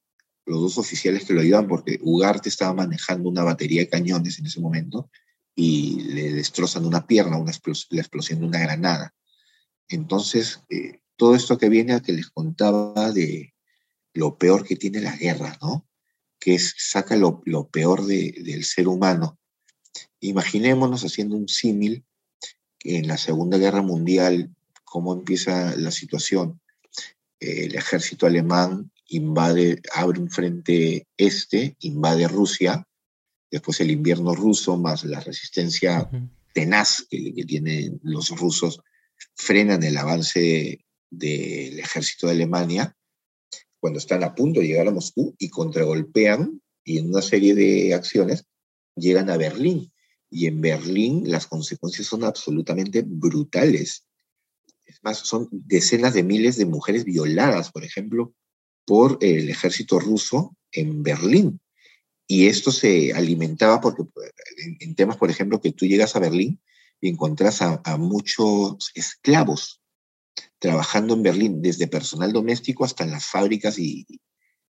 los 0.46 0.62
dos 0.62 0.78
oficiales 0.78 1.26
que 1.26 1.34
lo 1.34 1.41
ayudan, 1.41 1.67
porque 1.67 2.00
Ugarte 2.02 2.50
estaba 2.50 2.74
manejando 2.74 3.30
una 3.30 3.43
batería 3.43 3.82
de 3.82 3.89
cañones 3.89 4.39
en 4.39 4.48
ese 4.48 4.60
momento 4.60 5.10
y 5.56 6.02
le 6.02 6.34
destrozan 6.34 6.86
una 6.86 7.08
pierna, 7.08 7.38
una 7.38 7.52
explos 7.52 7.88
la 7.89 8.02
explosión 8.02 8.39
de 8.39 8.46
una 8.46 8.60
granada. 8.60 9.13
Entonces, 9.89 10.63
eh, 10.69 11.00
todo 11.15 11.36
esto 11.36 11.58
que 11.58 11.69
viene 11.69 11.93
a 11.93 12.02
que 12.02 12.13
les 12.13 12.30
contaba 12.30 13.12
de 13.12 13.54
lo 14.13 14.38
peor 14.38 14.65
que 14.65 14.76
tiene 14.76 15.00
la 15.02 15.15
guerra, 15.15 15.58
¿no? 15.62 15.88
Que 16.39 16.56
es, 16.56 16.76
saca 16.78 17.15
lo, 17.15 17.41
lo 17.45 17.67
peor 17.67 18.06
de, 18.06 18.36
del 18.43 18.63
ser 18.63 18.88
humano. 18.88 19.39
Imaginémonos 20.19 21.04
haciendo 21.04 21.36
un 21.36 21.47
símil 21.47 22.04
en 22.82 23.08
la 23.08 23.17
Segunda 23.17 23.58
Guerra 23.58 23.82
Mundial, 23.82 24.54
cómo 24.84 25.13
empieza 25.13 25.76
la 25.76 25.91
situación. 25.91 26.62
El 27.39 27.76
ejército 27.76 28.26
alemán 28.26 28.91
invade, 29.08 29.82
abre 29.93 30.19
un 30.19 30.30
frente 30.30 31.08
este, 31.17 31.76
invade 31.80 32.28
Rusia, 32.28 32.88
después 33.50 33.80
el 33.80 33.91
invierno 33.91 34.36
ruso, 34.36 34.78
más 34.78 35.04
la 35.04 35.19
resistencia 35.19 36.10
tenaz 36.54 37.06
que, 37.10 37.34
que 37.34 37.45
tienen 37.45 38.00
los 38.04 38.30
rusos 38.32 38.82
frenan 39.38 39.84
el 39.84 39.97
avance 39.97 40.84
del 41.10 41.80
ejército 41.80 42.28
de 42.28 42.34
Alemania 42.34 42.97
cuando 43.80 44.00
están 44.00 44.23
a 44.23 44.36
punto 44.36 44.60
de 44.60 44.67
llegar 44.67 44.88
a 44.88 44.91
Moscú 44.91 45.36
y 45.38 45.50
contragolpean 45.50 46.62
y 46.84 46.97
en 46.97 47.10
una 47.10 47.21
serie 47.21 47.54
de 47.54 47.93
acciones 47.93 48.45
llegan 48.95 49.30
a 49.30 49.38
Berlín. 49.38 49.91
Y 50.30 50.47
en 50.47 50.60
Berlín 50.60 51.30
las 51.30 51.47
consecuencias 51.47 52.08
son 52.08 52.23
absolutamente 52.23 53.04
brutales. 53.06 54.06
Es 54.86 55.00
más, 55.04 55.19
son 55.19 55.47
decenas 55.52 56.13
de 56.13 56.23
miles 56.23 56.58
de 56.58 56.65
mujeres 56.65 57.06
violadas, 57.06 57.71
por 57.71 57.84
ejemplo, 57.84 58.34
por 58.86 59.17
el 59.21 59.50
ejército 59.50 60.00
ruso 60.00 60.56
en 60.71 61.04
Berlín. 61.04 61.60
Y 62.26 62.47
esto 62.47 62.71
se 62.71 63.13
alimentaba 63.13 63.80
porque 63.80 64.04
en, 64.80 64.95
temas, 64.95 65.17
por 65.17 65.30
ejemplo, 65.30 65.62
que 65.62 65.71
tú 65.71 65.86
llegas 65.86 66.15
a 66.15 66.19
Berlín 66.19 66.60
encontrás 67.02 67.62
a, 67.62 67.98
muchos 67.98 68.92
esclavos 68.96 69.82
trabajando 70.60 71.14
en 71.14 71.24
Berlín, 71.24 71.62
desde 71.62 71.88
personal 71.88 72.34
doméstico 72.34 72.86
hasta 72.86 73.04
en 73.04 73.12
las 73.12 73.26
fábricas 73.26 73.78
y, 73.80 74.06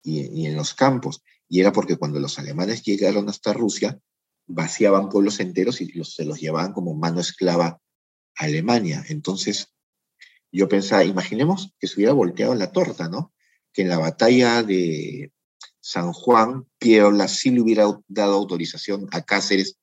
y, 0.04 0.42
y, 0.42 0.46
en 0.46 0.56
los 0.56 0.74
campos. 0.74 1.24
Y 1.50 1.60
era 1.60 1.72
porque 1.72 1.98
cuando 1.98 2.20
los 2.20 2.40
alemanes 2.40 2.84
llegaron 2.84 3.30
hasta 3.30 3.54
Rusia, 3.54 4.00
vaciaban 4.48 5.10
pueblos 5.10 5.40
enteros 5.40 5.82
y 5.82 5.92
los, 5.94 6.16
se 6.16 6.26
los 6.26 6.40
llevaban 6.40 6.74
como 6.74 6.94
mano 6.94 7.20
esclava 7.20 7.80
a 8.36 8.44
Alemania. 8.44 9.04
Entonces, 9.10 9.74
yo 10.52 10.68
pensaba, 10.68 11.04
imaginemos 11.04 11.74
que 11.80 11.88
se 11.88 11.96
hubiera 11.96 12.14
volteado 12.14 12.54
la 12.56 12.72
torta, 12.72 13.10
¿no? 13.10 13.34
que 13.74 13.84
en 13.84 13.90
la 13.90 13.98
batalla 13.98 14.64
de 14.64 15.32
San 15.80 16.14
Juan, 16.14 16.68
Pierola 16.78 17.28
sí 17.28 17.52
le 17.52 17.62
hubiera 17.62 17.86
dado 18.08 18.34
autorización 18.34 19.08
a 19.12 19.22
Cáceres 19.22 19.78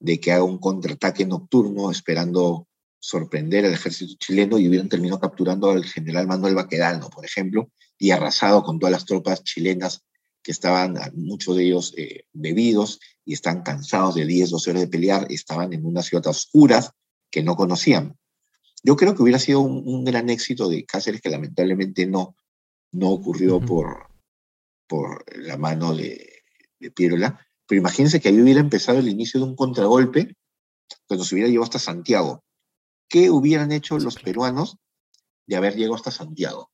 de 0.00 0.18
que 0.18 0.32
haga 0.32 0.44
un 0.44 0.58
contraataque 0.58 1.26
nocturno 1.26 1.90
esperando 1.90 2.66
sorprender 2.98 3.64
al 3.64 3.74
ejército 3.74 4.14
chileno 4.18 4.58
y 4.58 4.68
hubieran 4.68 4.88
terminado 4.88 5.20
capturando 5.20 5.70
al 5.70 5.84
general 5.84 6.26
Manuel 6.26 6.54
Baquedano, 6.54 7.08
por 7.08 7.24
ejemplo, 7.24 7.70
y 7.98 8.10
arrasado 8.10 8.62
con 8.62 8.78
todas 8.78 8.92
las 8.92 9.04
tropas 9.04 9.44
chilenas 9.44 10.02
que 10.42 10.52
estaban, 10.52 10.96
muchos 11.14 11.56
de 11.56 11.64
ellos 11.64 11.94
eh, 11.96 12.24
bebidos 12.32 12.98
y 13.24 13.34
están 13.34 13.62
cansados 13.62 14.14
de 14.14 14.24
10, 14.24 14.50
12 14.50 14.70
horas 14.70 14.82
de 14.82 14.88
pelear, 14.88 15.26
estaban 15.30 15.72
en 15.74 15.84
una 15.84 16.02
ciudad 16.02 16.26
oscuras 16.26 16.92
que 17.30 17.42
no 17.42 17.56
conocían. 17.56 18.16
Yo 18.82 18.96
creo 18.96 19.14
que 19.14 19.22
hubiera 19.22 19.38
sido 19.38 19.60
un, 19.60 20.04
gran 20.04 20.30
éxito 20.30 20.68
de 20.68 20.86
Cáceres 20.86 21.20
que 21.20 21.28
lamentablemente 21.28 22.06
no, 22.06 22.36
no 22.92 23.10
ocurrió 23.10 23.60
por, 23.60 24.08
por 24.86 25.24
la 25.36 25.58
mano 25.58 25.94
de, 25.94 26.42
de 26.78 26.90
Pierola, 26.90 27.46
pero 27.70 27.82
imagínense 27.82 28.20
que 28.20 28.28
ahí 28.28 28.40
hubiera 28.42 28.58
empezado 28.58 28.98
el 28.98 29.08
inicio 29.08 29.38
de 29.38 29.46
un 29.46 29.54
contragolpe 29.54 30.34
que 31.08 31.16
nos 31.16 31.30
hubiera 31.30 31.48
llevado 31.48 31.66
hasta 31.66 31.78
Santiago. 31.78 32.42
¿Qué 33.08 33.30
hubieran 33.30 33.70
hecho 33.70 33.96
los 34.00 34.16
peruanos 34.16 34.76
de 35.46 35.54
haber 35.54 35.76
llegado 35.76 35.94
hasta 35.94 36.10
Santiago? 36.10 36.72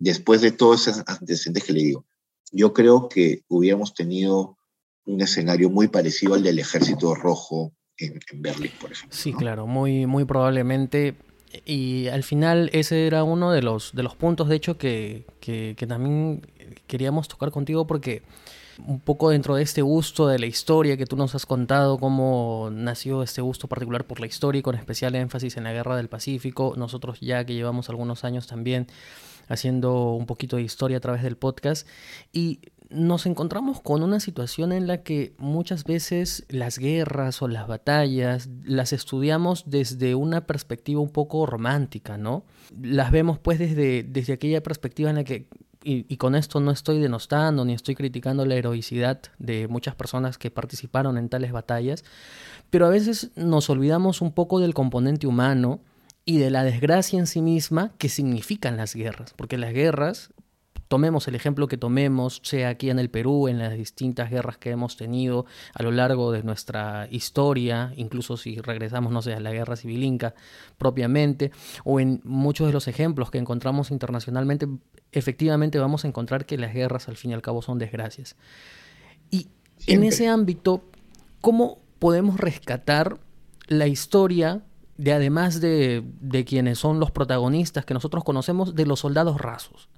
Después 0.00 0.40
de 0.40 0.50
todos 0.50 0.88
esos 0.88 1.04
antecedentes 1.06 1.62
que 1.62 1.72
le 1.72 1.82
digo, 1.84 2.06
yo 2.50 2.72
creo 2.72 3.08
que 3.08 3.44
hubiéramos 3.46 3.94
tenido 3.94 4.58
un 5.04 5.20
escenario 5.20 5.70
muy 5.70 5.86
parecido 5.86 6.34
al 6.34 6.42
del 6.42 6.58
Ejército 6.58 7.14
Rojo 7.14 7.72
en, 7.96 8.18
Berlín, 8.42 8.72
por 8.80 8.90
ejemplo. 8.90 9.16
Sí, 9.16 9.32
claro, 9.32 9.68
muy, 9.68 10.06
muy 10.06 10.24
probablemente. 10.24 11.14
Y 11.64 12.08
al 12.08 12.24
final 12.24 12.68
ese 12.72 13.06
era 13.06 13.22
uno 13.22 13.52
de 13.52 13.62
los, 13.62 13.94
de 13.94 14.02
los 14.02 14.16
puntos, 14.16 14.48
de 14.48 14.56
hecho, 14.56 14.76
que, 14.76 15.24
que 15.38 15.86
también 15.86 16.44
queríamos 16.88 17.28
tocar 17.28 17.52
contigo 17.52 17.86
porque 17.86 18.24
un 18.84 19.00
poco 19.00 19.30
dentro 19.30 19.56
de 19.56 19.62
este 19.62 19.82
gusto 19.82 20.28
de 20.28 20.38
la 20.38 20.46
historia 20.46 20.96
que 20.96 21.06
tú 21.06 21.16
nos 21.16 21.34
has 21.34 21.46
contado, 21.46 21.98
cómo 21.98 22.68
nació 22.72 23.22
este 23.22 23.40
gusto 23.40 23.68
particular 23.68 24.04
por 24.04 24.20
la 24.20 24.26
historia 24.26 24.58
y 24.60 24.62
con 24.62 24.74
especial 24.74 25.14
énfasis 25.14 25.56
en 25.56 25.64
la 25.64 25.72
Guerra 25.72 25.96
del 25.96 26.08
Pacífico. 26.08 26.74
Nosotros 26.76 27.20
ya 27.20 27.44
que 27.44 27.54
llevamos 27.54 27.88
algunos 27.88 28.24
años 28.24 28.46
también 28.46 28.86
haciendo 29.48 30.12
un 30.12 30.26
poquito 30.26 30.56
de 30.56 30.62
historia 30.62 30.98
a 30.98 31.00
través 31.00 31.22
del 31.22 31.36
podcast 31.36 31.86
y 32.32 32.60
nos 32.88 33.26
encontramos 33.26 33.80
con 33.80 34.02
una 34.02 34.20
situación 34.20 34.72
en 34.72 34.86
la 34.86 35.02
que 35.02 35.34
muchas 35.38 35.84
veces 35.84 36.44
las 36.48 36.78
guerras 36.78 37.42
o 37.42 37.48
las 37.48 37.66
batallas 37.66 38.48
las 38.64 38.92
estudiamos 38.92 39.64
desde 39.66 40.14
una 40.14 40.46
perspectiva 40.46 41.00
un 41.00 41.10
poco 41.10 41.46
romántica, 41.46 42.16
¿no? 42.16 42.44
Las 42.80 43.10
vemos 43.10 43.38
pues 43.38 43.58
desde, 43.58 44.04
desde 44.04 44.34
aquella 44.34 44.62
perspectiva 44.62 45.10
en 45.10 45.16
la 45.16 45.24
que 45.24 45.48
y, 45.88 46.16
con 46.16 46.34
esto 46.34 46.58
no 46.58 46.72
estoy 46.72 46.98
denostando 46.98 47.64
ni 47.64 47.72
estoy 47.72 47.94
criticando 47.94 48.44
la 48.44 48.56
heroicidad 48.56 49.20
de 49.38 49.68
muchas 49.68 49.94
personas 49.94 50.36
que 50.36 50.50
participaron 50.50 51.16
en 51.16 51.28
tales 51.28 51.52
batallas, 51.52 52.04
pero 52.70 52.86
a 52.86 52.90
veces 52.90 53.30
nos 53.36 53.70
olvidamos 53.70 54.20
un 54.20 54.32
poco 54.32 54.58
del 54.58 54.74
componente 54.74 55.28
humano 55.28 55.78
y 56.24 56.38
de 56.38 56.50
la 56.50 56.64
desgracia 56.64 57.20
en 57.20 57.28
sí 57.28 57.40
misma 57.40 57.92
que 57.98 58.08
significan 58.08 58.76
las 58.76 58.96
guerras, 58.96 59.32
porque 59.36 59.58
las 59.58 59.72
guerras, 59.72 60.30
tomemos 60.88 61.26
el 61.28 61.34
ejemplo 61.34 61.68
que 61.68 61.76
tomemos, 61.76 62.40
sea 62.42 62.68
aquí 62.68 62.90
en 62.90 62.98
el 62.98 63.10
Perú, 63.10 63.48
en 63.48 63.58
las 63.58 63.74
distintas 63.74 64.30
guerras 64.30 64.58
que 64.58 64.70
hemos 64.70 64.96
tenido 64.96 65.46
a 65.74 65.82
lo 65.82 65.90
largo 65.90 66.32
de 66.32 66.42
nuestra 66.42 67.08
historia, 67.10 67.92
incluso 67.96 68.36
si 68.36 68.60
regresamos, 68.60 69.12
no 69.12 69.22
sé, 69.22 69.34
a 69.34 69.40
la 69.40 69.52
guerra 69.52 69.76
civil 69.76 70.02
inca 70.02 70.34
propiamente, 70.78 71.50
o 71.84 72.00
en 72.00 72.20
muchos 72.24 72.66
de 72.66 72.72
los 72.72 72.88
ejemplos 72.88 73.30
que 73.30 73.38
encontramos 73.38 73.90
internacionalmente, 73.90 74.68
efectivamente 75.12 75.78
vamos 75.78 76.04
a 76.04 76.08
encontrar 76.08 76.46
que 76.46 76.58
las 76.58 76.72
guerras 76.72 77.08
al 77.08 77.16
fin 77.16 77.32
y 77.32 77.34
al 77.34 77.42
cabo 77.42 77.62
son 77.62 77.78
desgracias. 77.78 78.36
Y 79.30 79.48
en 79.86 80.04
ese 80.04 80.28
ámbito, 80.28 80.84
¿cómo 81.40 81.78
podemos 81.98 82.38
rescatar 82.38 83.18
la 83.66 83.86
historia 83.86 84.62
de 84.96 85.12
además 85.12 85.60
de, 85.60 86.02
de, 86.20 86.44
quienes 86.44 86.78
son 86.78 87.00
los 87.00 87.10
protagonistas 87.10 87.84
que 87.84 87.92
nosotros 87.92 88.24
conocemos, 88.24 88.74
de 88.74 88.86
los 88.86 89.00
soldados 89.00 89.38
rasos, 89.38 89.90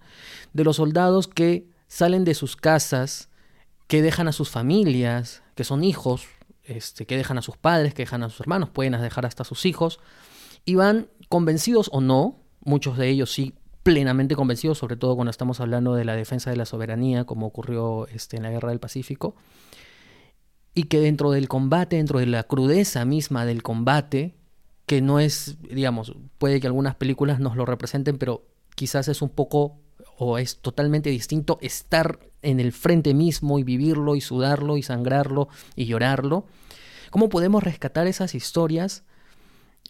de 0.52 0.64
los 0.64 0.76
soldados 0.76 1.28
que 1.28 1.68
salen 1.88 2.24
de 2.24 2.34
sus 2.34 2.56
casas, 2.56 3.28
que 3.86 4.02
dejan 4.02 4.28
a 4.28 4.32
sus 4.32 4.50
familias, 4.50 5.42
que 5.54 5.64
son 5.64 5.82
hijos, 5.84 6.26
este, 6.64 7.06
que 7.06 7.16
dejan 7.16 7.38
a 7.38 7.42
sus 7.42 7.56
padres, 7.56 7.94
que 7.94 8.02
dejan 8.02 8.22
a 8.22 8.28
sus 8.28 8.40
hermanos, 8.40 8.70
pueden 8.70 8.92
dejar 9.00 9.26
hasta 9.26 9.42
a 9.42 9.46
sus 9.46 9.64
hijos, 9.66 10.00
y 10.64 10.74
van 10.74 11.08
convencidos 11.28 11.88
o 11.92 12.00
no, 12.00 12.36
muchos 12.60 12.98
de 12.98 13.08
ellos 13.08 13.32
sí 13.32 13.54
plenamente 13.82 14.36
convencidos, 14.36 14.76
sobre 14.76 14.96
todo 14.96 15.14
cuando 15.14 15.30
estamos 15.30 15.60
hablando 15.60 15.94
de 15.94 16.04
la 16.04 16.14
defensa 16.14 16.50
de 16.50 16.56
la 16.56 16.66
soberanía, 16.66 17.24
como 17.24 17.46
ocurrió 17.46 18.06
este, 18.08 18.36
en 18.36 18.42
la 18.42 18.50
Guerra 18.50 18.68
del 18.68 18.80
Pacífico, 18.80 19.34
y 20.74 20.84
que 20.84 21.00
dentro 21.00 21.30
del 21.30 21.48
combate, 21.48 21.96
dentro 21.96 22.18
de 22.18 22.26
la 22.26 22.42
crudeza 22.42 23.06
misma 23.06 23.46
del 23.46 23.62
combate, 23.62 24.34
que 24.84 25.00
no 25.00 25.20
es, 25.20 25.56
digamos, 25.62 26.14
puede 26.36 26.60
que 26.60 26.66
algunas 26.66 26.96
películas 26.96 27.40
nos 27.40 27.56
lo 27.56 27.64
representen, 27.64 28.18
pero 28.18 28.44
quizás 28.74 29.08
es 29.08 29.22
un 29.22 29.30
poco 29.30 29.78
o 30.18 30.38
es 30.38 30.58
totalmente 30.58 31.10
distinto 31.10 31.58
estar 31.62 32.18
en 32.42 32.60
el 32.60 32.72
frente 32.72 33.14
mismo 33.14 33.58
y 33.58 33.62
vivirlo 33.64 34.16
y 34.16 34.20
sudarlo 34.20 34.76
y 34.76 34.82
sangrarlo 34.82 35.48
y 35.76 35.86
llorarlo. 35.86 36.46
¿Cómo 37.10 37.28
podemos 37.28 37.62
rescatar 37.62 38.06
esas 38.06 38.34
historias 38.34 39.04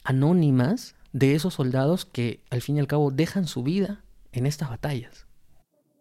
anónimas 0.04 0.94
de 1.12 1.34
esos 1.34 1.54
soldados 1.54 2.04
que 2.04 2.40
al 2.50 2.62
fin 2.62 2.76
y 2.76 2.80
al 2.80 2.86
cabo 2.86 3.10
dejan 3.10 3.46
su 3.46 3.62
vida 3.62 4.04
en 4.32 4.46
estas 4.46 4.68
batallas. 4.68 5.26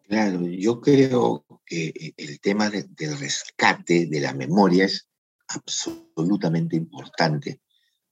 Claro, 0.08 0.42
yo 0.48 0.80
creo 0.80 1.46
que 1.66 2.14
el 2.16 2.40
tema 2.40 2.70
del 2.70 3.20
rescate 3.20 4.06
de 4.06 4.20
la 4.22 4.34
memoria 4.34 4.86
es 4.86 5.08
absolutamente 5.48 6.76
importante. 6.76 7.60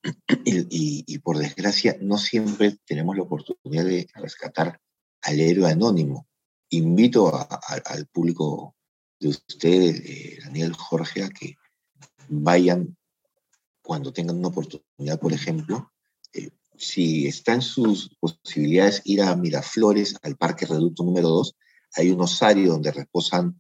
Y, 0.46 1.18
por 1.20 1.38
desgracia 1.38 1.98
no 2.00 2.18
siempre 2.18 2.78
tenemos 2.86 3.16
la 3.16 3.24
oportunidad 3.24 3.86
de 3.86 4.08
rescatar 4.14 4.80
al 5.26 5.40
héroe 5.40 5.72
anónimo. 5.72 6.28
Invito 6.70 7.32
al 7.36 8.08
público 8.08 8.76
de 9.20 9.30
ustedes, 9.30 10.44
Daniel 10.44 10.74
Jorge, 10.74 11.24
a 11.24 11.30
que 11.30 11.56
vayan 12.30 12.96
cuando 13.82 14.12
tengan 14.12 14.38
una 14.38 14.48
oportunidad, 14.48 15.20
por 15.20 15.32
ejemplo, 15.32 15.92
eh, 16.34 16.50
si 16.76 17.28
está 17.28 17.54
en 17.54 17.62
sus 17.62 18.16
posibilidades 18.20 19.02
ir 19.06 19.22
a 19.22 19.36
Miraflores, 19.36 20.16
al 20.24 20.36
Parque 20.36 20.66
Reducto 20.66 21.04
número 21.04 21.30
2, 21.30 21.56
hay 21.98 22.10
un 22.10 22.22
osario 22.22 22.72
donde 22.72 22.92
reposan 22.92 23.60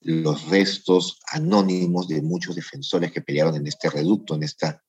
los 0.00 0.48
restos 0.48 1.20
anónimos 1.30 2.08
de 2.08 2.22
muchos 2.22 2.56
defensores 2.56 3.12
que 3.12 3.20
pelearon 3.20 3.56
en 3.56 3.66
este 3.66 3.90
reducto, 3.90 4.34
en 4.34 4.44
esta 4.44 4.82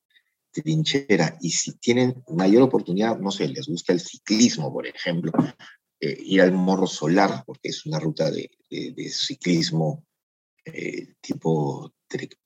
trinchera. 0.52 1.38
Y 1.42 1.52
si 1.52 1.78
tienen 1.78 2.24
mayor 2.30 2.64
oportunidad, 2.64 3.18
no 3.20 3.32
sé, 3.32 3.48
les 3.48 3.68
gusta 3.68 3.94
el 3.94 4.00
ciclismo, 4.00 4.72
por 4.72 4.88
ejemplo, 4.88 5.32
eh, 6.00 6.18
ir 6.20 6.42
al 6.42 6.52
Morro 6.52 6.88
Solar, 6.88 7.44
porque 7.46 7.70
es 7.70 7.86
una 7.86 8.00
ruta 8.00 8.30
de, 8.32 8.50
ciclismo 9.10 10.06
eh, 10.66 11.16
tipo 11.22 11.94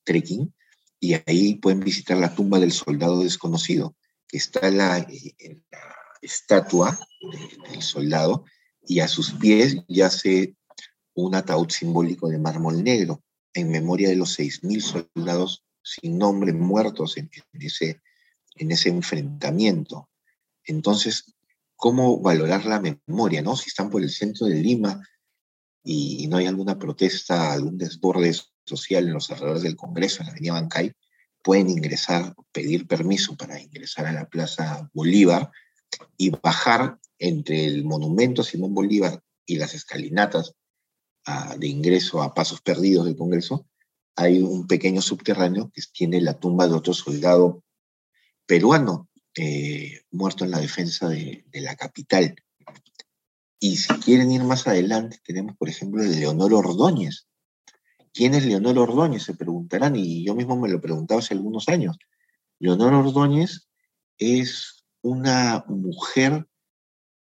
trekking, 0.04 0.54
y 1.00 1.16
ahí 1.26 1.56
pueden 1.56 1.80
visitar 1.80 2.18
la 2.18 2.34
tumba 2.34 2.60
del 2.60 2.72
soldado 2.72 3.24
desconocido 3.24 3.96
que 4.28 4.38
está 4.38 4.68
en 4.68 4.78
la, 4.78 5.08
estatua 6.22 7.00
del 7.70 7.82
soldado 7.82 8.46
y 8.88 9.00
a 9.00 9.08
sus 9.08 9.34
pies 9.34 9.78
yace 9.88 10.56
un 11.16 11.36
ataúd 11.36 11.70
simbólico 11.70 12.30
de 12.30 12.38
mármol 12.38 12.84
negro 12.84 13.24
en 13.54 13.70
memoria 13.70 14.10
de 14.10 14.16
los 14.16 14.40
6.000 14.40 14.82
soldados 15.14 15.66
sin 15.84 16.18
nombre 16.18 16.54
muertos 16.54 17.18
en, 17.18 17.30
ese, 17.54 18.02
en 18.56 18.72
ese 18.72 18.90
enfrentamiento. 18.90 20.10
Entonces, 20.64 21.34
¿cómo 21.82 22.22
valorar 22.22 22.64
la 22.68 22.80
memoria? 22.80 23.42
¿no? 23.42 23.56
Si 23.56 23.70
están 23.70 23.90
por 23.90 24.04
el 24.04 24.12
centro 24.12 24.46
de 24.46 24.54
Lima 24.54 25.02
y, 25.84 26.28
no 26.28 26.38
hay 26.38 26.46
alguna 26.46 26.78
protesta, 26.78 27.52
algún 27.52 27.80
desborde 27.80 28.36
social 28.66 29.08
en 29.08 29.14
los 29.14 29.32
alrededores 29.32 29.64
del 29.64 29.76
Congreso, 29.76 30.22
en 30.22 30.28
la 30.28 30.32
Avenida 30.34 30.54
Bancay, 30.54 30.94
pueden 31.42 31.72
ingresar, 31.72 32.36
pedir 32.52 32.88
permiso 32.88 33.36
para 33.36 33.60
ingresar 33.60 34.06
a 34.06 34.12
la 34.12 34.30
Plaza 34.30 34.92
Bolívar 34.94 35.50
y 36.18 36.30
bajar 36.30 37.00
entre 37.18 37.66
el 37.66 37.84
monumento 37.84 38.44
a 38.44 38.46
Simón 38.46 38.76
Bolívar 38.76 39.20
y 39.48 39.56
las 39.56 39.74
escalinatas 39.74 40.54
ah, 41.26 41.56
de 41.58 41.68
ingreso 41.68 42.22
a 42.22 42.36
Pasos 42.36 42.62
Perdidos 42.62 43.08
del 43.08 43.16
Congreso, 43.16 43.66
hay 44.16 44.40
un 44.44 44.68
pequeño 44.68 45.02
subterráneo 45.02 45.72
que 45.74 45.82
tiene 45.92 46.22
la 46.22 46.38
tumba 46.38 46.68
de 46.68 46.76
otro 46.76 46.94
soldado 46.94 47.64
peruano 48.46 49.10
eh, 49.36 50.02
muerto 50.12 50.46
en 50.46 50.52
la 50.52 50.60
defensa 50.60 51.10
de, 51.10 51.46
la 51.54 51.76
capital. 51.76 52.36
Y 53.60 53.78
si 53.78 53.94
quieren 53.96 54.32
ir 54.32 54.44
más 54.44 54.68
adelante, 54.68 55.20
tenemos, 55.24 55.56
por 55.56 55.70
ejemplo, 55.70 56.04
el 56.04 56.20
Leonor 56.20 56.54
Ordóñez, 56.54 57.28
¿Quién 58.14 58.34
es 58.34 58.46
Leonor 58.46 58.78
Ordóñez? 58.78 59.24
Se 59.24 59.36
preguntarán, 59.36 59.96
y 59.96 60.26
yo 60.26 60.36
mismo 60.36 60.58
me 60.58 60.68
lo 60.68 60.82
preguntaba 60.82 61.22
hace 61.22 61.34
algunos 61.34 61.70
años. 61.70 61.98
Leonor 62.60 62.94
Ordóñez 62.94 63.70
es 64.18 64.86
una 65.02 65.64
mujer 65.68 66.48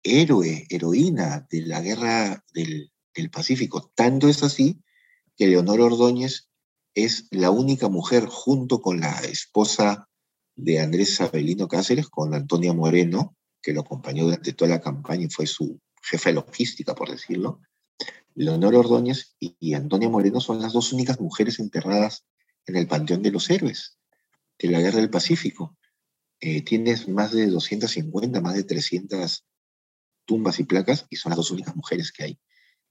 héroe, 0.03 0.67
heroína 0.69 1.47
de 1.49 1.61
la 1.61 1.81
guerra 1.81 2.45
del 2.53 2.91
Pacífico. 3.31 3.91
Tanto 3.95 4.27
es 4.27 4.43
así 4.43 4.83
que 5.35 5.47
Leonor 5.47 5.81
Ordóñez 5.81 6.49
es 6.93 7.27
la 7.31 7.49
única 7.49 7.89
mujer 7.89 8.27
junto 8.27 8.79
con 8.79 8.99
la 8.99 9.19
esposa 9.21 10.07
de 10.55 10.79
Andrés 10.79 11.15
Sabelino 11.15 11.67
Cáceres, 11.67 12.07
con 12.07 12.33
Antonia 12.33 12.73
Moreno, 12.73 13.35
que 13.61 13.73
lo 13.73 13.81
acompañó 13.81 14.25
durante 14.25 14.53
toda 14.53 14.71
la 14.71 14.81
campaña 14.81 15.25
y 15.25 15.29
fue 15.29 15.47
su 15.47 15.79
jefe 16.01 16.29
de 16.29 16.35
logística, 16.35 16.95
por 16.95 17.09
decirlo. 17.09 17.61
Leonor 18.35 18.75
Ordóñez 18.75 19.35
y, 19.39 19.73
Antonia 19.73 20.09
Moreno 20.09 20.41
son 20.41 20.61
las 20.61 20.73
dos 20.73 20.91
únicas 20.93 21.19
mujeres 21.19 21.59
enterradas 21.59 22.25
en 22.65 22.75
el 22.75 22.87
Panteón 22.87 23.21
de 23.21 23.31
los 23.31 23.49
Héroes 23.49 23.97
de 24.59 24.69
la 24.69 24.81
Guerra 24.81 24.99
del 24.99 25.09
Pacífico. 25.09 25.77
Eh, 26.39 26.61
tienes 26.61 27.07
más 27.07 27.31
de 27.31 27.47
250, 27.47 28.41
más 28.41 28.55
de 28.55 28.63
300 28.63 29.45
tumbas 30.25 30.59
y 30.59 30.63
placas 30.63 31.05
y 31.09 31.15
son 31.15 31.29
las 31.31 31.37
dos 31.37 31.51
únicas 31.51 31.75
mujeres 31.75 32.11
que 32.11 32.23
hay. 32.23 32.39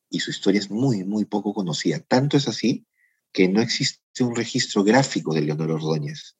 Y 0.08 0.20
su 0.20 0.30
historia 0.30 0.60
es 0.60 0.70
muy, 0.70 1.04
muy 1.04 1.24
poco 1.24 1.52
conocida. 1.52 2.00
Tanto 2.00 2.36
es 2.36 2.48
así 2.48 2.86
que 3.32 3.48
no 3.48 3.60
existe 3.60 4.24
un 4.24 4.34
registro 4.34 4.82
gráfico 4.84 5.34
de 5.34 5.42
Leonor 5.42 5.72
Ordóñez. 5.72 6.36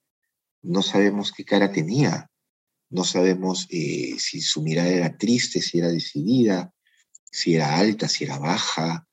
No 0.65 0.81
sabemos 0.83 1.31
qué 1.31 1.45
cara 1.45 1.71
tenía, 1.71 2.31
no 2.89 3.05
sabemos 3.05 3.67
eh, 3.71 4.15
si 4.19 4.41
su 4.41 4.63
mirada 4.63 4.89
era 4.89 5.19
triste, 5.19 5.61
si 5.61 5.79
era 5.79 5.89
decidida, 5.89 6.73
si 7.31 7.55
era 7.55 7.77
alta, 7.77 8.09
si 8.09 8.25
era 8.25 8.39
baja, 8.39 9.07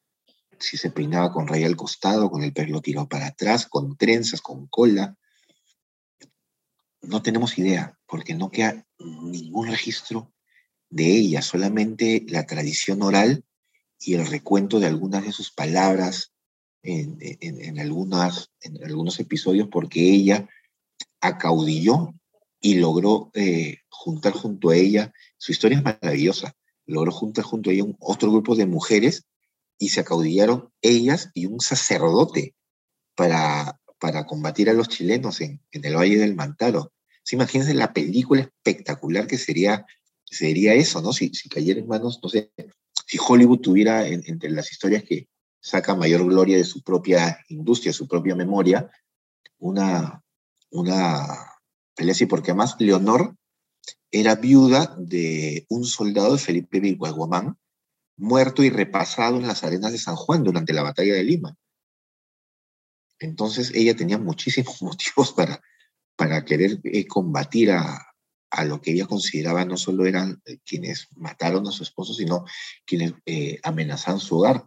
si 0.60 0.78
se 0.78 0.92
peinaba 0.92 1.34
con 1.34 1.48
raya 1.48 1.68
al 1.68 1.76
costado, 1.76 2.32
con 2.32 2.42
el 2.44 2.54
pelo 2.54 2.82
tirado 2.82 3.10
para 3.10 3.28
atrás, 3.28 3.66
con 3.66 3.98
trenzas, 3.98 4.42
con 4.42 4.68
cola. 4.68 5.18
No 7.02 7.22
tenemos 7.22 7.58
idea, 7.58 7.98
porque 8.08 8.34
no 8.34 8.50
queda 8.50 8.86
ningún 9.00 9.68
registro 9.68 10.32
de 10.90 11.08
ella, 11.08 11.42
solamente 11.42 12.26
la 12.30 12.46
tradición 12.46 13.02
oral 13.02 13.44
y 14.00 14.14
el 14.14 14.26
recuento 14.26 14.80
de 14.80 14.88
algunas 14.88 15.26
de 15.26 15.34
sus 15.34 15.52
palabras, 15.52 16.32
en, 16.84 17.80
algunos 17.80 19.20
episodios 19.20 19.68
porque 19.70 20.02
ella 20.02 20.48
acaudilló 21.22 22.14
y 22.60 22.76
logró 22.76 23.32
eh, 23.34 23.78
juntar 23.90 24.34
junto 24.34 24.70
a 24.70 24.76
ella, 24.76 25.14
su 25.38 25.52
historia 25.52 25.78
es 25.78 25.84
maravillosa, 25.84 26.56
logró 26.86 27.12
juntar 27.12 27.44
junto 27.44 27.70
a 27.70 27.74
ella 27.74 27.86
otro 28.00 28.32
grupo 28.32 28.56
de 28.56 28.66
mujeres 28.66 29.26
y 29.78 29.90
se 29.90 30.02
acaudillaron 30.02 30.70
ellas 30.82 31.30
y 31.34 31.48
un 31.48 31.60
sacerdote 31.60 32.56
para, 33.16 33.80
para 34.00 34.26
combatir 34.26 34.70
a 34.70 34.74
los 34.74 34.90
chilenos 34.90 35.42
en, 35.42 35.62
el 35.72 35.96
Valle 35.96 36.18
del 36.18 36.36
Mantaro. 36.36 36.92
¿Se 37.24 37.36
imagínense 37.36 37.74
la 37.74 37.94
película 37.94 38.42
espectacular 38.42 39.28
que 39.28 39.38
sería, 39.38 39.86
sería 40.26 40.74
eso, 40.74 41.02
¿no? 41.02 41.14
Si, 41.14 41.30
si 41.34 41.50
cayera 41.50 41.80
en 41.80 41.88
manos, 41.88 42.20
no 42.22 42.30
sé, 42.30 42.52
si 43.08 43.18
Hollywood 43.20 43.60
tuviera 43.60 44.08
entre 44.08 44.50
las 44.50 44.72
historias 44.72 45.04
que, 45.04 45.28
saca 45.62 45.96
mayor 45.96 46.26
gloria 46.26 46.58
de 46.58 46.64
su 46.64 46.82
propia 46.82 47.40
industria, 47.50 47.94
su 47.94 48.08
propia 48.08 48.36
memoria, 48.36 48.90
una, 49.60 50.22
una 50.72 51.26
pelea 51.96 52.14
así, 52.14 52.26
porque 52.26 52.52
además 52.52 52.76
Leonor 52.80 53.36
era 54.12 54.36
viuda 54.36 54.96
de 54.98 55.66
un 55.70 55.86
soldado 55.86 56.34
de 56.34 56.40
Felipe 56.40 56.80
Vilguaguamán, 56.80 57.58
muerto 58.18 58.64
y 58.64 58.70
repasado 58.70 59.38
en 59.38 59.48
las 59.48 59.64
arenas 59.64 59.92
de 59.92 59.98
San 59.98 60.16
Juan 60.16 60.44
durante 60.44 60.74
la 60.74 60.84
batalla 60.84 61.14
de 61.14 61.24
Lima. 61.24 61.56
Entonces 63.20 63.72
ella 63.74 63.96
tenía 63.96 64.18
muchísimos 64.18 64.82
motivos 64.82 65.32
para, 65.32 65.62
para 66.16 66.44
querer 66.44 66.80
eh, 66.84 67.08
combatir 67.08 67.72
a, 67.72 68.14
a, 68.50 68.66
lo 68.66 68.82
que 68.82 68.92
ella 68.92 69.06
consideraba 69.06 69.64
no 69.64 69.78
solo 69.78 70.06
eran 70.06 70.42
eh, 70.46 70.58
quienes 70.66 71.08
mataron 71.16 71.68
a 71.68 71.72
su 71.72 71.84
esposo, 71.84 72.14
sino 72.14 72.46
quienes 72.86 73.14
eh, 73.26 73.60
amenazaban 73.64 74.20
su 74.20 74.38
hogar. 74.38 74.66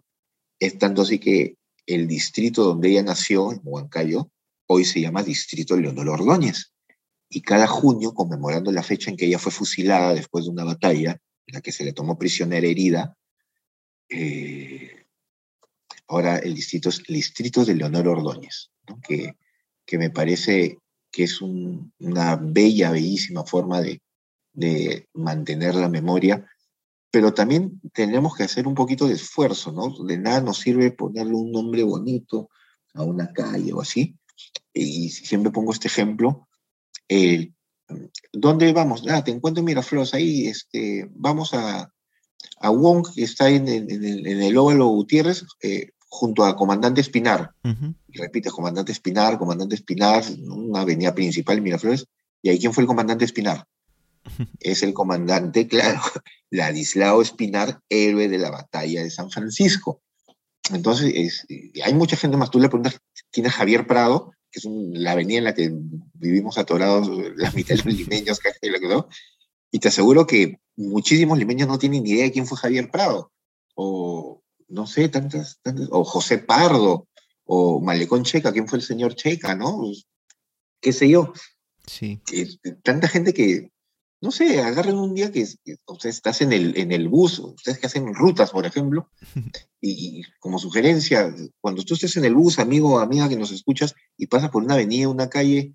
Es 0.59 0.79
tanto 0.79 1.03
así 1.03 1.19
que 1.19 1.57
el 1.87 2.09
distrito 2.09 2.65
donde 2.65 2.91
ella 2.91 3.03
nació, 3.03 3.53
en 3.53 3.61
Huancayo, 3.63 4.31
hoy 4.67 4.85
se 4.85 5.01
llama 5.01 5.23
Distrito 5.23 5.77
Leonor 5.77 6.09
Ordóñez. 6.09 6.73
Y 7.29 7.43
cada 7.43 7.67
junio, 7.67 8.15
conmemorando 8.15 8.71
la 8.71 8.83
fecha 8.83 9.11
en 9.11 9.17
que 9.17 9.27
ella 9.27 9.39
fue 9.39 9.53
fusilada 9.53 10.15
después 10.15 10.45
de 10.45 10.51
una 10.51 10.65
batalla, 10.65 11.21
en 11.47 11.55
la 11.55 11.61
que 11.61 11.73
se 11.73 11.85
le 11.85 11.93
tomó 11.93 12.19
prisionera 12.19 12.67
herida, 12.67 13.17
eh, 14.09 15.07
ahora 16.09 16.39
el 16.39 16.55
distrito 16.55 16.91
es 16.91 17.03
el 17.09 17.15
Distrito 17.15 17.65
de 17.65 17.75
Leonor 17.75 18.09
Ordóñez, 18.09 18.71
que, 19.07 19.37
que 19.85 19.99
me 19.99 20.11
parece 20.11 20.79
que 21.11 21.25
es 21.25 21.41
una 21.41 22.37
bella, 22.37 22.91
bellísima 22.91 23.45
forma 23.45 23.81
de, 23.81 24.03
de 24.53 25.09
mantener 25.15 25.75
la 25.75 25.89
memoria 25.89 26.47
pero 27.15 27.33
también 27.33 27.81
tenemos 27.93 28.35
que 28.35 28.43
hacer 28.43 28.67
un 28.67 28.75
poquito 28.75 29.07
de 29.07 29.15
esfuerzo, 29.15 29.71
¿no? 29.71 30.05
De 30.05 30.19
nada 30.19 30.41
nos 30.41 30.59
sirve 30.59 30.91
ponerle 30.91 31.35
un 31.35 31.53
nombre 31.53 31.85
bonito 31.85 32.51
a 32.93 33.05
una 33.05 33.33
calle 33.33 33.73
o 33.73 33.81
así. 33.81 34.19
Y 34.73 35.11
siempre 35.11 35.53
pongo 35.53 35.73
este 35.73 35.89
ejemplo. 35.89 36.49
¿Dónde 38.33 38.73
vamos? 38.73 39.05
Ah, 39.09 39.23
te 39.23 39.31
encuentro 39.31 39.61
en 39.61 39.67
Miraflores, 39.67 40.15
ahí 40.15 40.47
este, 40.47 41.09
vamos 41.11 41.55
a, 41.55 41.93
a 42.61 42.71
Wong, 42.71 43.07
que 43.15 43.23
está 43.23 43.49
en, 43.49 43.69
en, 43.69 43.91
en 43.91 44.43
el 44.43 44.57
óvalo 44.57 44.87
Gutiérrez, 44.89 45.45
eh, 45.63 45.91
junto 46.09 46.45
a 46.45 46.57
Comandante 46.57 47.01
Espinar. 47.01 47.53
Y 48.09 48.19
repite, 48.19 48.51
Comandante 48.51 48.93
Espinar, 48.93 49.39
Comandante 49.39 49.75
Espinar, 49.75 50.25
una 50.49 50.81
avenida 50.81 51.15
principal 51.15 51.59
en 51.59 51.65
Miraflores. 51.65 52.07
¿Y 52.43 52.51
ahí 52.51 52.59
quién 52.59 52.73
fue 52.73 52.83
el 52.83 52.89
Comandante 52.89 53.25
Espinar? 53.25 53.67
es 54.61 54.83
el 54.83 54.95
comandante, 54.95 55.69
claro, 55.69 56.01
Ladislao 56.51 57.23
Espinar, 57.23 57.81
héroe 57.89 58.29
de 58.29 58.39
la 58.39 58.51
batalla 58.51 59.03
de 59.03 59.11
San 59.11 59.31
Francisco. 59.31 60.03
Entonces, 60.73 61.47
hay 61.85 61.95
mucha 61.95 62.17
gente 62.17 62.39
más. 62.39 62.51
Tú 62.51 62.59
le 62.59 62.69
preguntas, 62.69 62.99
tiene 63.35 63.51
Javier 63.51 63.87
Prado, 63.87 64.33
que 64.51 64.61
es 64.61 64.65
la 64.65 65.13
avenida 65.13 65.39
en 65.39 65.45
la 65.45 65.55
que 65.55 65.71
vivimos 66.15 66.57
atorados 66.57 67.09
la 67.37 67.51
mitad 67.51 67.75
de 67.75 67.83
los 67.83 67.95
limeños, 67.95 68.41
y 69.71 69.79
te 69.81 69.89
aseguro 69.89 70.27
que 70.27 70.61
muchísimos 70.77 71.37
limeños 71.37 71.69
no 71.69 71.79
tienen 71.79 72.05
ni 72.05 72.11
idea 72.11 72.25
de 72.25 72.33
quién 72.33 72.47
fue 72.47 72.57
Javier 72.57 72.91
Prado, 72.91 73.33
o 73.75 74.41
no 74.69 74.87
sé, 74.87 75.09
tantas, 75.09 75.59
tantas 75.63 75.89
o 75.91 76.05
José 76.05 76.39
Pardo, 76.39 77.09
o 77.45 77.81
Malecón 77.81 78.23
Checa, 78.23 78.53
quién 78.53 78.69
fue 78.69 78.79
el 78.79 78.85
señor 78.85 79.15
Checa, 79.17 79.55
¿no? 79.55 79.83
¿Qué 80.81 80.93
sé 80.93 81.09
yo? 81.09 81.33
Sí. 81.87 82.21
tanta 82.83 83.09
gente 83.09 83.35
que 83.35 83.71
no 84.25 84.31
sé, 84.31 84.63
agarren 84.63 84.97
un 84.97 85.15
día 85.15 85.31
que, 85.31 85.43
ustedes 85.87 86.17
estás 86.17 86.41
en 86.41 86.55
el, 86.55 86.79
en 86.79 86.93
el 86.93 87.09
bus, 87.09 87.41
ustedes 87.41 87.79
que 87.79 87.87
hacen 87.87 88.15
rutas, 88.15 88.53
por 88.53 88.65
ejemplo, 88.65 89.11
y, 89.83 90.23
como 90.41 90.59
sugerencia, 90.59 91.33
cuando 91.61 91.85
tú 91.85 91.93
estés 91.93 92.17
en 92.17 92.25
el 92.25 92.35
bus, 92.35 92.59
amigo 92.59 92.95
o 92.95 92.99
amiga 93.01 93.29
que 93.29 93.37
nos 93.37 93.53
escuchas, 93.53 93.95
y 94.17 94.27
pasas 94.27 94.49
por 94.49 94.65
una 94.65 94.75
avenida, 94.75 95.11
una 95.11 95.29
calle, 95.29 95.75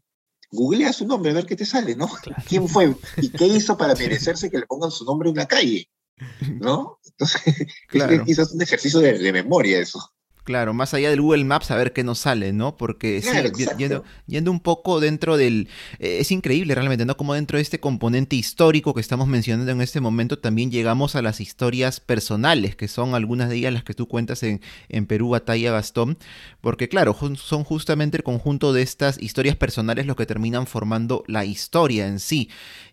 googlea 0.52 0.94
su 0.94 1.06
nombre 1.06 1.30
a 1.30 1.36
ver 1.36 1.46
qué 1.46 1.56
te 1.56 1.66
sale, 1.66 1.96
¿no? 1.96 2.10
¿Quién 2.50 2.68
fue? 2.68 2.96
¿Y 3.18 3.30
qué 3.30 3.46
hizo 3.46 3.78
para 3.78 3.94
merecerse 3.94 4.50
que 4.50 4.58
le 4.58 4.66
pongan 4.66 4.90
su 4.90 5.06
nombre 5.06 5.30
en 5.30 5.34
una 5.34 5.46
calle? 5.46 5.88
¿No? 6.60 7.00
Entonces, 7.06 7.42
claro. 7.88 8.26
quizás 8.26 8.52
un 8.52 8.64
ejercicio 8.64 9.00
de 9.00 9.32
memoria 9.32 9.80
eso. 9.80 10.12
Claro, 10.50 10.74
más 10.74 10.96
allá 10.96 11.12
del 11.12 11.22
Google 11.22 11.44
Maps, 11.44 11.70
a 11.70 11.76
ver 11.76 11.94
qué 11.94 12.04
nos 12.04 12.18
sale, 12.20 12.54
¿no? 12.54 12.76
Porque 12.76 13.22
yendo, 14.28 14.52
un 14.52 14.60
poco 14.60 15.00
dentro 15.00 15.38
del... 15.38 15.68
Eh, 16.00 16.18
es 16.22 16.32
increíble 16.32 16.74
realmente, 16.74 17.06
¿no? 17.06 17.16
Como 17.18 17.36
dentro 17.36 17.58
de 17.58 17.62
este 17.62 17.80
componente 17.80 18.36
histórico 18.36 18.96
que 18.96 19.02
estamos 19.02 19.28
mencionando 19.28 19.72
en 19.72 19.82
este 19.82 20.02
momento, 20.02 20.40
también 20.40 20.72
llegamos 20.72 21.16
a 21.16 21.22
las 21.22 21.40
historias 21.40 22.00
personales, 22.00 22.76
que 22.76 22.88
son 22.88 23.14
algunas 23.14 23.50
de 23.50 23.58
ellas 23.58 23.74
las 23.74 23.84
que 23.84 23.94
tú 23.94 24.08
cuentas 24.08 24.42
en, 24.42 24.60
en 24.88 25.06
Perú, 25.06 25.30
Batalla 25.30 25.72
Gastón, 25.72 26.18
porque 26.62 26.90
claro, 26.90 27.16
son 27.36 27.64
justamente 27.64 28.18
el 28.18 28.24
conjunto 28.24 28.74
de 28.74 28.82
estas 28.82 29.22
historias 29.22 29.56
personales 29.56 30.08
los 30.08 30.16
que 30.16 30.26
terminan 30.26 30.66
formando 30.66 31.24
la 31.28 31.46
historia 31.46 32.08
en 32.08 32.20
sí. 32.20 32.50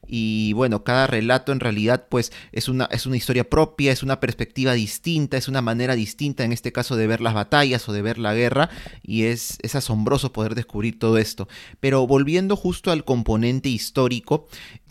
Y 0.07 0.53
bueno, 0.53 0.85
cada 0.85 1.07
relato 1.07 1.53
en 1.53 1.61
realidad 1.61 2.07
pues 2.09 2.33
es 2.53 2.69
una, 2.69 2.85
es 2.93 3.07
una 3.07 3.17
historia 3.17 3.49
propia, 3.49 3.93
es 3.93 4.03
una 4.03 4.21
perspectiva 4.21 4.75
distinta, 4.75 5.37
es 5.37 5.49
una 5.49 5.63
manera 5.63 5.97
distinta 5.97 6.45
en 6.45 6.53
este 6.53 6.71
caso 6.71 6.97
de 6.97 7.07
ver 7.07 7.21
las 7.21 7.33
batallas 7.33 7.46
o 7.89 7.93
de 7.93 8.03
ver 8.03 8.19
la 8.19 8.35
guerra 8.35 8.71
y 9.03 9.25
es, 9.25 9.59
es 9.63 9.75
asombroso 9.75 10.33
poder 10.33 10.55
descubrir 10.55 10.99
todo 10.99 11.19
esto. 11.19 11.49
Pero 11.81 12.07
volviendo 12.07 12.57
justo 12.57 12.91
al 12.91 13.05
componente 13.05 13.69
histórico, 13.69 14.47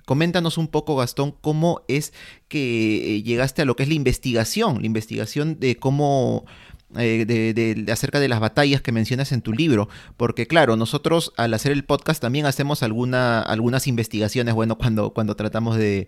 Coméntanos 0.05 0.59
un 0.59 0.67
poco, 0.67 0.95
Gastón, 0.95 1.33
cómo 1.41 1.81
es 1.87 2.13
que 2.47 3.15
eh, 3.15 3.23
llegaste 3.23 3.63
a 3.63 3.65
lo 3.65 3.75
que 3.75 3.81
es 3.81 3.89
la 3.89 3.95
investigación, 3.95 4.81
la 4.81 4.85
investigación 4.85 5.59
de 5.59 5.77
cómo 5.77 6.45
eh, 6.97 7.25
de, 7.25 7.91
acerca 7.91 8.19
de 8.19 8.27
las 8.27 8.39
batallas 8.39 8.81
que 8.81 8.91
mencionas 8.91 9.31
en 9.31 9.41
tu 9.41 9.51
libro, 9.51 9.89
porque 10.17 10.47
claro, 10.47 10.75
nosotros 10.75 11.33
al 11.37 11.53
hacer 11.53 11.71
el 11.71 11.83
podcast 11.83 12.21
también 12.21 12.45
hacemos 12.45 12.83
alguna, 12.83 13.41
algunas 13.41 13.87
investigaciones, 13.87 14.53
bueno, 14.53 14.77
cuando, 14.77 15.11
cuando 15.13 15.35
tratamos 15.35 15.77
de, 15.77 16.07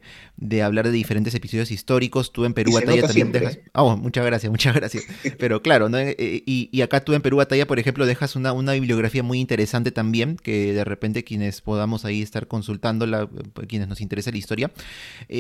hablar 0.64 0.86
de 0.86 0.92
diferentes 0.92 1.36
episodios 1.36 1.72
históricos, 1.72 2.32
tú 2.32 2.46
en 2.46 2.54
Perú 2.54 2.74
Batalla 2.74 3.06
también 3.06 3.32
dejas... 3.32 3.60
Oh, 3.74 3.98
muchas 3.98 4.26
gracias, 4.26 4.50
muchas 4.50 4.74
gracias. 4.74 5.04
Pero 5.40 5.62
claro, 5.62 5.90
¿no? 5.90 5.98
Eh, 5.98 6.44
y, 6.46 6.82
acá 6.82 7.04
tú 7.04 7.14
en 7.14 7.22
Perú 7.22 7.38
Batalla, 7.38 7.68
por 7.68 7.80
ejemplo, 7.80 8.06
dejas 8.06 8.36
una, 8.36 8.54
una 8.54 8.74
bibliografía 8.74 9.24
muy 9.24 9.40
interesante 9.40 9.92
también, 9.92 10.38
que 10.38 10.74
de 10.74 10.84
repente 10.84 11.24
quienes 11.24 11.62
podamos 11.62 12.06
ahí 12.06 12.22
estar 12.22 12.48
consultándola, 12.48 13.30
quienes 13.68 13.88
nos 13.88 14.00
interesa 14.00 14.32
la 14.32 14.38
historia. 14.38 14.72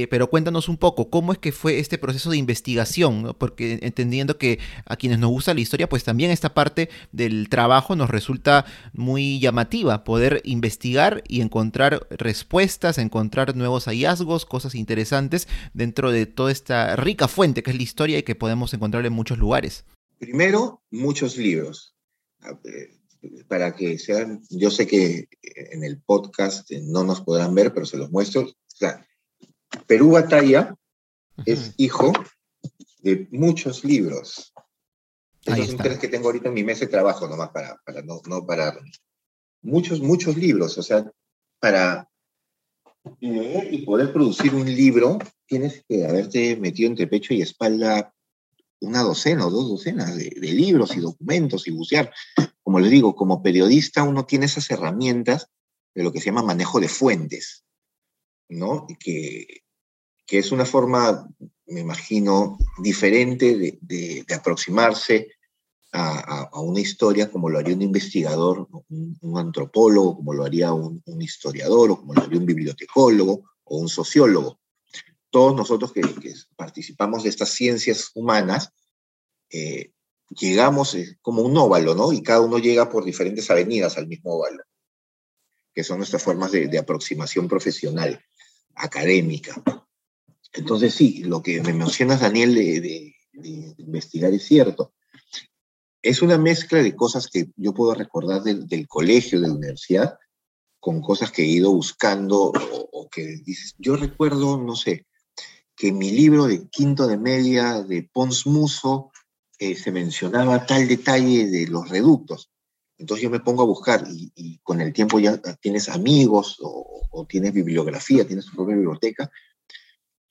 pero 0.09 0.29
cuéntanos 0.29 0.67
un 0.67 0.77
poco, 0.77 1.09
¿cómo 1.09 1.31
es 1.31 1.37
que 1.37 1.51
fue 1.51 1.79
este 1.79 1.97
proceso 1.97 2.29
de 2.31 2.37
investigación? 2.37 3.35
Porque 3.37 3.79
entendiendo 3.81 4.37
que 4.37 4.59
a 4.85 4.95
quienes 4.95 5.19
nos 5.19 5.36
gusta 5.38 5.53
la 5.53 5.61
historia, 5.61 5.88
pues 5.88 6.03
también 6.03 6.31
esta 6.31 6.55
parte 6.55 6.89
del 7.11 7.47
trabajo 7.47 7.95
nos 7.95 8.09
resulta 8.09 8.65
muy 8.93 9.39
llamativa, 9.39 10.03
poder 10.03 10.41
investigar 10.45 11.23
y 11.27 11.41
encontrar 11.41 12.07
respuestas, 12.09 12.97
encontrar 12.97 13.55
nuevos 13.55 13.85
hallazgos, 13.85 14.47
cosas 14.47 14.73
interesantes 14.73 15.47
dentro 15.75 16.11
de 16.11 16.25
toda 16.25 16.51
esta 16.51 16.95
rica 16.95 17.27
fuente 17.27 17.61
que 17.61 17.69
es 17.69 17.77
la 17.77 17.83
historia 17.83 18.17
y 18.17 18.23
que 18.23 18.33
podemos 18.33 18.73
encontrar 18.73 19.05
en 19.05 19.13
muchos 19.13 19.38
lugares. 19.38 19.85
Primero, 20.17 20.81
muchos 20.89 21.38
libros. 21.38 21.95
Para 23.47 23.75
que 23.75 23.99
sean, 23.99 24.41
yo 24.49 24.71
sé 24.71 24.88
que 24.88 25.27
en 25.43 25.83
el 25.83 26.01
podcast 26.01 26.71
no 26.71 27.03
nos 27.03 27.21
podrán 27.21 27.53
ver, 27.53 27.73
pero 27.75 27.85
se 27.85 27.97
los 27.97 28.09
muestro. 28.09 28.47
Perú 29.85 30.11
Batalla 30.11 30.75
es 31.45 31.73
hijo 31.77 32.11
de 33.03 33.27
muchos 33.31 33.83
libros. 33.83 34.53
Esos 35.47 35.67
son 35.67 35.77
tres 35.77 35.99
que 35.99 36.07
tengo 36.07 36.27
ahorita 36.27 36.49
en 36.49 36.53
mi 36.53 36.63
mesa 36.63 36.81
de 36.81 36.91
trabajo, 36.91 37.27
nomás 37.27 37.49
para, 37.49 37.77
para 37.85 38.01
no, 38.01 38.21
no 38.27 38.45
parar. 38.45 38.79
Muchos, 39.61 40.01
muchos 40.01 40.37
libros. 40.37 40.77
O 40.77 40.83
sea, 40.83 41.11
para 41.59 42.09
leer 43.19 43.73
y 43.73 43.85
poder 43.85 44.11
producir 44.11 44.53
un 44.53 44.65
libro, 44.65 45.19
tienes 45.45 45.83
que 45.87 46.05
haberte 46.05 46.55
metido 46.57 46.89
entre 46.89 47.07
pecho 47.07 47.33
y 47.33 47.41
espalda 47.41 48.13
una 48.79 49.01
docena 49.01 49.47
o 49.47 49.49
dos 49.49 49.69
docenas 49.69 50.15
de, 50.15 50.29
libros 50.39 50.95
y 50.95 50.99
documentos 50.99 51.67
y 51.67 51.71
bucear. 51.71 52.13
Como 52.61 52.79
les 52.79 52.91
digo, 52.91 53.15
como 53.15 53.41
periodista 53.41 54.03
uno 54.03 54.25
tiene 54.25 54.45
esas 54.45 54.69
herramientas 54.69 55.49
de 55.95 56.03
lo 56.03 56.11
que 56.11 56.19
se 56.19 56.27
llama 56.27 56.43
manejo 56.43 56.79
de 56.79 56.87
fuentes, 56.87 57.65
¿no? 58.49 58.85
Que, 58.99 59.63
que 60.25 60.37
es 60.37 60.51
una 60.51 60.65
forma, 60.65 61.27
me 61.65 61.79
imagino, 61.79 62.57
diferente 62.77 63.57
de, 63.57 63.79
de 64.27 64.35
aproximarse 64.35 65.36
a, 65.93 66.61
una 66.61 66.79
historia 66.79 67.31
como 67.31 67.49
lo 67.49 67.59
haría 67.59 67.75
un 67.75 67.81
investigador, 67.81 68.67
un, 68.89 69.38
antropólogo, 69.38 70.17
como 70.17 70.33
lo 70.33 70.43
haría 70.43 70.73
un, 70.73 71.01
historiador, 71.21 71.91
o 71.91 71.97
como 71.97 72.13
lo 72.13 72.23
haría 72.23 72.39
un 72.39 72.45
bibliotecólogo 72.45 73.49
o 73.63 73.77
un 73.77 73.89
sociólogo. 73.89 74.59
Todos 75.29 75.55
nosotros 75.55 75.91
que, 75.91 76.01
participamos 76.55 77.23
de 77.23 77.29
estas 77.29 77.49
ciencias 77.49 78.11
humanas, 78.15 78.71
eh, 79.49 79.91
llegamos 80.29 80.97
como 81.21 81.41
un 81.41 81.55
óvalo, 81.57 81.95
¿no? 81.95 82.11
Y 82.11 82.21
cada 82.21 82.41
uno 82.41 82.59
llega 82.59 82.89
por 82.89 83.05
diferentes 83.05 83.49
avenidas 83.49 83.97
al 83.97 84.07
mismo 84.07 84.35
óvalo, 84.35 84.63
que 85.73 85.83
son 85.83 85.97
nuestras 85.97 86.23
formas 86.23 86.51
de, 86.51 86.77
aproximación 86.77 87.47
profesional, 87.47 88.21
académica. 88.75 89.61
Entonces, 90.53 90.93
sí, 90.93 91.23
lo 91.23 91.41
que 91.41 91.61
me 91.61 91.73
mencionas, 91.73 92.21
Daniel, 92.21 92.55
de 92.55 93.15
investigar 93.77 94.33
es 94.33 94.43
cierto 94.43 94.93
es 96.01 96.21
una 96.21 96.37
mezcla 96.37 96.81
de 96.81 96.95
cosas 96.95 97.27
que 97.27 97.49
yo 97.55 97.73
puedo 97.73 97.93
recordar 97.93 98.43
del, 98.43 98.87
colegio, 98.87 99.39
de 99.39 99.47
la 99.47 99.53
universidad, 99.53 100.17
con 100.79 101.01
cosas 101.01 101.31
que 101.31 101.43
he 101.43 101.47
ido 101.47 101.71
buscando 101.71 102.51
o, 102.91 103.09
que 103.09 103.37
dices, 103.43 103.75
yo 103.77 103.95
recuerdo, 103.95 104.57
no 104.57 104.75
sé, 104.75 105.05
que 105.75 105.91
mi 105.91 106.11
libro 106.11 106.45
de 106.45 106.67
quinto 106.69 107.07
de 107.07 107.17
media 107.17 107.81
de 107.83 108.09
Pons 108.11 108.45
Muso 108.47 109.11
eh, 109.59 109.75
se 109.75 109.91
mencionaba 109.91 110.65
tal 110.65 110.87
detalle 110.87 111.47
de 111.47 111.67
los 111.67 111.89
reductos. 111.89 112.49
Entonces 112.97 113.23
yo 113.23 113.29
me 113.29 113.39
pongo 113.39 113.61
a 113.63 113.65
buscar 113.65 114.07
y, 114.09 114.59
con 114.63 114.81
el 114.81 114.91
tiempo 114.93 115.19
ya 115.19 115.37
tienes 115.59 115.89
amigos 115.89 116.57
o, 116.61 117.07
o, 117.11 117.25
tienes 117.25 117.53
bibliografía, 117.53 118.25
tienes 118.25 118.45
tu 118.45 118.55
propia 118.55 118.75
biblioteca 118.75 119.29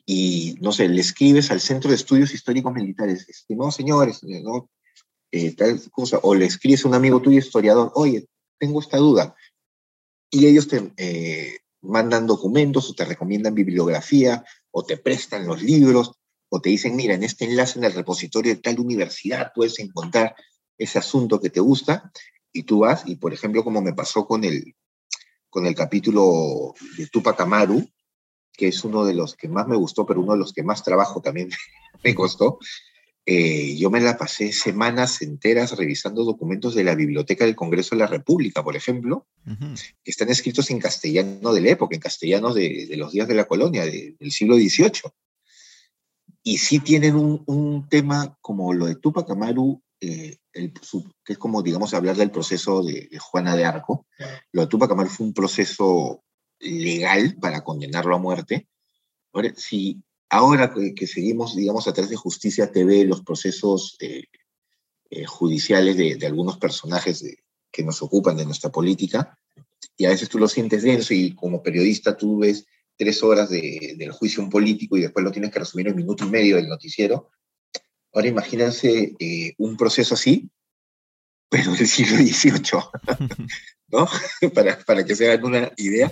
y, 0.05 0.57
no 0.61 0.71
sé, 0.71 0.89
le 0.89 1.01
escribes 1.01 1.51
al 1.51 1.61
Centro 1.61 1.91
de 1.91 1.97
Estudios 1.97 2.33
Históricos 2.33 2.73
Militares, 2.73 3.29
estimados 3.29 3.75
señores, 3.75 4.23
¿no? 4.23 4.71
Eh, 5.33 5.55
tal 5.55 5.81
cosa, 5.91 6.19
o 6.23 6.35
le 6.35 6.47
escribes 6.47 6.85
a 6.85 6.89
un 6.89 6.95
amigo 6.95 7.21
tuyo 7.21 7.39
historiador, 7.39 7.93
oye, 7.95 8.27
tengo 8.59 8.81
esta 8.81 8.97
duda, 8.97 9.35
y 10.31 10.47
ellos 10.47 10.69
te 10.69 10.93
eh, 10.97 11.59
mandan 11.83 12.27
documentos 12.27 12.91
o 12.91 12.95
te 12.95 13.05
recomiendan 13.05 13.55
bibliografía 13.55 14.45
o 14.71 14.85
te 14.85 14.97
prestan 14.97 15.47
los 15.47 15.63
libros 15.63 16.13
o 16.49 16.61
te 16.61 16.71
dicen, 16.71 16.97
mira, 16.97 17.15
en 17.15 17.23
este 17.23 17.45
enlace 17.45 17.79
en 17.79 17.85
el 17.85 17.93
repositorio 17.93 18.55
de 18.55 18.61
tal 18.61 18.79
universidad 18.81 19.53
puedes 19.55 19.79
encontrar 19.79 20.35
ese 20.79 20.99
asunto 20.99 21.41
que 21.41 21.51
te 21.51 21.61
gusta 21.61 22.11
y 22.53 22.63
tú 22.63 22.81
vas 22.81 23.03
y, 23.07 23.17
por 23.17 23.33
ejemplo, 23.33 23.65
como 23.65 23.81
me 23.81 23.95
pasó 23.95 24.27
con 24.27 24.45
el, 24.45 24.75
con 25.51 25.67
el 25.67 25.75
capítulo 25.75 26.75
de 26.97 27.07
Tupac 27.07 27.41
Amaru, 27.41 27.89
que 28.53 28.69
es 28.69 28.85
uno 28.85 29.05
de 29.05 29.15
los 29.15 29.35
que 29.35 29.49
más 29.49 29.67
me 29.67 29.77
gustó, 29.77 30.07
pero 30.07 30.21
uno 30.21 30.33
de 30.33 30.39
los 30.39 30.53
que 30.53 30.63
más 30.63 30.83
trabajo 30.83 31.21
también 31.21 31.51
me 32.05 32.15
costó, 32.15 32.59
eh, 33.29 33.77
yo 33.77 33.91
me 33.91 34.01
la 34.01 34.17
pasé 34.17 34.53
semanas 34.53 35.21
enteras 35.21 35.77
revisando 35.77 36.23
documentos 36.23 36.77
de 36.77 36.85
la 36.85 36.95
Biblioteca 36.95 37.45
del 37.45 37.57
Congreso 37.57 37.97
de 37.97 38.03
la 38.03 38.07
República, 38.07 38.63
por 38.63 38.77
ejemplo, 38.77 39.27
que 39.45 40.11
están 40.13 40.29
escritos 40.29 40.71
en 40.71 40.79
castellano 40.79 41.53
de 41.53 41.61
la 41.61 41.71
época, 41.71 41.97
en 41.97 42.01
castellano 42.01 42.55
de, 42.55 42.89
los 42.97 43.11
días 43.11 43.27
de 43.27 43.35
la 43.35 43.47
colonia, 43.47 43.85
del 43.85 44.31
siglo 44.31 44.55
XVIII. 44.55 45.11
Y 46.45 46.59
sí 46.59 46.79
tienen 46.79 47.17
un, 47.17 47.89
tema 47.89 48.39
como 48.41 48.73
lo 48.73 48.87
de 48.87 48.95
Tupac 48.95 49.29
Amaru, 49.29 49.83
eh, 50.01 50.37
que 50.53 51.33
es 51.33 51.39
como, 51.39 51.63
digamos, 51.63 51.95
hablar 51.95 52.15
del 52.15 52.31
proceso 52.31 52.85
de, 52.85 53.09
Juana 53.19 53.57
de 53.57 53.65
Arco. 53.65 54.07
Lo 54.53 54.63
de 54.63 54.69
Tupac 54.69 54.93
Amaru 54.93 55.11
fue 55.11 55.27
un 55.27 55.35
proceso 55.35 56.23
legal 56.61 57.37
para 57.41 57.65
condenarlo 57.65 58.15
a 58.15 58.21
muerte. 58.21 58.69
Ahora, 59.33 59.53
si 59.57 60.01
ahora 60.31 60.73
que, 60.95 61.07
seguimos, 61.07 61.57
digamos, 61.57 61.87
a 61.89 61.93
través 61.93 62.11
de 62.11 62.17
Justicia 62.17 62.71
TV 62.71 63.05
los 63.05 63.23
procesos 63.23 63.97
eh, 64.01 64.25
eh, 65.11 65.25
judiciales 65.25 65.97
de, 65.97 66.27
algunos 66.27 66.59
personajes 66.59 67.25
que 67.71 67.85
nos 67.85 68.03
ocupan 68.03 68.37
de 68.37 68.45
nuestra 68.45 68.71
política, 68.71 69.39
y 69.97 70.05
a 70.05 70.11
veces 70.11 70.29
tú 70.29 70.39
lo 70.39 70.49
sientes 70.49 70.83
denso 70.83 71.15
y 71.15 71.35
como 71.35 71.63
periodista 71.63 72.17
tú 72.17 72.39
ves 72.39 72.67
tres 72.97 73.23
horas 73.23 73.51
del 73.51 74.13
juicio 74.13 74.43
un 74.43 74.51
político 74.51 74.97
y 74.97 75.03
después 75.03 75.25
lo 75.25 75.31
tienes 75.31 75.51
que 75.51 75.59
resumir 75.59 75.89
en 75.89 75.97
minuto 75.97 76.25
y 76.25 76.31
medio 76.31 76.57
del 76.57 76.69
noticiero. 76.69 77.31
Ahora 78.13 78.29
imagínense 78.29 79.15
eh, 79.19 79.55
un 79.59 79.77
proceso 79.77 80.15
así, 80.15 80.49
pero 81.51 81.73
del 81.73 81.87
siglo 81.87 82.17
XVIII, 82.17 82.61
¿no? 83.89 84.09
para, 84.55 84.79
para 84.79 85.05
que 85.05 85.15
se 85.15 85.31
hagan 85.31 85.45
una 85.45 85.73
idea. 85.77 86.11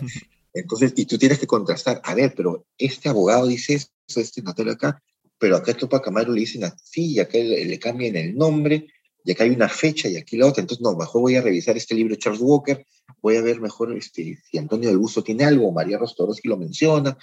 Entonces, 0.54 0.92
y 0.96 1.04
tú 1.04 1.18
tienes 1.18 1.40
que 1.40 1.48
contrastar, 1.48 2.00
a 2.04 2.14
ver, 2.14 2.32
pero 2.36 2.64
este 2.78 3.08
abogado 3.08 3.48
dice 3.48 3.74
esto, 3.74 4.20
este 4.20 4.40
notario 4.40 4.72
acá, 4.72 5.02
pero 5.36 5.56
acá 5.56 5.74
Tupac 5.74 6.06
Amaru 6.06 6.32
le 6.32 6.40
dicen 6.40 6.62
así, 6.62 7.14
y 7.14 7.18
acá 7.18 7.38
le, 7.38 7.78
cambian 7.80 8.14
el 8.14 8.36
nombre, 8.36 8.86
y 9.24 9.32
acá 9.32 9.42
hay 9.42 9.50
una 9.50 9.68
fecha 9.68 10.08
y 10.08 10.16
aquí 10.16 10.36
la 10.36 10.46
otra. 10.46 10.60
Entonces, 10.60 10.82
no, 10.82 10.94
mejor 10.94 11.22
voy 11.22 11.34
a 11.34 11.42
revisar 11.42 11.76
este 11.76 11.96
libro 11.96 12.14
de 12.14 12.20
Charles 12.20 12.40
Walker, 12.40 12.86
voy 13.20 13.36
a 13.36 13.42
ver 13.42 13.60
mejor 13.60 13.96
este, 13.96 14.38
si 14.48 14.56
Antonio 14.56 14.90
del 14.90 14.98
Busto 14.98 15.24
tiene 15.24 15.44
algo, 15.44 15.68
o 15.68 15.72
María 15.72 15.98
Rostorowski 15.98 16.46
lo 16.48 16.56
menciona, 16.56 17.18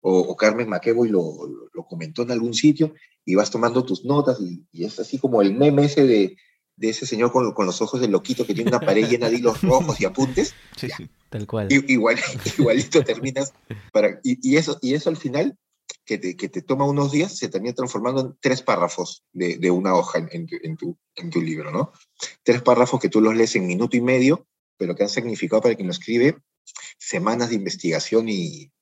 o, 0.00 0.34
Carmen 0.34 0.68
Maqueboy 0.68 1.10
lo, 1.10 1.68
lo, 1.72 1.84
comentó 1.84 2.22
en 2.22 2.30
algún 2.30 2.54
sitio, 2.54 2.94
y 3.24 3.34
vas 3.34 3.50
tomando 3.50 3.84
tus 3.84 4.04
notas, 4.04 4.38
y 4.40 4.84
es 4.84 4.98
así 4.98 5.18
como 5.18 5.42
el 5.42 5.54
meme 5.54 5.84
ese 5.84 6.06
de, 6.06 6.36
de 6.82 6.88
ese 6.88 7.06
señor 7.06 7.30
con, 7.30 7.52
con, 7.52 7.64
los 7.64 7.80
ojos 7.80 8.00
de 8.00 8.08
loquito 8.08 8.44
que 8.44 8.54
tiene 8.54 8.70
una 8.70 8.80
pared 8.80 9.08
llena 9.08 9.30
de 9.30 9.36
hilos 9.36 9.62
rojos 9.62 10.00
y 10.00 10.04
apuntes. 10.04 10.52
Sí, 10.76 10.88
sí, 10.96 11.08
tal 11.30 11.46
cual. 11.46 11.68
igual, 11.70 12.18
igualito 12.58 13.04
terminas. 13.04 13.52
Para, 13.92 14.18
y, 14.24 14.56
eso, 14.56 14.78
y 14.82 14.94
eso 14.94 15.08
al 15.08 15.16
final, 15.16 15.56
que 16.04 16.18
te, 16.18 16.36
que 16.36 16.48
te 16.48 16.60
toma 16.60 16.84
unos 16.84 17.12
días, 17.12 17.38
se 17.38 17.48
termina 17.48 17.72
transformando 17.72 18.20
en 18.22 18.36
tres 18.40 18.62
párrafos 18.62 19.22
de, 19.32 19.58
de 19.58 19.70
una 19.70 19.94
hoja 19.94 20.18
en, 20.18 20.28
en, 20.32 20.76
tu, 20.76 20.98
en, 21.14 21.30
tu, 21.30 21.40
libro, 21.40 21.70
¿no? 21.70 21.92
Tres 22.42 22.62
párrafos 22.62 22.98
que 22.98 23.08
tú 23.08 23.20
los 23.20 23.36
lees 23.36 23.54
en 23.54 23.68
minuto 23.68 23.96
y 23.96 24.00
medio, 24.00 24.48
pero 24.76 24.96
que 24.96 25.04
han 25.04 25.08
significado 25.08 25.62
para 25.62 25.76
quien 25.76 25.86
lo 25.86 25.92
escribe 25.92 26.38
semanas 26.98 27.50
de 27.50 27.56
investigación 27.56 28.28
y, 28.28 28.72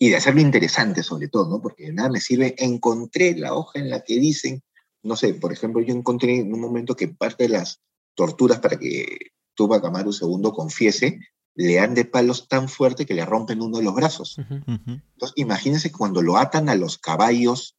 y 0.00 0.08
de 0.08 0.16
hacerlo 0.16 0.40
interesante 0.40 1.04
sobre 1.04 1.28
todo, 1.28 1.48
¿no? 1.48 1.62
Porque 1.62 1.92
nada 1.92 2.08
me 2.08 2.20
sirve, 2.20 2.56
encontré 2.58 3.36
la 3.36 3.54
hoja 3.54 3.78
en 3.78 3.88
la 3.88 4.02
que 4.02 4.18
dicen 4.18 4.64
no 5.02 5.16
sé, 5.16 5.34
por 5.34 5.52
ejemplo, 5.52 5.82
yo 5.82 5.94
encontré 5.94 6.40
en 6.40 6.52
un 6.52 6.60
momento 6.60 6.96
que 6.96 7.08
parte 7.08 7.44
de 7.44 7.50
las 7.50 7.80
torturas 8.14 8.60
para 8.60 8.78
que 8.78 9.32
Tupac 9.54 9.84
Amaru 9.84 10.12
II 10.12 10.50
confiese, 10.54 11.20
le 11.54 11.74
dan 11.74 11.94
de 11.94 12.04
palos 12.04 12.48
tan 12.48 12.68
fuerte 12.68 13.06
que 13.06 13.14
le 13.14 13.24
rompen 13.24 13.60
uno 13.60 13.78
de 13.78 13.84
los 13.84 13.94
brazos. 13.94 14.38
Entonces, 14.38 15.32
imagínense 15.36 15.92
cuando 15.92 16.22
lo 16.22 16.36
atan 16.36 16.68
a 16.68 16.74
los 16.74 16.98
caballos 16.98 17.76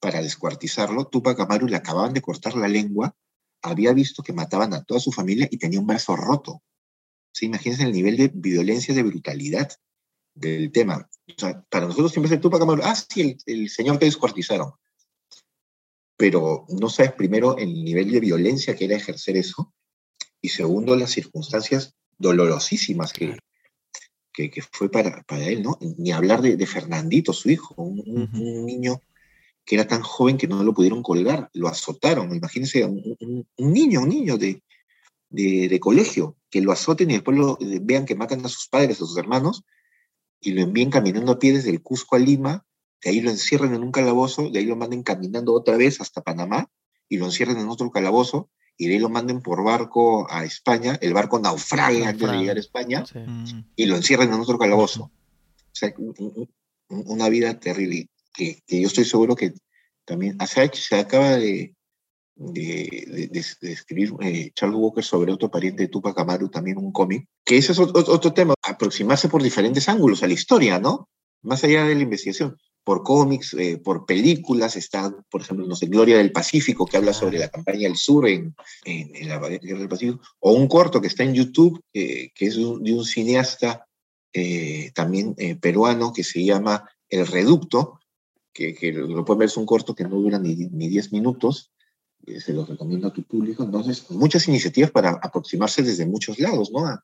para 0.00 0.22
descuartizarlo, 0.22 1.06
Tupac 1.06 1.38
Amaru 1.40 1.66
le 1.66 1.76
acababan 1.76 2.14
de 2.14 2.22
cortar 2.22 2.56
la 2.56 2.68
lengua, 2.68 3.14
había 3.62 3.92
visto 3.92 4.22
que 4.22 4.32
mataban 4.32 4.72
a 4.72 4.82
toda 4.84 5.00
su 5.00 5.12
familia 5.12 5.48
y 5.50 5.58
tenía 5.58 5.80
un 5.80 5.86
brazo 5.86 6.16
roto. 6.16 6.62
¿Sí? 7.32 7.46
Imagínense 7.46 7.84
el 7.84 7.92
nivel 7.92 8.16
de 8.16 8.30
violencia, 8.32 8.94
de 8.94 9.02
brutalidad 9.02 9.70
del 10.34 10.72
tema. 10.72 11.08
para 11.68 11.86
nosotros 11.86 12.12
siempre 12.12 12.28
es 12.28 12.32
el 12.32 12.40
Tupac 12.40 12.62
Amaru, 12.62 12.82
ah, 12.84 12.94
sí, 12.94 13.36
el, 13.46 13.68
señor 13.68 13.98
que 13.98 14.06
descuartizaron. 14.06 14.72
Pero 16.20 16.66
no 16.68 16.90
sabes 16.90 17.12
primero 17.12 17.56
el 17.56 17.82
nivel 17.82 18.10
de 18.10 18.20
violencia 18.20 18.76
que 18.76 18.84
era 18.84 18.94
ejercer 18.94 19.38
eso, 19.38 19.72
y 20.42 20.50
segundo 20.50 20.94
las 20.94 21.12
circunstancias 21.12 21.94
dolorosísimas 22.18 23.14
que, 23.14 23.38
que, 24.34 24.62
fue 24.70 24.90
para, 24.90 25.22
para, 25.22 25.48
él, 25.48 25.62
¿no? 25.62 25.78
Ni 25.96 26.12
hablar 26.12 26.42
de, 26.42 26.66
Fernandito, 26.66 27.32
su 27.32 27.48
hijo, 27.48 27.74
un, 27.78 28.66
niño 28.66 29.00
que 29.64 29.76
era 29.76 29.86
tan 29.86 30.02
joven 30.02 30.36
que 30.36 30.46
no 30.46 30.62
lo 30.62 30.74
pudieron 30.74 31.02
colgar, 31.02 31.48
lo 31.54 31.68
azotaron, 31.68 32.36
imagínense, 32.36 32.84
un, 32.84 33.46
niño, 33.56 34.02
un 34.02 34.10
niño 34.10 34.36
de, 34.36 34.62
de, 35.30 35.80
colegio, 35.80 36.36
que 36.50 36.60
lo 36.60 36.70
azoten 36.70 37.10
y 37.10 37.14
después 37.14 37.38
lo, 37.38 37.56
vean 37.80 38.04
que 38.04 38.14
matan 38.14 38.44
a 38.44 38.50
sus 38.50 38.68
padres, 38.68 38.96
a 38.96 39.06
sus 39.06 39.16
hermanos, 39.16 39.64
y 40.38 40.50
lo 40.50 40.60
envíen 40.60 40.90
caminando 40.90 41.32
a 41.32 41.38
pie 41.38 41.54
desde 41.54 41.70
el 41.70 41.80
Cusco 41.80 42.16
a 42.16 42.18
Lima, 42.18 42.66
de 43.02 43.10
ahí 43.10 43.20
lo 43.20 43.30
encierran 43.30 43.74
en 43.74 43.82
un 43.82 43.92
calabozo, 43.92 44.50
de 44.50 44.58
ahí 44.58 44.66
lo 44.66 44.76
manden 44.76 45.02
caminando 45.02 45.54
otra 45.54 45.76
vez 45.76 46.00
hasta 46.00 46.22
Panamá, 46.22 46.68
y 47.08 47.16
lo 47.16 47.26
encierran 47.26 47.58
en 47.58 47.68
otro 47.68 47.90
calabozo, 47.90 48.50
y 48.76 48.86
de 48.86 48.94
ahí 48.94 48.98
lo 48.98 49.08
manden 49.08 49.40
por 49.40 49.64
barco 49.64 50.30
a 50.30 50.44
España, 50.44 50.98
el 51.00 51.14
barco 51.14 51.38
naufraga 51.38 52.08
antes 52.08 52.30
de 52.30 52.38
llegar 52.38 52.56
a 52.56 52.60
España, 52.60 53.04
y 53.76 53.86
lo 53.86 53.96
encierran 53.96 54.32
en 54.32 54.40
otro 54.40 54.58
calabozo. 54.58 55.04
O 55.04 55.74
sea, 55.74 55.92
una 56.88 57.28
vida 57.28 57.58
terrible, 57.58 58.08
que, 58.32 58.62
yo 58.68 58.86
estoy 58.86 59.04
seguro 59.04 59.34
que 59.34 59.54
también 60.04 60.38
se 60.74 60.96
acaba 60.96 61.36
de, 61.36 61.74
de, 62.36 63.30
escribir 63.62 64.12
eh, 64.20 64.50
Charles 64.54 64.78
Walker 64.78 65.04
sobre 65.04 65.32
otro 65.32 65.50
pariente 65.50 65.84
de 65.84 65.88
Tupac 65.88 66.18
Amaru, 66.18 66.48
también 66.48 66.78
un 66.78 66.92
cómic, 66.92 67.26
que 67.44 67.56
ese 67.56 67.72
es 67.72 67.78
otro, 67.78 68.32
tema, 68.32 68.54
aproximarse 68.62 69.28
por 69.28 69.42
diferentes 69.42 69.88
ángulos 69.88 70.22
a 70.22 70.26
la 70.26 70.34
historia, 70.34 70.78
¿no? 70.78 71.08
Más 71.42 71.64
allá 71.64 71.84
de 71.84 71.94
la 71.94 72.02
investigación 72.02 72.56
por 72.84 73.02
cómics, 73.02 73.54
eh, 73.54 73.78
por 73.78 74.06
películas, 74.06 74.76
está, 74.76 75.14
por 75.30 75.42
ejemplo, 75.42 75.66
no 75.66 75.76
sé, 75.76 75.86
Gloria 75.86 76.16
del 76.16 76.32
Pacífico, 76.32 76.86
que 76.86 76.96
habla 76.96 77.12
sobre 77.12 77.38
la 77.38 77.48
campaña 77.48 77.88
del 77.88 77.96
sur 77.96 78.26
en, 78.26 78.54
en, 78.84 79.28
la 79.28 79.38
Guerra 79.38 79.78
del 79.78 79.88
Pacífico, 79.88 80.20
o 80.40 80.52
un 80.52 80.66
corto 80.66 81.00
que 81.00 81.08
está 81.08 81.22
en 81.22 81.34
YouTube, 81.34 81.82
que 81.92 82.32
es 82.38 82.56
de 82.56 82.64
un, 82.64 83.04
cineasta 83.04 83.86
eh, 84.32 84.92
también 84.94 85.34
eh, 85.38 85.56
peruano 85.56 86.12
que 86.12 86.24
se 86.24 86.44
llama 86.44 86.88
El 87.08 87.26
Reducto, 87.26 88.00
que, 88.52 88.74
que 88.74 88.92
lo 88.92 89.24
pueden 89.24 89.40
ver, 89.40 89.48
es 89.48 89.56
un 89.56 89.66
corto 89.66 89.94
que 89.94 90.04
no 90.04 90.16
dura 90.16 90.38
ni 90.38 90.54
10 90.54 91.12
minutos, 91.12 91.70
se 92.38 92.52
lo 92.52 92.64
recomiendo 92.66 93.08
a 93.08 93.12
tu 93.12 93.22
público. 93.22 93.62
Entonces, 93.62 94.10
muchas 94.10 94.46
iniciativas 94.48 94.90
para 94.90 95.10
aproximarse 95.22 95.82
desde 95.82 96.06
muchos 96.06 96.38
lados, 96.38 96.70
¿no? 96.70 96.86
A, 96.86 97.02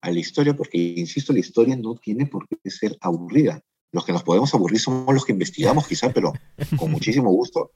a 0.00 0.10
la 0.10 0.18
historia, 0.18 0.54
porque, 0.54 0.78
insisto, 0.78 1.32
la 1.32 1.40
historia 1.40 1.76
no 1.76 1.94
tiene 1.96 2.26
por 2.26 2.46
qué 2.48 2.70
ser 2.70 2.96
aburrida 3.00 3.62
los 3.94 4.04
que 4.04 4.12
nos 4.12 4.24
podemos 4.24 4.52
aburrir 4.52 4.80
somos 4.80 5.14
los 5.14 5.24
que 5.24 5.32
investigamos 5.32 5.86
quizá, 5.86 6.12
pero 6.12 6.32
con 6.76 6.90
muchísimo 6.90 7.30
gusto, 7.30 7.70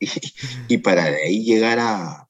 y, 0.68 0.78
para 0.78 1.04
de 1.04 1.22
ahí 1.22 1.44
llegar 1.44 1.78
a, 1.78 2.28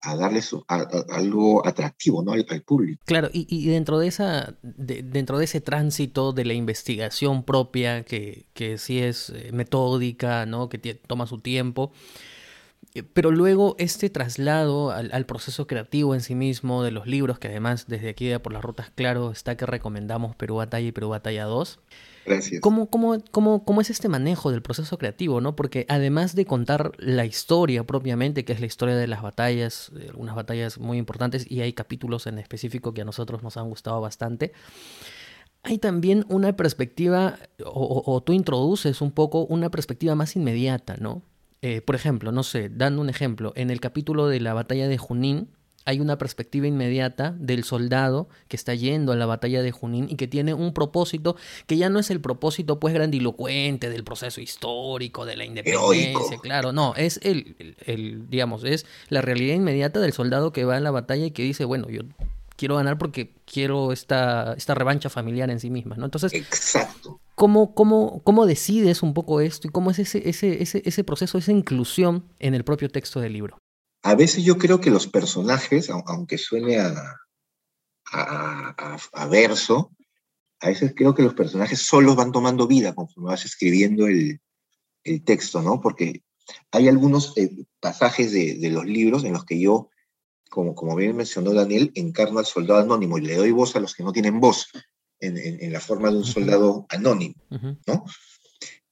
a 0.00 0.16
darles 0.16 0.54
algo 0.68 1.66
atractivo 1.66 2.22
¿no? 2.22 2.32
al, 2.32 2.62
público. 2.62 3.02
Claro, 3.04 3.28
y, 3.32 3.66
dentro, 3.66 3.98
de 3.98 4.06
esa, 4.06 4.56
dentro 4.62 5.38
de 5.38 5.44
ese 5.44 5.60
tránsito 5.60 6.32
de 6.32 6.44
la 6.44 6.54
investigación 6.54 7.42
propia, 7.42 8.04
que, 8.04 8.46
que 8.54 8.78
sí 8.78 9.00
es 9.00 9.30
eh, 9.30 9.50
metódica, 9.52 10.46
¿no? 10.46 10.68
que 10.68 10.78
toma 10.94 11.26
su 11.26 11.40
tiempo, 11.40 11.90
pero 13.02 13.30
luego 13.30 13.74
este 13.78 14.10
traslado 14.10 14.90
al, 14.90 15.10
al, 15.12 15.26
proceso 15.26 15.66
creativo 15.66 16.14
en 16.14 16.20
sí 16.20 16.34
mismo 16.34 16.82
de 16.82 16.90
los 16.90 17.06
libros, 17.06 17.38
que 17.38 17.48
además 17.48 17.86
desde 17.88 18.08
aquí 18.08 18.36
por 18.38 18.52
las 18.52 18.62
rutas, 18.62 18.90
claro, 18.94 19.30
está 19.30 19.56
que 19.56 19.66
recomendamos 19.66 20.36
Perú 20.36 20.56
Batalla 20.56 20.86
y 20.86 20.92
Perú 20.92 21.10
Batalla 21.10 21.44
2. 21.44 21.80
Gracias. 22.26 22.60
¿Cómo, 22.60 22.90
cómo, 22.90 23.18
cómo, 23.30 23.64
cómo 23.64 23.80
es 23.80 23.90
este 23.90 24.08
manejo 24.08 24.50
del 24.50 24.60
proceso 24.60 24.98
creativo? 24.98 25.40
¿no? 25.40 25.54
Porque 25.54 25.86
además 25.88 26.34
de 26.34 26.44
contar 26.44 26.92
la 26.98 27.24
historia 27.24 27.84
propiamente, 27.84 28.44
que 28.44 28.52
es 28.52 28.60
la 28.60 28.66
historia 28.66 28.96
de 28.96 29.06
las 29.06 29.22
batallas, 29.22 29.92
algunas 30.08 30.34
batallas 30.34 30.78
muy 30.78 30.98
importantes, 30.98 31.48
y 31.50 31.60
hay 31.60 31.72
capítulos 31.72 32.26
en 32.26 32.38
específico 32.38 32.92
que 32.92 33.02
a 33.02 33.04
nosotros 33.04 33.42
nos 33.42 33.56
han 33.56 33.68
gustado 33.68 34.00
bastante, 34.00 34.52
hay 35.66 35.78
también 35.78 36.24
una 36.28 36.54
perspectiva, 36.54 37.38
o, 37.64 38.22
tú 38.24 38.32
introduces 38.32 39.00
un 39.00 39.10
poco 39.10 39.46
una 39.46 39.68
perspectiva 39.68 40.14
más 40.14 40.36
inmediata, 40.36 40.96
¿no? 40.98 41.22
Eh, 41.68 41.80
por 41.80 41.96
ejemplo, 41.96 42.30
no 42.30 42.44
sé, 42.44 42.68
dando 42.68 43.02
un 43.02 43.08
ejemplo, 43.08 43.52
en 43.56 43.70
el 43.70 43.80
capítulo 43.80 44.28
de 44.28 44.38
la 44.38 44.54
batalla 44.54 44.86
de 44.86 44.98
Junín, 44.98 45.48
hay 45.84 45.98
una 45.98 46.16
perspectiva 46.16 46.68
inmediata 46.68 47.34
del 47.40 47.64
soldado 47.64 48.28
que 48.46 48.54
está 48.54 48.72
yendo 48.76 49.10
a 49.10 49.16
la 49.16 49.26
batalla 49.26 49.62
de 49.62 49.72
Junín 49.72 50.06
y 50.08 50.14
que 50.14 50.28
tiene 50.28 50.54
un 50.54 50.72
propósito 50.72 51.34
que 51.66 51.76
ya 51.76 51.88
no 51.88 51.98
es 51.98 52.12
el 52.12 52.20
propósito 52.20 52.78
pues 52.78 52.94
grandilocuente 52.94 53.90
del 53.90 54.04
proceso 54.04 54.40
histórico, 54.40 55.26
de 55.26 55.36
la 55.36 55.44
independencia, 55.44 56.38
claro, 56.40 56.70
no, 56.70 56.94
es 56.94 57.18
el, 57.24 57.56
el, 57.84 58.30
digamos, 58.30 58.62
es 58.62 58.86
la 59.08 59.20
realidad 59.20 59.56
inmediata 59.56 59.98
del 59.98 60.12
soldado 60.12 60.52
que 60.52 60.64
va 60.64 60.76
a 60.76 60.80
la 60.80 60.92
batalla 60.92 61.26
y 61.26 61.32
que 61.32 61.42
dice, 61.42 61.64
bueno, 61.64 61.88
yo 61.88 62.02
quiero 62.56 62.76
ganar 62.76 62.98
porque 62.98 63.34
quiero 63.44 63.92
esta, 63.92 64.54
esta 64.54 64.74
revancha 64.74 65.10
familiar 65.10 65.50
en 65.50 65.60
sí 65.60 65.70
misma, 65.70 65.96
¿no? 65.96 66.04
Entonces, 66.06 66.32
Exacto. 66.32 67.20
¿cómo, 67.34 67.74
cómo, 67.74 68.22
cómo 68.24 68.46
decides 68.46 69.02
un 69.02 69.14
poco 69.14 69.40
esto 69.40 69.68
y 69.68 69.70
cómo 69.70 69.90
es 69.90 69.98
ese, 69.98 70.28
ese, 70.28 70.62
ese, 70.62 70.82
ese 70.84 71.04
proceso, 71.04 71.38
esa 71.38 71.52
inclusión 71.52 72.24
en 72.38 72.54
el 72.54 72.64
propio 72.64 72.88
texto 72.88 73.20
del 73.20 73.34
libro? 73.34 73.58
a 74.06 74.14
veces 74.14 74.44
yo 74.44 74.56
creo 74.56 74.80
que 74.80 74.90
los 74.90 75.08
personajes, 75.08 75.90
aunque 75.90 76.38
suene 76.38 76.78
a, 76.78 77.16
a, 78.12 79.26
verso, 79.28 79.90
a 80.60 80.68
veces 80.68 80.92
creo 80.94 81.12
que 81.12 81.24
los 81.24 81.34
personajes 81.34 81.80
solos 81.80 82.14
van 82.14 82.30
tomando 82.30 82.68
vida 82.68 82.94
conforme 82.94 83.30
vas 83.30 83.44
escribiendo 83.44 84.06
el, 84.06 84.40
texto, 85.24 85.60
¿no? 85.60 85.80
Porque 85.80 86.22
hay 86.70 86.86
algunos 86.86 87.36
eh, 87.36 87.50
pasajes 87.80 88.30
de, 88.30 88.70
los 88.70 88.84
libros 88.84 89.24
en 89.24 89.32
los 89.32 89.44
que 89.44 89.58
yo, 89.58 89.90
como, 90.50 90.74
como 90.74 90.96
bien 90.96 91.16
mencionó 91.16 91.52
Daniel, 91.52 91.92
encarno 91.94 92.38
al 92.38 92.46
soldado 92.46 92.80
anónimo 92.80 93.18
y 93.18 93.22
le 93.22 93.36
doy 93.36 93.50
voz 93.50 93.76
a 93.76 93.80
los 93.80 93.94
que 93.94 94.02
no 94.02 94.12
tienen 94.12 94.40
voz 94.40 94.68
en, 95.20 95.72
la 95.72 95.80
forma 95.80 96.10
de 96.10 96.18
un 96.18 96.24
soldado 96.24 96.86
anónimo, 96.88 97.34
¿no? 97.86 98.04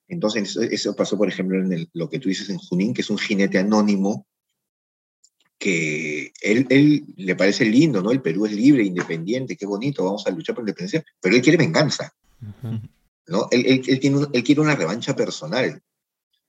Entonces, 0.09 0.57
eso 0.57 0.95
pasó, 0.95 1.17
por 1.17 1.29
ejemplo, 1.29 1.59
en 1.59 1.89
lo 1.93 2.09
que 2.09 2.19
tú 2.19 2.29
dices 2.29 2.49
en 2.51 2.59
Junín, 2.59 2.95
que 2.95 3.03
es 3.03 3.11
un 3.11 3.19
jinete 3.19 3.59
anónimo 3.59 4.27
que 5.59 6.33
él, 6.43 6.67
él, 6.69 7.05
le 7.17 7.37
parece 7.37 7.65
lindo, 7.65 8.03
¿no? 8.03 8.11
El 8.11 8.21
Perú 8.21 8.47
es 8.47 8.53
libre, 8.53 8.85
independiente, 8.85 9.57
qué 9.57 9.67
bonito, 9.67 10.05
vamos 10.05 10.27
a 10.27 10.31
luchar 10.31 10.55
por 10.55 10.65
la 10.65 10.71
independencia, 10.71 11.05
pero 11.21 11.35
él 11.35 11.43
quiere 11.43 11.57
venganza, 11.57 12.15
¿no? 13.27 13.49
Él, 13.51 13.83
él, 13.87 14.01
tiene, 14.01 14.27
él, 14.33 14.45
quiere 14.45 14.61
una 14.61 14.77
revancha 14.77 15.17
personal. 15.17 15.83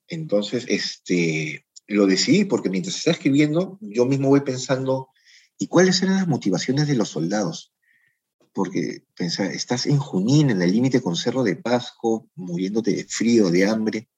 Entonces, 0.08 0.66
este, 0.68 1.64
lo 1.88 2.08
decidí 2.08 2.46
porque 2.46 2.70
mientras 2.70 2.96
está 2.98 3.12
escribiendo, 3.12 3.78
yo 3.82 4.06
mismo 4.06 4.30
voy 4.30 4.42
pensando, 4.42 5.10
¿y 5.58 5.68
cuáles 5.68 6.02
eran 6.02 6.18
las 6.18 6.28
motivaciones 6.28 6.88
de 6.88 6.96
los 6.96 7.10
soldados? 7.10 7.74
Porque 8.54 9.04
pensar, 9.16 9.48
estás 9.52 9.86
en 9.86 9.98
Junín, 9.98 10.50
en 10.50 10.62
el 10.62 10.72
límite 10.72 11.02
con 11.02 11.16
Cerro 11.16 11.44
de 11.44 11.56
Pasco, 11.56 12.30
muriéndote 12.36 12.92
de 12.92 13.04
frío, 13.06 13.50
de 13.50 13.68
hambre. 13.68 14.10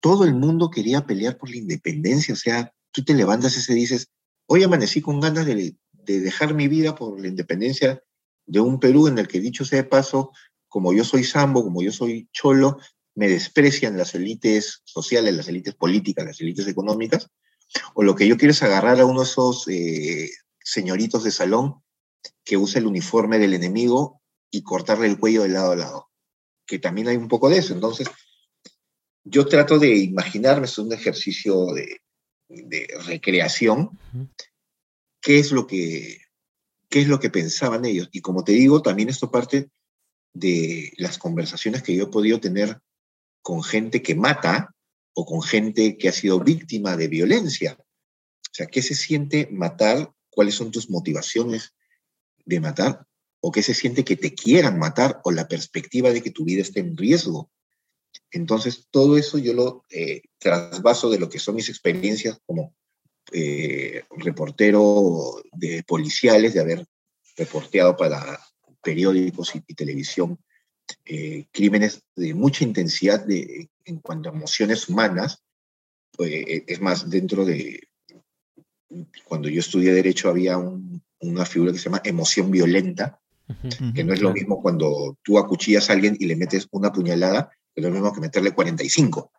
Todo 0.00 0.24
el 0.24 0.34
mundo 0.34 0.70
quería 0.70 1.06
pelear 1.06 1.38
por 1.38 1.50
la 1.50 1.56
independencia, 1.56 2.34
o 2.34 2.36
sea, 2.36 2.72
tú 2.92 3.04
te 3.04 3.14
levantas 3.14 3.56
y 3.56 3.62
se 3.62 3.74
dices, 3.74 4.10
hoy 4.46 4.62
amanecí 4.62 5.00
con 5.00 5.20
ganas 5.20 5.46
de, 5.46 5.76
dejar 6.04 6.54
mi 6.54 6.66
vida 6.66 6.94
por 6.94 7.20
la 7.20 7.28
independencia 7.28 8.02
de 8.46 8.60
un 8.60 8.80
Perú 8.80 9.06
en 9.06 9.18
el 9.18 9.28
que, 9.28 9.38
dicho 9.38 9.64
sea 9.64 9.82
de 9.82 9.88
paso, 9.88 10.32
como 10.68 10.92
yo 10.92 11.04
soy 11.04 11.24
sambo, 11.24 11.62
como 11.62 11.82
yo 11.82 11.92
soy 11.92 12.28
cholo, 12.32 12.78
me 13.14 13.28
desprecian 13.28 13.96
las 13.96 14.14
élites 14.14 14.82
sociales, 14.84 15.34
las 15.34 15.48
élites 15.48 15.74
políticas, 15.74 16.24
las 16.24 16.40
élites 16.40 16.66
económicas, 16.66 17.28
o 17.94 18.02
lo 18.02 18.14
que 18.14 18.26
yo 18.26 18.36
quiero 18.36 18.52
es 18.52 18.62
agarrar 18.62 19.00
a 19.00 19.06
uno 19.06 19.20
de 19.20 19.26
esos 19.26 19.68
eh, 19.68 20.30
señoritos 20.62 21.24
de 21.24 21.30
salón 21.30 21.82
que 22.44 22.56
usa 22.56 22.80
el 22.80 22.86
uniforme 22.86 23.38
del 23.38 23.54
enemigo 23.54 24.20
y 24.50 24.62
cortarle 24.62 25.06
el 25.06 25.18
cuello 25.18 25.42
de 25.42 25.50
lado 25.50 25.72
a 25.72 25.76
lado, 25.76 26.10
que 26.66 26.78
también 26.78 27.08
hay 27.08 27.16
un 27.16 27.28
poco 27.28 27.48
de 27.48 27.58
eso. 27.58 27.72
Entonces, 27.72 28.08
yo 29.24 29.46
trato 29.46 29.78
de 29.78 29.96
imaginarme, 29.96 30.66
es 30.66 30.78
un 30.78 30.92
ejercicio 30.92 31.66
de, 31.66 32.00
de 32.48 32.88
recreación, 33.06 33.98
qué 35.20 35.38
es 35.38 35.52
lo 35.52 35.66
que 35.66 36.18
qué 36.90 37.00
es 37.00 37.08
lo 37.08 37.20
que 37.20 37.30
pensaban 37.30 37.84
ellos. 37.86 38.08
Y 38.12 38.20
como 38.20 38.44
te 38.44 38.52
digo, 38.52 38.82
también 38.82 39.08
esto 39.08 39.30
parte 39.30 39.70
de 40.34 40.92
las 40.98 41.18
conversaciones 41.18 41.82
que 41.82 41.94
yo 41.94 42.04
he 42.04 42.08
podido 42.08 42.40
tener 42.40 42.80
con 43.42 43.62
gente 43.62 44.02
que 44.02 44.14
mata 44.14 44.74
o 45.14 45.24
con 45.24 45.42
gente 45.42 45.96
que 45.98 46.08
ha 46.08 46.12
sido 46.12 46.40
víctima 46.40 46.96
de 46.96 47.08
violencia. 47.08 47.76
O 47.78 48.52
sea, 48.52 48.66
¿qué 48.66 48.82
se 48.82 48.94
siente 48.94 49.48
matar? 49.50 50.12
¿Cuáles 50.30 50.54
son 50.54 50.70
tus 50.70 50.90
motivaciones 50.90 51.74
de 52.44 52.60
matar? 52.60 53.06
¿O 53.40 53.50
qué 53.50 53.62
se 53.62 53.74
siente 53.74 54.04
que 54.04 54.16
te 54.16 54.34
quieran 54.34 54.78
matar? 54.78 55.20
¿O 55.24 55.30
la 55.30 55.48
perspectiva 55.48 56.10
de 56.10 56.22
que 56.22 56.30
tu 56.30 56.44
vida 56.44 56.62
esté 56.62 56.80
en 56.80 56.96
riesgo? 56.96 57.50
Entonces, 58.30 58.88
todo 58.90 59.16
eso 59.16 59.38
yo 59.38 59.52
lo 59.52 59.84
eh, 59.90 60.22
trasvaso 60.38 61.10
de 61.10 61.18
lo 61.18 61.28
que 61.28 61.38
son 61.38 61.56
mis 61.56 61.68
experiencias 61.68 62.38
como 62.46 62.74
eh, 63.32 64.04
reportero 64.16 65.42
de 65.52 65.82
policiales, 65.84 66.54
de 66.54 66.60
haber 66.60 66.86
reporteado 67.36 67.96
para 67.96 68.40
periódicos 68.82 69.54
y, 69.54 69.60
televisión 69.74 70.38
eh, 71.04 71.46
crímenes 71.50 72.02
de 72.16 72.34
mucha 72.34 72.64
intensidad 72.64 73.24
de, 73.24 73.68
en 73.84 73.98
cuanto 73.98 74.28
a 74.28 74.32
emociones 74.32 74.88
humanas. 74.88 75.42
Pues, 76.12 76.32
es 76.66 76.80
más, 76.80 77.08
dentro 77.08 77.44
de, 77.44 77.88
cuando 79.24 79.48
yo 79.48 79.60
estudié 79.60 79.92
Derecho 79.92 80.28
había 80.28 80.58
una 80.58 81.46
figura 81.46 81.72
que 81.72 81.78
se 81.78 81.84
llama 81.84 82.02
emoción 82.04 82.50
violenta, 82.50 83.20
que 83.94 84.04
no 84.04 84.12
es 84.12 84.20
lo 84.20 84.32
mismo 84.32 84.62
cuando 84.62 85.18
tú 85.22 85.38
acuchillas 85.38 85.90
a 85.90 85.94
alguien 85.94 86.16
y 86.20 86.26
le 86.26 86.36
metes 86.36 86.68
una 86.70 86.92
puñalada, 86.92 87.50
es 87.74 87.82
lo 87.82 87.90
mismo 87.90 88.12
que 88.12 88.20
meterle 88.20 88.52
45, 88.52 89.32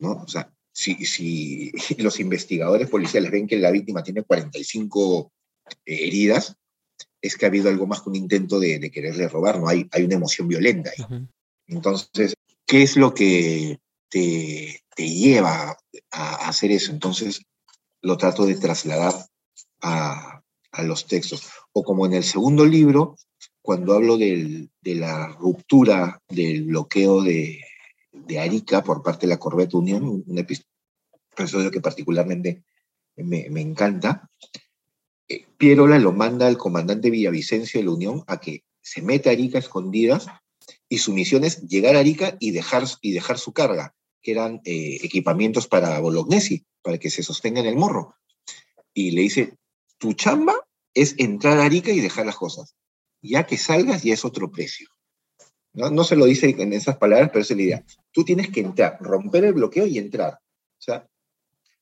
¿no? 0.00 0.12
O 0.12 0.28
sea, 0.28 0.52
si, 0.72 0.94
si 1.06 1.72
los 1.98 2.18
investigadores 2.18 2.88
policiales 2.88 3.30
ven 3.30 3.46
que 3.46 3.58
la 3.58 3.70
víctima 3.70 4.02
tiene 4.02 4.24
45 4.24 5.32
eh, 5.68 5.74
heridas, 5.84 6.56
es 7.22 7.36
que 7.36 7.46
ha 7.46 7.48
habido 7.48 7.70
algo 7.70 7.86
más 7.86 8.02
que 8.02 8.10
un 8.10 8.16
intento 8.16 8.58
de, 8.58 8.90
quererle 8.90 9.28
robar, 9.28 9.60
¿no? 9.60 9.68
Hay, 9.68 9.88
hay 9.92 10.02
una 10.02 10.16
emoción 10.16 10.48
violenta 10.48 10.90
ahí. 10.90 11.26
Entonces, 11.68 12.34
¿qué 12.66 12.82
es 12.82 12.96
lo 12.96 13.14
que 13.14 13.78
te, 14.10 14.82
te 14.94 15.08
lleva 15.08 15.76
a 16.10 16.48
hacer 16.48 16.72
eso? 16.72 16.90
Entonces, 16.90 17.42
lo 18.02 18.16
trato 18.16 18.44
de 18.44 18.56
trasladar 18.56 19.14
a, 19.80 20.42
a 20.72 20.82
los 20.82 21.06
textos. 21.06 21.48
O 21.72 21.84
como 21.84 22.04
en 22.06 22.14
el 22.14 22.24
segundo 22.24 22.66
libro, 22.66 23.16
cuando 23.62 23.94
hablo 23.94 24.18
del, 24.18 24.70
de 24.80 24.94
la 24.96 25.28
ruptura 25.28 26.20
del 26.28 26.64
bloqueo 26.64 27.22
de, 27.22 27.60
de, 28.10 28.40
Arica 28.40 28.82
por 28.82 29.02
parte 29.02 29.26
de 29.26 29.30
la 29.30 29.38
Corvette 29.38 29.74
Unión, 29.74 30.24
un 30.26 30.38
episodio 30.38 31.70
que 31.70 31.80
particularmente 31.80 32.64
me, 33.16 33.48
me 33.48 33.60
encanta, 33.60 34.28
Pierola 35.56 35.98
lo 35.98 36.12
manda 36.12 36.46
al 36.46 36.58
comandante 36.58 37.10
Villavicencio 37.10 37.80
de 37.80 37.86
la 37.86 37.92
Unión 37.92 38.24
a 38.26 38.40
que 38.40 38.64
se 38.80 39.02
meta 39.02 39.30
a 39.30 39.32
Arica 39.32 39.58
escondidas 39.58 40.26
y 40.88 40.98
su 40.98 41.12
misión 41.12 41.44
es 41.44 41.62
llegar 41.62 41.96
a 41.96 42.00
Arica 42.00 42.36
y 42.40 42.50
dejar, 42.50 42.84
y 43.00 43.12
dejar 43.12 43.38
su 43.38 43.52
carga, 43.52 43.94
que 44.20 44.32
eran 44.32 44.60
eh, 44.64 44.98
equipamientos 45.02 45.66
para 45.66 45.98
Bolognesi, 46.00 46.66
para 46.82 46.98
que 46.98 47.10
se 47.10 47.22
sostenga 47.22 47.60
en 47.60 47.66
el 47.66 47.76
morro. 47.76 48.16
Y 48.92 49.12
le 49.12 49.22
dice, 49.22 49.56
tu 49.98 50.12
chamba 50.12 50.54
es 50.94 51.14
entrar 51.18 51.58
a 51.58 51.64
Arica 51.64 51.92
y 51.92 52.00
dejar 52.00 52.26
las 52.26 52.36
cosas. 52.36 52.74
Ya 53.22 53.46
que 53.46 53.56
salgas 53.56 54.02
ya 54.02 54.14
es 54.14 54.24
otro 54.24 54.50
precio. 54.50 54.88
No, 55.72 55.90
no 55.90 56.04
se 56.04 56.16
lo 56.16 56.26
dice 56.26 56.54
en 56.58 56.72
esas 56.72 56.98
palabras, 56.98 57.30
pero 57.32 57.42
es 57.42 57.50
la 57.50 57.62
idea. 57.62 57.84
Tú 58.10 58.24
tienes 58.24 58.50
que 58.50 58.60
entrar, 58.60 58.98
romper 59.00 59.44
el 59.44 59.54
bloqueo 59.54 59.86
y 59.86 59.96
entrar. 59.96 60.34
O 60.34 60.82
sea, 60.82 61.08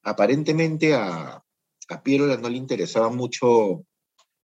aparentemente 0.02 0.94
a, 0.94 1.42
a 1.90 2.02
Pierola 2.02 2.36
no 2.36 2.48
le 2.48 2.56
interesaba 2.56 3.10
mucho 3.10 3.84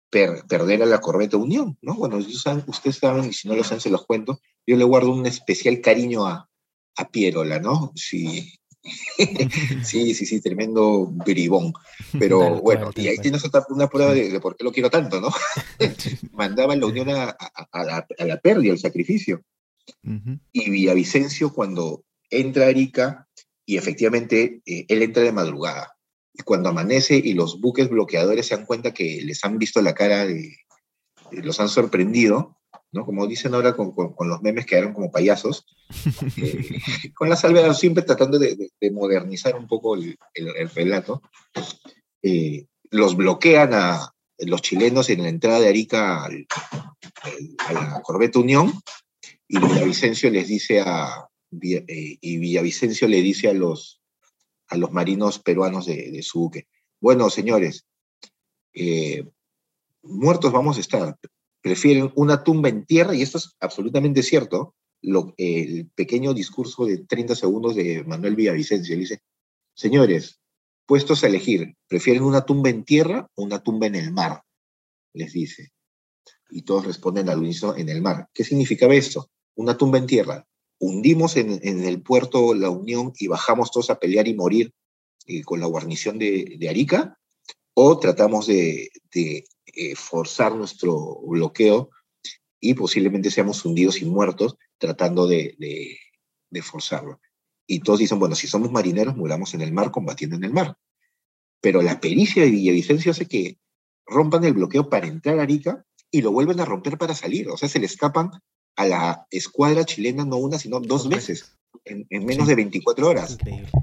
perder 0.10 0.84
a 0.84 0.86
la 0.86 1.00
Corvette 1.00 1.36
Unión, 1.36 1.78
¿no? 1.82 1.96
Bueno, 1.96 2.18
ustedes 2.18 2.98
saben, 2.98 3.30
y 3.30 3.34
si 3.34 3.48
no 3.48 3.56
lo 3.56 3.64
saben, 3.64 3.80
se 3.80 3.90
los 3.90 4.06
cuento, 4.06 4.40
yo 4.68 4.76
le 4.76 4.84
guardo 4.84 5.12
un 5.12 5.26
especial 5.26 5.80
cariño 5.80 6.28
a, 6.28 6.50
a 6.98 7.10
Pierola, 7.10 7.60
¿no? 7.60 7.94
Sí, 7.96 8.54
sí, 9.84 10.14
sí, 10.14 10.26
sí, 10.26 10.42
tremendo 10.42 11.06
bribón. 11.08 11.74
Pero 12.18 12.62
bueno, 12.62 12.92
y 12.96 13.08
ahí 13.08 13.18
tienes 13.18 13.46
otra, 13.46 13.66
una 13.70 13.88
prueba 13.88 14.14
de, 14.14 14.40
por 14.40 14.56
qué 14.56 14.64
lo 14.64 14.72
quiero 14.72 14.90
tanto, 14.90 15.22
¿no? 15.22 15.30
Mandaba 16.32 16.76
la 16.76 16.86
unión 16.86 17.10
a, 17.10 17.38
la, 17.74 18.42
pérdida, 18.42 18.74
al 18.74 18.80
sacrificio. 18.80 19.44
Y 20.52 20.70
Villavicencio, 20.70 21.54
cuando 21.54 22.04
entra 22.30 22.66
a 22.66 22.70
Arica, 22.70 23.28
y 23.66 23.78
efectivamente 23.78 24.62
eh, 24.66 24.86
él 24.88 25.04
entra 25.04 25.24
de 25.24 25.32
madrugada, 25.32 25.94
y 26.34 26.44
cuando 26.44 26.70
amanece 26.70 27.16
y 27.18 27.34
los 27.34 27.60
buques 27.60 27.90
bloqueadores 27.90 28.48
se 28.48 28.56
dan 28.56 28.66
cuenta 28.66 28.94
que 28.94 29.22
les 29.24 29.44
han 29.44 29.58
visto 29.58 29.82
la 29.82 29.94
cara 29.94 30.26
de, 30.26 30.56
los 31.32 31.60
han 31.60 31.70
sorprendido, 31.70 32.58
¿no? 32.92 33.06
Como 33.06 33.28
dicen 33.28 33.54
ahora 33.54 33.76
con, 33.76 33.94
los 34.20 34.42
memes 34.42 34.66
que 34.66 34.78
eran 34.78 34.94
como 34.94 35.12
payasos, 35.12 35.66
eh, 36.38 36.70
con 37.16 37.30
la 37.30 37.36
salvedad, 37.36 37.74
siempre 37.74 38.04
tratando 38.04 38.38
de, 38.38 38.70
de, 38.80 38.92
modernizar 38.92 39.56
un 39.56 39.68
poco 39.68 39.96
el, 39.96 40.18
el, 40.34 40.70
relato, 40.70 41.22
eh, 42.22 42.66
los 42.90 43.16
bloquean 43.16 43.74
a 43.74 44.14
los 44.40 44.62
chilenos 44.62 45.10
en 45.10 45.24
la 45.24 45.30
entrada 45.30 45.60
de 45.60 45.70
Arica 45.70 46.26
a 46.26 47.74
la 47.74 48.02
Corvette 48.02 48.38
Unión 48.38 48.74
y 49.48 49.60
Villavicencio 49.60 50.30
les 50.30 50.48
dice 50.48 50.82
a, 50.82 51.28
eh, 51.62 52.18
y 52.22 52.38
Villavicencio 52.38 53.08
le 53.08 53.22
dice 53.22 53.50
a 53.50 53.54
los, 53.54 54.01
a 54.72 54.78
los 54.78 54.92
marinos 54.92 55.38
peruanos 55.38 55.86
de, 55.86 56.10
de 56.10 56.24
su 56.24 56.40
buque, 56.40 56.68
bueno, 57.02 57.30
señores, 57.30 57.86
muertos 60.04 60.52
vamos 60.52 60.78
a 60.78 60.82
estar, 60.82 61.18
prefieren 61.62 62.12
una 62.16 62.44
tumba 62.44 62.70
en 62.70 62.86
tierra, 62.86 63.16
y 63.16 63.22
esto 63.22 63.40
es 63.40 63.56
absolutamente 63.60 64.24
cierto, 64.24 64.76
lo, 65.02 65.34
el 65.38 65.90
pequeño 65.96 66.34
discurso 66.34 66.86
de 66.86 67.00
30 67.00 67.36
segundos 67.36 67.76
de 67.76 68.04
Manuel 68.04 68.36
Villavicencio, 68.36 68.96
dice, 68.96 69.20
señores, 69.74 70.40
puestos 70.86 71.24
a 71.24 71.28
elegir, 71.28 71.76
¿prefieren 71.88 72.24
una 72.24 72.46
tumba 72.46 72.70
en 72.70 72.84
tierra 72.84 73.28
o 73.36 73.44
una 73.44 73.64
tumba 73.64 73.88
en 73.88 73.96
el 73.96 74.12
mar? 74.12 74.44
Les 75.14 75.34
dice. 75.34 75.72
Y 76.50 76.64
todos 76.64 76.86
responden 76.86 77.30
al 77.30 77.40
unísono 77.40 77.76
en 77.78 77.90
el 77.90 78.02
mar. 78.02 78.28
¿Qué 78.34 78.44
significaba 78.44 78.94
esto? 78.94 79.30
Una 79.56 79.78
tumba 79.78 79.98
en 79.98 80.06
tierra. 80.06 80.46
Hundimos 80.84 81.38
en, 81.38 81.62
el 81.62 82.02
puerto 82.02 82.56
La 82.56 82.72
Unión 82.72 83.14
y 83.20 83.28
bajamos 83.28 83.70
todos 83.70 83.92
a 83.92 84.00
pelear 84.00 84.28
y 84.28 84.34
morir 84.34 84.74
eh, 85.28 85.44
con 85.44 85.60
la 85.60 85.68
guarnición 85.68 86.18
de, 86.18 86.68
Arica, 86.68 87.20
o 87.76 88.00
tratamos 88.00 88.48
de, 88.48 88.90
eh, 89.14 89.96
forzar 89.96 90.56
nuestro 90.56 91.22
bloqueo 91.22 91.92
y 92.60 92.74
posiblemente 92.74 93.30
seamos 93.30 93.64
hundidos 93.64 94.02
y 94.02 94.06
muertos 94.06 94.58
tratando 94.80 95.28
de, 95.28 95.56
de, 96.50 96.62
forzarlo. 96.64 97.22
Y 97.68 97.82
todos 97.82 98.00
dicen, 98.00 98.18
bueno, 98.18 98.34
si 98.34 98.48
somos 98.48 98.72
marineros, 98.72 99.16
muramos 99.16 99.54
en 99.54 99.62
el 99.62 99.72
mar 99.72 99.92
combatiendo 99.92 100.36
en 100.36 100.46
el 100.46 100.52
mar. 100.52 100.76
Pero 101.62 101.84
la 101.84 102.02
pericia 102.02 102.42
de 102.42 102.50
Villavicencio 102.50 103.12
hace 103.12 103.28
que 103.28 103.60
rompan 104.08 104.46
el 104.46 104.54
bloqueo 104.54 104.90
para 104.90 105.06
entrar 105.06 105.38
a 105.38 105.44
Arica 105.44 105.86
y 106.10 106.24
lo 106.24 106.32
vuelven 106.32 106.60
a 106.60 106.66
romper 106.66 106.98
para 106.98 107.14
salir. 107.14 107.50
O 107.50 107.58
sea, 107.58 107.70
se 107.70 107.80
le 107.80 107.86
escapan 107.86 108.32
a 108.76 108.86
la 108.86 109.28
escuadra 109.30 109.86
chilena 109.86 110.26
no 110.26 110.38
una, 110.38 110.58
sino 110.58 110.80
dos 110.80 111.10
veces 111.10 111.58
en, 111.86 112.26
menos 112.26 112.48
de 112.48 112.56
24 112.56 113.08
horas. 113.08 113.38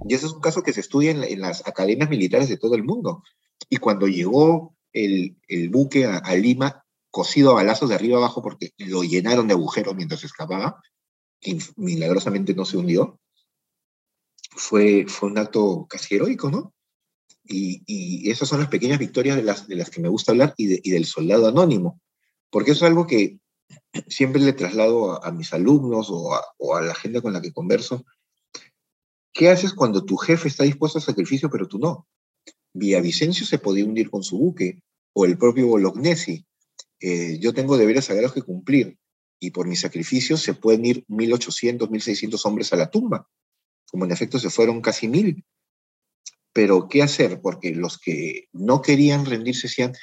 Y 0.09 0.15
ese 0.15 0.27
es 0.27 0.33
un 0.33 0.41
caso 0.41 0.63
que 0.63 0.73
se 0.73 0.81
estudia 0.81 1.11
en, 1.11 1.25
en, 1.25 1.41
las 1.41 1.67
academias 1.67 2.09
militares 2.09 2.49
de 2.49 2.57
todo 2.57 2.75
el 2.75 2.85
mundo. 2.85 3.23
Y 3.69 3.77
cuando 3.79 4.07
llegó 4.07 4.75
el, 4.93 5.37
buque 5.71 6.05
a, 6.07 6.35
Lima 6.37 6.85
cosido 7.11 7.51
a 7.51 7.55
balazos 7.55 7.89
de 7.89 7.95
arriba 7.95 8.19
abajo 8.19 8.43
porque 8.43 8.73
lo 8.79 9.03
llenaron 9.03 9.49
de 9.49 9.55
agujeros 9.55 9.95
mientras 9.97 10.25
escapaba, 10.25 10.81
y 11.41 11.59
milagrosamente 11.77 12.55
no 12.55 12.65
se 12.65 12.77
hundió. 12.77 13.21
Fue, 14.51 15.07
fue 15.07 15.31
un 15.31 15.39
acto 15.39 15.87
casi 15.89 16.17
heroico, 16.17 16.51
¿no? 16.51 16.75
Y, 17.45 18.31
esas 18.31 18.49
son 18.49 18.61
las 18.61 18.69
pequeñas 18.69 18.99
victorias 18.99 19.37
de 19.37 19.43
las, 19.43 19.67
de 19.67 19.77
las 19.77 19.89
que 19.89 20.01
me 20.01 20.09
gusta 20.09 20.33
hablar 20.33 20.55
y, 20.57 20.91
del 20.91 21.07
soldado 21.07 21.49
anónimo, 21.49 22.01
porque 22.51 22.73
eso 22.73 22.85
es 22.85 22.91
algo 22.91 23.07
que 23.07 23.39
siempre 24.07 24.41
le 24.41 24.53
traslado 24.53 25.25
a, 25.25 25.31
mis 25.33 25.53
alumnos 25.53 26.09
o 26.11 26.35
a, 26.35 26.45
a, 26.77 26.81
la 26.81 26.95
gente 26.95 27.23
con 27.23 27.33
la 27.33 27.41
que 27.41 27.53
converso. 27.53 28.05
¿Qué 29.33 29.51
haces 29.51 29.73
cuando 29.73 30.05
tu 30.05 30.17
jefe 30.17 30.49
está 30.49 30.65
dispuesto 30.65 30.99
al 30.99 31.05
sacrificio 31.05 31.51
pero 31.51 31.69
tú 31.69 31.79
no? 31.79 32.07
Villavicencio 32.73 33.47
se 33.47 33.59
podía 33.59 33.85
hundir 33.85 34.11
con 34.11 34.23
su 34.23 34.39
buque, 34.39 34.83
o 35.13 35.25
el 35.25 35.39
propio 35.39 35.67
Bolognesi. 35.67 36.47
Eh, 37.01 37.39
yo 37.41 37.53
tengo 37.53 37.77
deberes 37.77 38.07
sagrados 38.07 38.33
que 38.33 38.43
cumplir, 38.43 38.99
y 39.41 39.51
por 39.51 39.67
mis 39.67 39.81
sacrificios 39.81 40.43
se 40.43 40.55
pueden 40.55 40.85
ir 40.85 41.05
1.800, 41.09 41.89
1.600 41.89 42.45
hombres 42.45 42.73
a 42.73 42.77
la 42.77 42.91
tumba, 42.91 43.29
como 43.91 44.05
en 44.05 44.13
efecto 44.13 44.39
se 44.39 44.51
fueron 44.51 44.81
casi 44.81 45.09
mil. 45.09 45.45
Pero, 46.53 46.89
¿qué 46.89 47.03
hacer? 47.03 47.41
Porque 47.41 47.75
los 47.75 47.99
que 47.99 48.49
no 48.53 48.83
querían 48.83 49.27
rendirse 49.27 49.69
decían, 49.69 49.95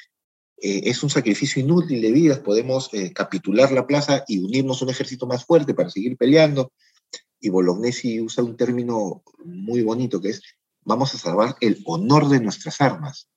eh, 0.58 0.82
es 0.84 1.02
un 1.02 1.10
sacrificio 1.10 1.62
inútil 1.62 2.00
de 2.00 2.12
vidas, 2.12 2.38
podemos 2.38 2.88
eh, 2.92 3.12
capitular 3.12 3.72
la 3.72 3.86
plaza 3.86 4.24
y 4.26 4.38
unirnos 4.38 4.80
a 4.80 4.86
un 4.86 4.90
ejército 4.90 5.26
más 5.26 5.44
fuerte 5.44 5.74
para 5.74 5.90
seguir 5.90 6.16
peleando. 6.16 6.72
Y 7.38 7.50
Bolognesi 7.50 8.20
usa 8.20 8.42
un 8.42 8.56
término 8.56 9.22
muy 9.44 9.82
bonito 9.82 10.20
que 10.20 10.30
es 10.30 10.42
vamos 10.86 11.14
a 11.14 11.18
salvar 11.18 11.56
el 11.60 11.82
honor 11.84 12.28
de 12.28 12.40
nuestras 12.40 12.80
armas. 12.80 13.28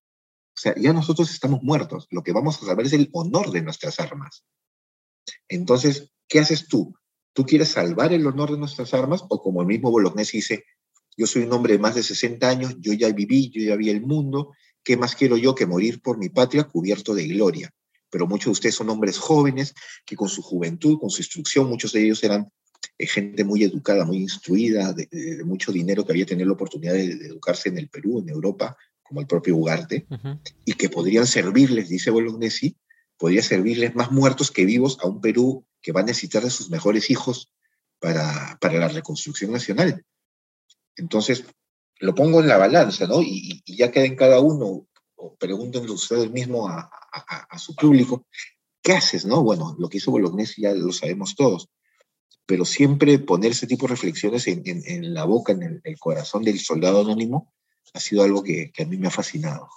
O 0.56 0.62
sea, 0.62 0.74
ya 0.78 0.94
nosotros 0.94 1.32
estamos 1.32 1.62
muertos, 1.64 2.08
lo 2.12 2.24
que 2.24 2.32
vamos 2.32 2.58
a 2.58 2.66
salvar 2.66 2.86
es 2.86 2.94
el 2.94 3.10
honor 3.12 3.52
de 3.52 3.62
nuestras 3.62 4.00
armas. 4.00 4.46
Entonces, 5.48 6.12
¿qué 6.28 6.40
haces 6.40 6.68
tú? 6.68 6.96
¿Tú 7.34 7.46
quieres 7.46 7.70
salvar 7.70 8.14
el 8.14 8.26
honor 8.28 8.52
de 8.52 8.58
nuestras 8.58 8.94
armas? 8.94 9.24
O 9.30 9.42
como 9.42 9.62
el 9.62 9.68
mismo 9.68 9.92
Bolognesi 9.92 10.38
dice, 10.38 10.64
yo 11.18 11.28
soy 11.28 11.44
un 11.44 11.54
hombre 11.54 11.74
de 11.74 11.80
más 11.80 11.96
de 11.96 12.04
60 12.04 12.48
años, 12.48 12.76
yo 12.80 12.94
ya 12.94 13.12
viví, 13.12 13.50
yo 13.50 13.62
ya 13.62 13.76
vi 13.76 13.90
el 13.90 14.02
mundo, 14.02 14.52
¿qué 14.84 14.98
más 14.98 15.16
quiero 15.16 15.38
yo 15.38 15.56
que 15.56 15.66
morir 15.66 16.02
por 16.02 16.18
mi 16.18 16.30
patria 16.30 16.64
cubierto 16.64 17.14
de 17.14 17.28
gloria? 17.28 17.72
Pero 18.10 18.28
muchos 18.28 18.46
de 18.46 18.52
ustedes 18.52 18.76
son 18.76 18.90
hombres 18.90 19.18
jóvenes 19.18 19.74
que 20.06 20.16
con 20.16 20.30
su 20.30 20.42
juventud, 20.42 21.00
con 21.00 21.10
su 21.10 21.22
instrucción, 21.22 21.70
muchos 21.70 21.92
de 21.94 22.04
ellos 22.04 22.24
eran 22.24 22.52
gente 22.98 23.44
muy 23.44 23.64
educada, 23.64 24.06
muy 24.06 24.18
instruida, 24.18 24.94
de, 24.94 25.44
mucho 25.46 25.72
dinero 25.72 26.06
que 26.06 26.12
había 26.12 26.26
tenido 26.26 26.48
la 26.48 26.54
oportunidad 26.54 26.94
de, 26.94 27.06
educarse 27.06 27.70
en 27.70 27.78
el 27.78 27.90
Perú, 27.90 28.20
en 28.20 28.30
Europa, 28.30 28.76
como 29.04 29.22
el 29.22 29.28
propio 29.28 29.56
Ugarte, 29.56 30.06
y 30.66 30.74
que 30.74 30.90
podrían 30.90 31.26
servirles, 31.26 31.90
dice 31.90 32.12
Bolognesi, 32.12 32.76
podría 33.18 33.42
servirles 33.42 33.96
más 33.96 34.12
muertos 34.12 34.52
que 34.52 34.66
vivos 34.66 34.98
a 35.02 35.08
un 35.08 35.22
Perú 35.22 35.66
que 35.82 35.92
va 35.92 36.02
a 36.02 36.06
necesitar 36.06 36.44
de 36.44 36.50
sus 36.50 36.70
mejores 36.70 37.10
hijos 37.10 37.52
para, 38.00 38.58
para 38.62 38.80
la 38.80 38.88
reconstrucción 38.88 39.52
nacional. 39.52 40.06
Entonces, 40.96 41.46
lo 42.00 42.16
pongo 42.16 42.40
en 42.40 42.48
la 42.48 42.58
balanza, 42.58 43.08
¿no? 43.08 43.22
Y, 43.22 43.62
ya 43.66 43.92
queden 43.92 44.16
cada 44.16 44.40
uno, 44.40 44.88
o 45.16 45.36
pregúntenle 45.36 45.92
ustedes 45.92 46.32
mismos 46.32 46.72
a, 46.72 46.90
a, 47.50 47.60
su 47.60 47.76
público, 47.76 48.26
¿qué 48.82 48.94
haces, 48.94 49.26
no? 49.26 49.44
Bueno, 49.44 49.76
lo 49.78 49.90
que 49.90 49.98
hizo 49.98 50.12
Bolognesi 50.12 50.62
ya 50.62 50.74
lo 50.74 50.92
sabemos 50.94 51.36
todos, 51.36 51.70
pero 52.46 52.66
siempre 52.66 53.20
poner 53.20 53.52
ese 53.52 53.68
tipo 53.68 53.86
de 53.86 53.92
reflexiones 53.92 54.48
en, 54.48 54.64
en, 54.66 55.14
la 55.14 55.26
boca, 55.26 55.52
en 55.52 55.82
el, 55.84 56.00
corazón 56.00 56.44
del 56.44 56.60
soldado 56.60 57.02
anónimo, 57.02 57.54
ha 57.94 58.00
sido 58.00 58.24
algo 58.24 58.44
que, 58.44 58.72
que 58.72 58.84
a 58.84 58.86
mí 58.86 58.98
me 58.98 59.08
ha 59.08 59.12
fascinado. 59.12 59.68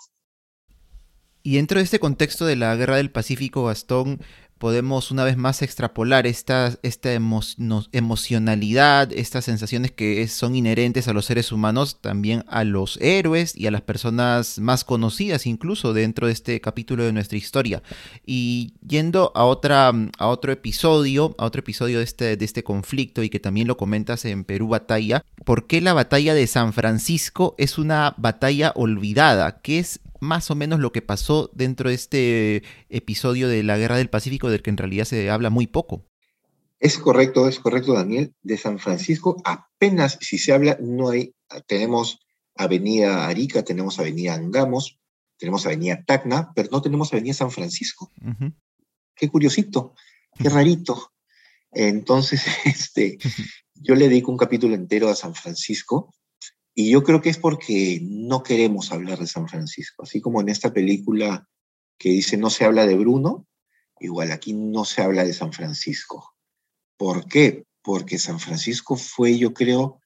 Y 1.43 1.57
dentro 1.57 1.79
de 1.79 1.85
este 1.85 1.99
contexto 1.99 2.47
de 2.47 2.55
la 2.55 2.77
Guerra 2.77 2.97
del 2.97 3.11
Pacífico, 3.11 3.65
Gastón, 3.65 4.21
podemos 4.63 5.11
una 5.11 5.25
vez 5.25 5.37
más 5.37 5.61
extrapolar 5.61 6.25
esta, 6.25 6.79
esta 6.85 7.13
emocionalidad, 7.13 9.13
estas 9.13 9.45
sensaciones 9.45 9.91
que 9.91 10.29
son 10.29 10.55
inherentes 10.55 11.09
a 11.09 11.13
los 11.13 11.25
seres 11.25 11.51
humanos, 11.51 12.01
también 12.01 12.45
a 12.47 12.63
los 12.63 12.97
héroes 13.01 13.57
y 13.57 13.67
a 13.67 13.73
las 13.73 13.81
personas 13.81 14.61
más 14.61 14.85
conocidas 14.85 15.49
incluso 15.49 15.95
dentro 15.95 16.29
de 16.29 16.35
este 16.35 16.61
capítulo 16.61 17.03
de 17.03 17.13
nuestra 17.13 17.39
historia. 17.39 17.83
Y 18.25 18.75
yendo 18.87 19.33
a, 19.35 19.47
otra, 19.47 19.91
a 20.19 20.29
otro 20.29 20.53
episodio, 20.53 21.35
a 21.39 21.45
otro 21.45 21.59
episodio 21.59 21.99
de 21.99 22.05
este, 22.05 22.37
de 22.37 22.45
este 22.45 22.63
conflicto 22.63 23.25
y 23.25 23.31
que 23.31 23.41
también 23.41 23.67
lo 23.67 23.77
comentas 23.77 24.25
en 24.27 24.45
Perú 24.45 24.69
Batalla, 24.69 25.25
¿por 25.45 25.67
qué 25.67 25.81
la 25.81 25.93
batalla 25.93 26.35
de 26.35 26.47
San 26.47 26.73
Francisco 26.73 27.57
es 27.59 27.79
una 27.79 28.15
batalla 28.17 28.71
olvidada? 28.77 29.61
¿Qué 29.61 29.81
es 29.81 29.99
más 30.23 30.53
o 30.53 30.55
menos 30.55 30.79
lo 30.79 30.93
que 30.93 31.03
pasó 31.03 31.51
dentro 31.53 31.89
de 31.89 31.97
este 31.97 32.63
episodio 32.89 33.49
de 33.49 33.65
la 33.65 33.77
Guerra 33.77 33.97
del 33.97 34.09
Pacífico, 34.09 34.51
del 34.51 34.63
que 34.63 34.71
en 34.71 34.77
realidad 34.77 35.05
se 35.05 35.29
habla 35.29 35.51
muy 35.51 35.67
poco. 35.67 36.07
Es 36.79 36.97
correcto, 36.97 37.49
es 37.49 37.59
correcto, 37.59 37.93
Daniel. 37.93 38.33
De 38.41 38.57
San 38.57 38.79
Francisco 38.79 39.43
apenas 39.45 40.19
si 40.21 40.39
se 40.39 40.53
habla, 40.53 40.79
no 40.81 41.11
hay, 41.11 41.35
tenemos 41.67 42.21
Avenida 42.55 43.27
Arica, 43.27 43.65
tenemos 43.65 43.99
Avenida 43.99 44.35
Angamos, 44.35 45.01
tenemos 45.39 45.67
Avenida 45.67 46.05
Tacna, 46.07 46.53
pero 46.55 46.69
no 46.71 46.81
tenemos 46.81 47.13
Avenida 47.13 47.35
San 47.35 47.51
Francisco. 47.51 48.13
Qué 49.17 49.29
curiosito, 49.29 49.97
qué 50.39 50.49
rarito. 50.49 51.11
Entonces, 51.73 52.47
este, 52.65 53.19
yo 53.75 53.97
le 53.97 54.09
dedico 54.09 54.31
un 54.31 54.39
capítulo 54.39 54.77
entero 54.77 55.09
a 55.09 55.17
San 55.17 55.35
Francisco 55.35 56.15
y 56.75 56.91
yo 56.91 57.03
creo 57.03 57.21
que 57.21 57.29
es 57.29 57.39
porque 57.39 58.01
no 58.03 58.43
queremos 58.43 58.93
hablar 58.93 59.19
de 59.19 59.27
San 59.27 59.49
Francisco. 59.49 60.05
Así 60.05 60.21
como 60.21 60.41
en 60.41 60.49
esta 60.49 60.73
película 60.73 61.49
que 61.99 62.09
dice 62.09 62.37
no 62.37 62.51
se 62.51 62.65
habla 62.65 62.87
de 62.87 62.97
Bruno, 62.97 63.47
igual 64.01 64.33
aquí 64.33 64.53
no 64.55 64.85
se 64.85 65.03
habla 65.03 65.25
de 65.25 65.35
San 65.35 65.53
Francisco. 65.53 66.35
¿Por 66.97 67.27
qué? 67.27 67.65
Porque 67.83 68.19
San 68.19 68.41
Francisco 68.41 68.97
fue, 68.97 69.37
yo 69.37 69.53
creo, 69.53 70.01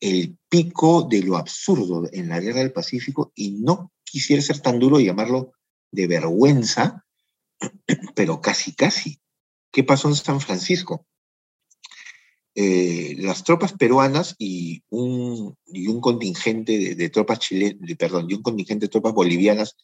el 0.00 0.38
pico 0.48 1.02
de 1.02 1.22
lo 1.22 1.36
absurdo 1.36 2.08
en 2.12 2.28
la 2.28 2.40
guerra 2.40 2.60
del 2.60 2.72
Pacífico 2.72 3.32
y 3.34 3.50
no 3.52 3.92
quisiera 4.04 4.40
ser 4.40 4.60
tan 4.60 4.78
duro 4.78 5.00
y 5.00 5.06
llamarlo 5.06 5.52
de 5.90 6.06
vergüenza, 6.06 7.04
pero 8.14 8.40
casi, 8.40 8.74
casi. 8.74 9.20
¿Qué 9.70 9.84
pasó 9.84 10.08
en 10.08 10.14
San 10.14 10.40
Francisco? 10.40 11.06
Eh, 12.60 13.14
las 13.18 13.44
tropas 13.44 13.72
peruanas 13.72 14.34
y 14.36 14.82
un, 14.90 15.56
y 15.68 15.86
un 15.86 16.00
contingente 16.00 16.96
de, 16.96 17.08
tropas 17.08 17.38
chilenas, 17.38 17.78
perdón, 17.96 18.26
y 18.28 18.34
un 18.34 18.42
contingente 18.42 18.86
de 18.86 18.90
tropas 18.90 19.14
bolivianas 19.14 19.76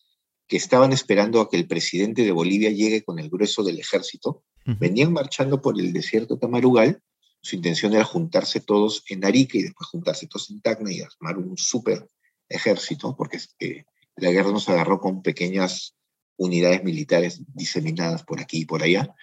que 0.48 0.56
estaban 0.56 0.92
esperando 0.92 1.40
a 1.40 1.48
que 1.48 1.56
el 1.56 1.68
presidente 1.68 2.24
de 2.24 2.32
Bolivia 2.32 2.70
llegue 2.70 3.04
con 3.04 3.20
el 3.20 3.30
grueso 3.30 3.62
del 3.62 3.78
ejército, 3.78 4.42
venían 4.64 5.12
marchando 5.12 5.62
por 5.62 5.78
el 5.78 5.92
desierto 5.92 6.36
Tamarugal. 6.36 7.00
Su 7.40 7.54
intención 7.54 7.92
era 7.92 8.02
juntarse 8.02 8.58
todos 8.58 9.04
en 9.08 9.24
Arica 9.24 9.56
y 9.56 9.62
después 9.62 9.90
juntarse 9.90 10.26
todos 10.26 10.50
en 10.50 10.60
Tacna 10.60 10.92
y 10.92 11.00
armar 11.00 11.38
un 11.38 11.56
súper 11.56 12.08
ejército, 12.48 13.14
porque 13.16 13.38
eh, 13.60 13.84
la 14.16 14.32
guerra 14.32 14.50
nos 14.50 14.68
agarró 14.68 14.98
con 14.98 15.22
pequeñas 15.22 15.94
unidades 16.36 16.82
militares 16.82 17.40
diseminadas 17.54 18.24
por 18.24 18.40
aquí 18.40 18.62
y 18.62 18.64
por 18.64 18.82
allá. 18.82 19.14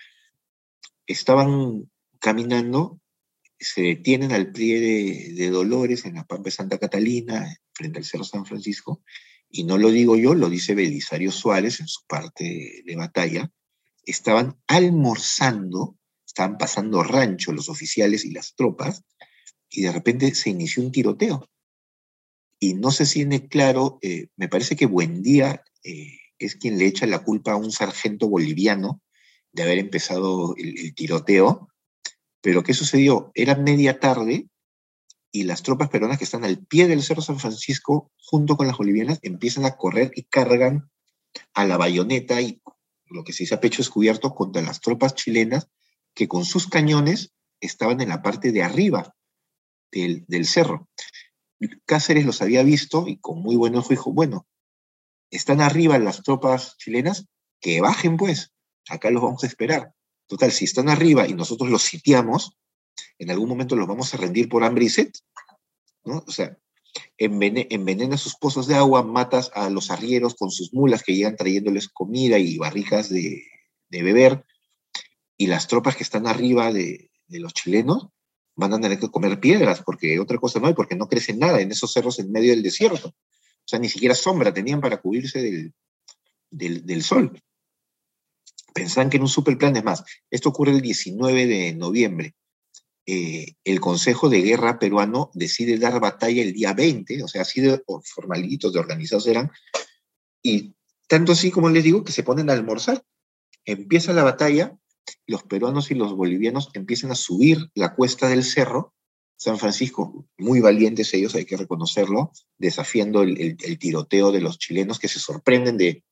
Estaban 1.05 1.91
caminando 2.17 3.00
se 3.61 3.81
detienen 3.81 4.31
al 4.31 4.51
pie 4.51 4.79
de, 4.79 5.49
Dolores 5.49 6.05
en 6.05 6.15
la 6.15 6.25
Pampa 6.25 6.45
de 6.45 6.51
Santa 6.51 6.79
Catalina, 6.79 7.55
frente 7.73 7.99
al 7.99 8.05
Cerro 8.05 8.23
San 8.23 8.45
Francisco, 8.45 9.03
y 9.49 9.63
no 9.65 9.77
lo 9.77 9.91
digo 9.91 10.17
yo, 10.17 10.33
lo 10.33 10.49
dice 10.49 10.73
Belisario 10.73 11.31
Suárez 11.31 11.79
en 11.79 11.87
su 11.87 12.01
parte 12.07 12.81
de 12.83 12.95
batalla, 12.95 13.51
estaban 14.03 14.59
almorzando, 14.67 15.97
estaban 16.25 16.57
pasando 16.57 17.03
rancho 17.03 17.51
los 17.51 17.69
oficiales 17.69 18.25
y 18.25 18.31
las 18.31 18.55
tropas, 18.55 19.03
y 19.69 19.83
de 19.83 19.91
repente 19.91 20.33
se 20.33 20.49
inició 20.49 20.83
un 20.83 20.91
tiroteo. 20.91 21.47
Y 22.59 22.73
no 22.73 22.91
se 22.91 23.05
tiene 23.05 23.47
claro, 23.47 23.99
eh, 24.01 24.27
me 24.37 24.47
parece 24.47 24.75
que 24.75 24.85
Buendía 24.85 25.63
eh, 25.83 26.17
es 26.39 26.55
quien 26.55 26.77
le 26.79 26.87
echa 26.87 27.05
la 27.05 27.23
culpa 27.23 27.53
a 27.53 27.57
un 27.57 27.71
sargento 27.71 28.27
boliviano 28.27 29.01
de 29.51 29.63
haber 29.63 29.77
empezado 29.77 30.55
el 30.57 30.95
tiroteo, 30.95 31.70
pero 32.41 32.63
¿qué 32.63 32.73
sucedió? 32.73 33.31
Era 33.35 33.55
media 33.55 33.99
tarde 33.99 34.47
y 35.31 35.43
las 35.43 35.63
tropas 35.63 35.89
peruanas 35.89 36.17
que 36.17 36.25
están 36.25 36.43
al 36.43 36.57
pie 36.65 36.87
del 36.87 37.03
Cerro 37.03 37.21
San 37.21 37.39
Francisco, 37.39 38.11
junto 38.17 38.57
con 38.57 38.67
las 38.67 38.77
bolivianas, 38.77 39.19
empiezan 39.21 39.65
a 39.65 39.77
correr 39.77 40.11
y 40.15 40.23
cargan 40.23 40.89
a 41.53 41.65
la 41.65 41.77
bayoneta 41.77 42.41
y 42.41 42.61
lo 43.05 43.23
que 43.23 43.33
se 43.33 43.43
dice 43.43 43.55
a 43.55 43.61
pecho 43.61 43.81
descubierto 43.81 44.33
contra 44.33 44.61
las 44.61 44.81
tropas 44.81 45.15
chilenas 45.15 45.67
que 46.13 46.27
con 46.27 46.45
sus 46.45 46.67
cañones 46.67 47.33
estaban 47.61 48.01
en 48.01 48.09
la 48.09 48.21
parte 48.21 48.51
de 48.51 48.63
arriba 48.63 49.15
del, 49.91 50.45
cerro. 50.45 50.89
Cáceres 51.85 52.25
los 52.25 52.41
había 52.41 52.63
visto 52.63 53.07
y 53.07 53.17
con 53.17 53.41
muy 53.41 53.55
buen 53.55 53.75
ojo 53.75 53.89
dijo, 53.89 54.11
bueno, 54.11 54.47
están 55.29 55.61
arriba 55.61 55.97
las 55.99 56.23
tropas 56.23 56.75
chilenas, 56.77 57.27
que 57.61 57.79
bajen 57.81 58.17
pues, 58.17 58.51
acá 58.89 59.11
los 59.11 59.21
vamos 59.21 59.43
a 59.43 59.47
esperar. 59.47 59.93
Total, 60.31 60.49
si 60.49 60.63
están 60.63 60.87
arriba 60.87 61.27
y 61.27 61.33
nosotros 61.33 61.69
los 61.69 61.81
sitiamos, 61.81 62.57
en 63.19 63.31
algún 63.31 63.49
momento 63.49 63.75
los 63.75 63.85
vamos 63.85 64.13
a 64.13 64.17
rendir 64.17 64.47
por 64.47 64.63
hambre 64.63 64.85
y 64.85 64.89
sed, 64.89 65.11
¿no? 66.05 66.23
O 66.25 66.31
sea, 66.31 66.57
envenena 67.17 68.15
sus 68.15 68.35
pozos 68.35 68.65
de 68.65 68.75
agua, 68.75 69.03
matas 69.03 69.51
a 69.53 69.69
los 69.69 69.91
arrieros 69.91 70.35
con 70.35 70.49
sus 70.49 70.73
mulas 70.73 71.03
que 71.03 71.13
llegan 71.13 71.35
trayéndoles 71.35 71.89
comida 71.89 72.39
y 72.39 72.57
barrijas 72.57 73.09
de, 73.09 73.43
beber, 73.89 74.45
y 75.35 75.47
las 75.47 75.67
tropas 75.67 75.97
que 75.97 76.03
están 76.03 76.27
arriba 76.27 76.71
de, 76.71 77.11
los 77.27 77.53
chilenos 77.53 78.07
van 78.55 78.71
a 78.71 78.79
tener 78.79 78.99
que 78.99 79.11
comer 79.11 79.37
piedras, 79.37 79.83
porque 79.83 80.17
otra 80.17 80.37
cosa 80.37 80.61
no 80.61 80.67
hay, 80.67 80.73
porque 80.73 80.95
no 80.95 81.09
crece 81.09 81.33
nada 81.33 81.59
en 81.59 81.71
esos 81.71 81.91
cerros 81.91 82.19
en 82.19 82.31
medio 82.31 82.51
del 82.51 82.63
desierto. 82.63 83.09
O 83.09 83.67
sea, 83.67 83.79
ni 83.79 83.89
siquiera 83.89 84.15
sombra 84.15 84.53
tenían 84.53 84.79
para 84.79 85.01
cubrirse 85.01 85.73
del, 86.49 86.85
del 86.85 87.03
sol 87.03 87.33
pensaban 88.73 89.09
que 89.09 89.17
en 89.17 89.23
un 89.23 89.29
superplan, 89.29 89.75
es 89.75 89.83
más, 89.83 90.03
esto 90.29 90.49
ocurre 90.49 90.71
el 90.71 90.81
19 90.81 91.45
de 91.47 91.73
noviembre. 91.73 92.35
Eh, 93.05 93.55
el 93.63 93.79
Consejo 93.79 94.29
de 94.29 94.41
Guerra 94.41 94.79
peruano 94.79 95.31
decide 95.33 95.77
dar 95.77 95.99
batalla 95.99 96.41
el 96.41 96.53
día 96.53 96.73
20, 96.73 97.23
o 97.23 97.27
sea, 97.27 97.41
así 97.41 97.59
de 97.61 97.81
formalitos, 98.03 98.73
de 98.73 98.79
organizados 98.79 99.27
eran, 99.27 99.51
y 100.43 100.75
tanto 101.07 101.31
así 101.33 101.51
como 101.51 101.69
les 101.69 101.83
digo, 101.83 102.03
que 102.03 102.11
se 102.11 102.23
ponen 102.23 102.49
a 102.49 102.53
almorzar. 102.53 103.03
Empieza 103.65 104.13
la 104.13 104.23
batalla, 104.23 104.77
los 105.27 105.43
peruanos 105.43 105.91
y 105.91 105.95
los 105.95 106.13
bolivianos 106.13 106.69
empiezan 106.73 107.11
a 107.11 107.15
subir 107.15 107.69
la 107.75 107.95
cuesta 107.95 108.29
del 108.29 108.43
cerro, 108.43 108.93
San 109.35 109.57
Francisco, 109.57 110.27
muy 110.37 110.59
valientes 110.59 111.13
ellos, 111.15 111.33
hay 111.33 111.45
que 111.45 111.57
reconocerlo, 111.57 112.31
desafiando 112.59 113.23
el, 113.23 113.57
tiroteo 113.79 114.31
de 114.31 114.39
los 114.39 114.59
chilenos 114.59 114.99
que 114.99 115.07
se 115.07 115.19
sorprenden 115.19 115.77
de, 115.77 116.03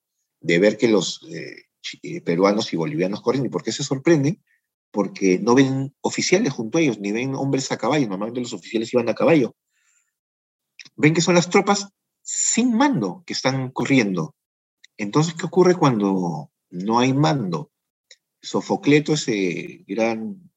ver 0.42 0.78
que 0.78 0.88
los 0.88 1.22
eh, 1.32 1.69
eh, 2.02 2.22
peruanos 2.22 2.72
y 2.74 2.78
bolivianos 2.78 3.22
corren. 3.22 3.46
¿Y 3.46 3.50
por 3.50 3.64
qué 3.64 3.72
se 3.72 3.84
sorprenden? 3.84 4.42
Porque 4.92 5.40
no 5.40 5.56
ven 5.56 5.96
oficiales 6.02 6.54
junto 6.54 6.78
a 6.78 6.82
ellos, 6.82 7.00
ni 7.00 7.12
ven 7.12 7.36
hombres 7.36 7.72
a 7.72 7.78
caballo. 7.78 8.08
Normalmente 8.08 8.42
los 8.42 8.54
oficiales 8.54 8.94
iban 8.94 9.10
a 9.10 9.16
caballo. 9.16 9.56
Ven 10.96 11.14
que 11.14 11.22
son 11.22 11.36
las 11.36 11.50
tropas 11.50 11.90
sin 12.22 12.76
mando 12.76 13.24
que 13.26 13.34
están 13.34 13.72
corriendo. 13.72 14.36
Entonces, 14.98 15.34
¿qué 15.34 15.46
ocurre 15.46 15.76
cuando 15.76 16.52
no 16.70 17.00
hay 17.00 17.14
mando? 17.14 17.72
Sofocleto, 18.42 19.14
ese 19.14 19.84
gran 19.88 20.52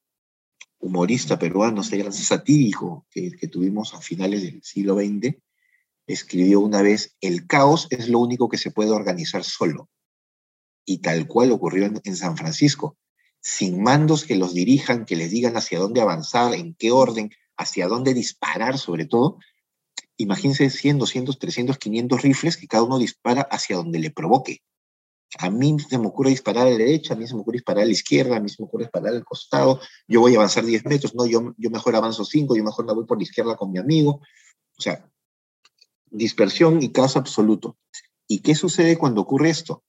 humorista 0.78 1.38
peruano, 1.38 1.82
ese 1.82 1.96
gran 1.96 2.12
satírico 2.12 3.06
que, 3.10 3.32
que 3.32 3.48
tuvimos 3.48 3.94
a 3.94 4.00
finales 4.00 4.42
del 4.42 4.62
siglo 4.62 4.96
XX, 4.96 5.36
escribió 6.06 6.60
una 6.60 6.82
vez, 6.82 7.16
el 7.20 7.46
caos 7.46 7.86
es 7.90 8.08
lo 8.08 8.18
único 8.18 8.48
que 8.48 8.58
se 8.58 8.72
puede 8.72 8.90
organizar 8.90 9.44
solo 9.44 9.88
y 10.84 10.98
tal 10.98 11.26
cual 11.26 11.52
ocurrió 11.52 11.90
en, 12.02 12.16
San 12.16 12.36
Francisco. 12.36 12.96
sin 13.40 13.82
mandos 13.82 14.24
que 14.24 14.36
los 14.36 14.54
dirijan, 14.54 15.04
que 15.04 15.16
les 15.16 15.30
digan 15.30 15.56
hacia 15.56 15.80
dónde 15.80 16.00
avanzar, 16.00 16.54
en 16.54 16.74
qué 16.74 16.92
orden, 16.92 17.30
hacia 17.56 17.88
dónde 17.88 18.14
disparar 18.14 18.78
sobre 18.78 19.04
todo, 19.06 19.38
imagínense 20.16 20.70
100, 20.70 20.98
200, 20.98 21.38
300, 21.38 21.78
500 21.78 22.22
rifles 22.22 22.56
que 22.56 22.68
cada 22.68 22.84
uno 22.84 22.98
dispara 22.98 23.42
hacia 23.42 23.76
donde 23.76 23.98
le 23.98 24.10
provoque. 24.10 24.62
A 25.38 25.50
mí 25.50 25.76
se 25.80 25.98
me 25.98 26.08
ocurre 26.08 26.30
disparar 26.30 26.66
a 26.66 26.70
la 26.70 26.76
derecha, 26.76 27.14
a 27.14 27.16
mí 27.16 27.26
se 27.26 27.34
me 27.34 27.40
ocurre 27.40 27.56
disparar 27.56 27.82
a 27.82 27.86
la 27.86 27.92
izquierda, 27.92 28.36
a 28.36 28.40
mí 28.40 28.48
se 28.48 28.62
me 28.62 28.66
ocurre 28.66 28.84
disparar 28.84 29.14
al 29.14 29.24
costado, 29.24 29.80
yo 30.06 30.20
voy 30.20 30.34
a 30.34 30.36
avanzar 30.36 30.64
10 30.64 30.84
metros, 30.84 31.14
no, 31.14 31.26
yo, 31.26 31.54
yo 31.56 31.70
mejor 31.70 31.96
avanzo 31.96 32.24
5, 32.24 32.54
yo 32.54 32.62
mejor 32.62 32.84
me 32.86 32.92
voy 32.92 33.06
por 33.06 33.16
la 33.16 33.24
izquierda 33.24 33.56
con 33.56 33.72
mi 33.72 33.78
amigo. 33.78 34.20
O 34.78 34.80
sea, 34.80 35.08
dispersión 36.10 36.82
y 36.82 36.92
caos 36.92 37.16
absoluto. 37.16 37.78
¿Y 38.28 38.40
qué 38.40 38.54
sucede 38.54 38.98
cuando 38.98 39.22
ocurre 39.22 39.50
esto? 39.50 39.82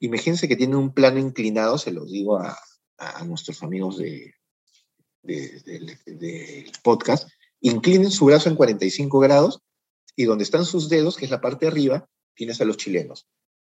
Imagínense 0.00 0.48
que 0.48 0.56
tienen 0.56 0.76
un 0.76 0.92
plano 0.92 1.18
inclinado, 1.18 1.78
se 1.78 1.92
los 1.92 2.10
digo 2.10 2.38
a, 2.38 2.56
nuestros 3.26 3.62
amigos 3.62 3.98
de, 3.98 4.32
del 5.22 6.72
podcast, 6.82 7.28
inclinen 7.60 8.10
su 8.10 8.24
brazo 8.24 8.48
en 8.48 8.56
45 8.56 9.18
grados 9.18 9.60
y 10.14 10.24
donde 10.24 10.44
están 10.44 10.64
sus 10.64 10.88
dedos, 10.88 11.16
que 11.16 11.26
es 11.26 11.30
la 11.30 11.42
parte 11.42 11.66
de 11.66 11.72
arriba, 11.72 12.08
tienes 12.34 12.60
a 12.60 12.64
los 12.64 12.78
chilenos. 12.78 13.26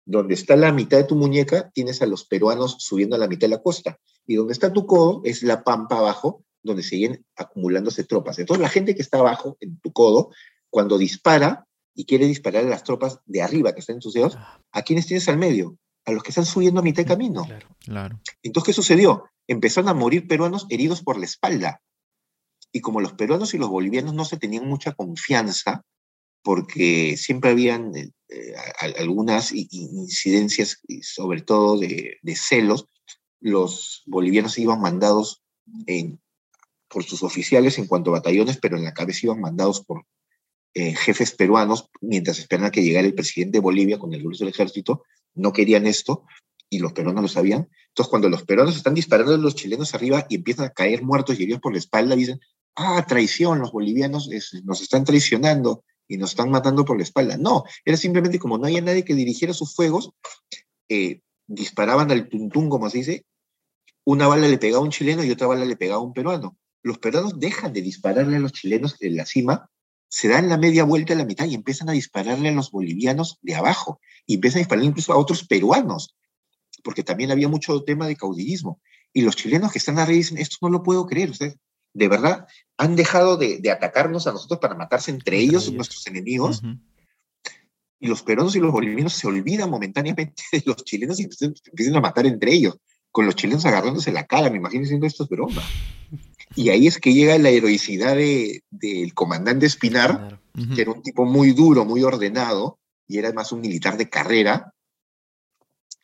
Donde 0.06 0.34
está 0.34 0.56
la 0.56 0.72
mitad 0.72 0.98
de 0.98 1.04
tu 1.04 1.16
muñeca, 1.16 1.70
tienes 1.72 2.02
a 2.02 2.06
los 2.06 2.26
peruanos 2.26 2.78
subiendo 2.80 3.16
a 3.16 3.20
la 3.20 3.28
mitad 3.28 3.48
de 3.48 3.56
la 3.56 3.62
costa. 3.62 4.00
Y 4.26 4.36
donde 4.36 4.54
está 4.54 4.72
tu 4.72 4.86
codo, 4.86 5.22
es 5.26 5.44
la 5.44 5.64
pampa 5.64 5.98
abajo, 5.98 6.46
donde 6.64 6.84
siguen 6.84 7.26
acumulándose 7.36 8.06
tropas. 8.06 8.40
Entonces, 8.40 8.62
la 8.62 8.70
gente 8.70 8.96
que 8.96 9.02
está 9.02 9.20
abajo, 9.20 9.58
en 9.60 9.80
tu 9.80 9.92
codo, 9.92 10.32
cuando 10.70 10.98
dispara 10.98 11.68
y 11.94 12.06
quiere 12.06 12.28
disparar 12.28 12.66
a 12.66 12.70
las 12.70 12.84
tropas 12.84 13.20
de 13.26 13.42
arriba 13.42 13.74
que 13.74 13.82
están 13.82 13.98
en 13.98 14.02
tus 14.02 14.14
dedos. 14.14 14.38
¿a 14.72 14.82
quiénes 14.84 15.08
tienes 15.08 15.28
al 15.28 15.38
medio? 15.38 15.78
A 16.06 16.12
los 16.12 16.24
que 16.24 16.30
están 16.30 16.46
subiendo 16.46 16.80
a 16.80 16.84
mitad 16.84 17.04
de 17.04 17.10
camino. 17.10 17.46
Claro, 17.46 17.68
claro. 17.80 18.22
Entonces, 18.42 18.68
¿qué 18.68 18.74
sucedió? 18.74 19.26
Empezaron 19.48 19.90
a 19.90 19.94
morir 19.94 20.28
peruanos 20.28 20.66
heridos 20.70 21.04
por 21.04 21.18
la 21.18 21.26
espalda. 21.26 21.82
Y 22.72 22.82
como 22.82 23.02
los 23.02 23.14
peruanos 23.14 23.54
y 23.54 23.58
los 23.58 23.70
bolivianos 23.70 24.14
no 24.14 24.26
se 24.26 24.38
tenían 24.38 24.68
mucha 24.68 24.94
confianza, 24.94 25.84
porque 26.44 27.18
siempre 27.18 27.52
habían 27.52 27.96
eh, 27.96 28.12
eh, 28.30 28.54
algunas 28.98 29.52
incidencias, 29.52 30.82
sobre 31.02 31.42
todo 31.42 31.80
de, 31.80 32.20
celos, 32.36 32.88
los 33.40 34.04
bolivianos 34.06 34.58
iban 34.58 34.82
mandados 34.82 35.44
por 36.88 37.04
sus 37.04 37.24
oficiales 37.24 37.78
en 37.78 37.88
cuanto 37.88 38.10
a 38.10 38.20
batallones, 38.20 38.58
pero 38.58 38.78
en 38.78 38.84
la 38.84 38.94
cabeza 38.94 39.22
iban 39.24 39.42
mandados 39.42 39.84
por 39.84 40.06
eh, 40.74 40.94
jefes 40.96 41.32
peruanos, 41.32 41.90
mientras 42.02 42.40
esperaban 42.40 42.72
que 42.72 42.84
llegara 42.84 43.08
el 43.08 43.16
presidente 43.16 43.58
de 43.58 43.62
Bolivia 43.62 43.98
con 43.98 44.14
el 44.14 44.22
grueso 44.22 44.44
del 44.44 44.54
ejército, 44.54 45.04
no 45.40 45.54
querían 45.54 45.88
esto 45.88 46.24
y 46.70 46.80
los 46.80 46.94
peruanos 46.94 47.22
lo 47.22 47.28
sabían. 47.28 47.70
Entonces, 47.90 48.10
cuando 48.10 48.30
los 48.30 48.44
peruanos 48.44 48.76
están 48.76 48.94
disparando 48.94 49.34
a 49.34 49.38
los 49.38 49.56
chilenos 49.56 49.94
arriba 49.94 50.26
y 50.30 50.36
empiezan 50.36 50.66
a 50.66 50.70
caer 50.70 51.04
muertos 51.04 51.40
y 51.40 51.44
heridos 51.44 51.62
por 51.62 51.74
la 51.74 51.80
espalda, 51.80 52.16
dicen, 52.16 52.40
ah, 52.76 53.06
traición, 53.08 53.60
los 53.60 53.72
bolivianos 53.72 54.30
nos 54.64 54.82
están 54.82 55.04
traicionando 55.04 55.84
y 56.08 56.18
nos 56.18 56.32
están 56.32 56.50
matando 56.50 56.86
por 56.86 56.98
la 56.98 57.04
espalda. 57.04 57.38
No, 57.38 57.64
era 57.86 57.98
simplemente 57.98 58.40
como 58.40 58.58
no 58.58 58.66
había 58.66 58.82
nadie 58.82 59.06
que 59.06 59.16
dirigiera 59.16 59.54
sus 59.54 59.76
fuegos, 59.76 60.12
eh, 60.90 61.22
disparaban 61.48 62.12
al 62.12 62.30
tuntún, 62.30 62.70
como 62.70 62.90
se 62.90 63.00
dice, 63.00 63.26
una 64.06 64.28
bala 64.28 64.48
le 64.48 64.58
pegaba 64.58 64.82
a 64.82 64.86
un 64.86 64.92
chileno 64.92 65.24
y 65.24 65.32
otra 65.32 65.48
bala 65.48 65.66
le 65.66 65.76
pegaba 65.76 66.02
a 66.02 66.04
un 66.04 66.14
peruano. 66.14 66.58
Los 66.82 66.98
peruanos 66.98 67.40
dejan 67.40 67.74
de 67.74 67.82
dispararle 67.82 68.38
a 68.38 68.40
los 68.40 68.54
chilenos 68.54 68.96
en 69.02 69.18
la 69.18 69.26
cima, 69.26 69.70
se 70.10 70.28
dan 70.28 70.50
la 70.50 70.58
media 70.58 70.84
vuelta 70.84 71.14
a 71.14 71.18
la 71.18 71.26
mitad 71.26 71.46
y 71.46 71.56
empiezan 71.56 71.90
a 71.90 71.94
dispararle 71.94 72.50
a 72.50 72.52
los 72.52 72.72
bolivianos 72.72 73.38
de 73.42 73.56
abajo, 73.56 74.02
y 74.26 74.36
empiezan 74.36 74.58
a 74.60 74.62
disparar 74.62 74.84
incluso 74.84 75.14
a 75.14 75.18
otros 75.18 75.46
peruanos, 75.48 76.16
porque 76.84 77.04
también 77.04 77.32
había 77.32 77.48
mucho 77.48 77.84
tema 77.84 78.08
de 78.08 78.16
caudillismo. 78.16 78.82
Y 79.14 79.22
los 79.22 79.36
chilenos 79.36 79.72
que 79.72 79.80
están 79.80 80.00
arriba 80.00 80.18
dicen, 80.18 80.38
esto 80.38 80.58
no 80.62 80.70
lo 80.70 80.84
puedo 80.84 81.06
creer, 81.06 81.30
ustedes 81.30 81.58
de 81.94 82.08
verdad 82.08 82.48
han 82.78 82.96
dejado 82.96 83.38
de, 83.38 83.62
atacarnos 83.72 84.28
a 84.28 84.32
nosotros 84.32 84.60
para 84.60 84.76
matarse 84.76 85.12
entre, 85.12 85.40
ellos, 85.40 85.72
nuestros 85.72 86.06
enemigos. 86.08 86.62
Y 88.00 88.08
los 88.08 88.24
peruanos 88.24 88.56
y 88.56 88.60
los 88.60 88.72
bolivianos 88.72 89.14
se 89.14 89.28
olvidan 89.28 89.70
momentáneamente 89.70 90.42
de 90.52 90.64
los 90.66 90.78
chilenos 90.84 91.20
y 91.20 91.24
empiezan 91.24 91.96
a 91.96 92.02
matar 92.02 92.26
entre 92.26 92.54
ellos, 92.54 92.78
con 93.12 93.26
los 93.26 93.36
chilenos 93.36 93.66
agarrándose 93.66 94.12
la 94.12 94.26
cara, 94.26 94.50
me 94.50 94.58
imagino 94.58 94.82
diciendo 94.82 95.06
esto 95.06 95.24
es 95.24 95.30
broma. 95.30 95.62
Y 96.60 96.72
ahí 96.72 96.88
es 96.88 97.00
que 97.00 97.14
llega 97.14 97.38
la 97.38 97.52
heroicidad 97.52 98.18
del 98.18 99.14
comandante 99.14 99.66
Espinar, 99.66 100.42
que 100.76 100.82
era 100.82 100.92
un 100.92 101.02
tipo 101.02 101.24
muy 101.24 101.54
duro, 101.54 101.86
muy 101.86 102.04
ordenado, 102.04 102.80
y 103.08 103.18
era 103.18 103.30
además 103.30 103.54
un 103.54 103.62
militar 103.62 103.96
de 103.96 104.10
carrera, 104.10 104.74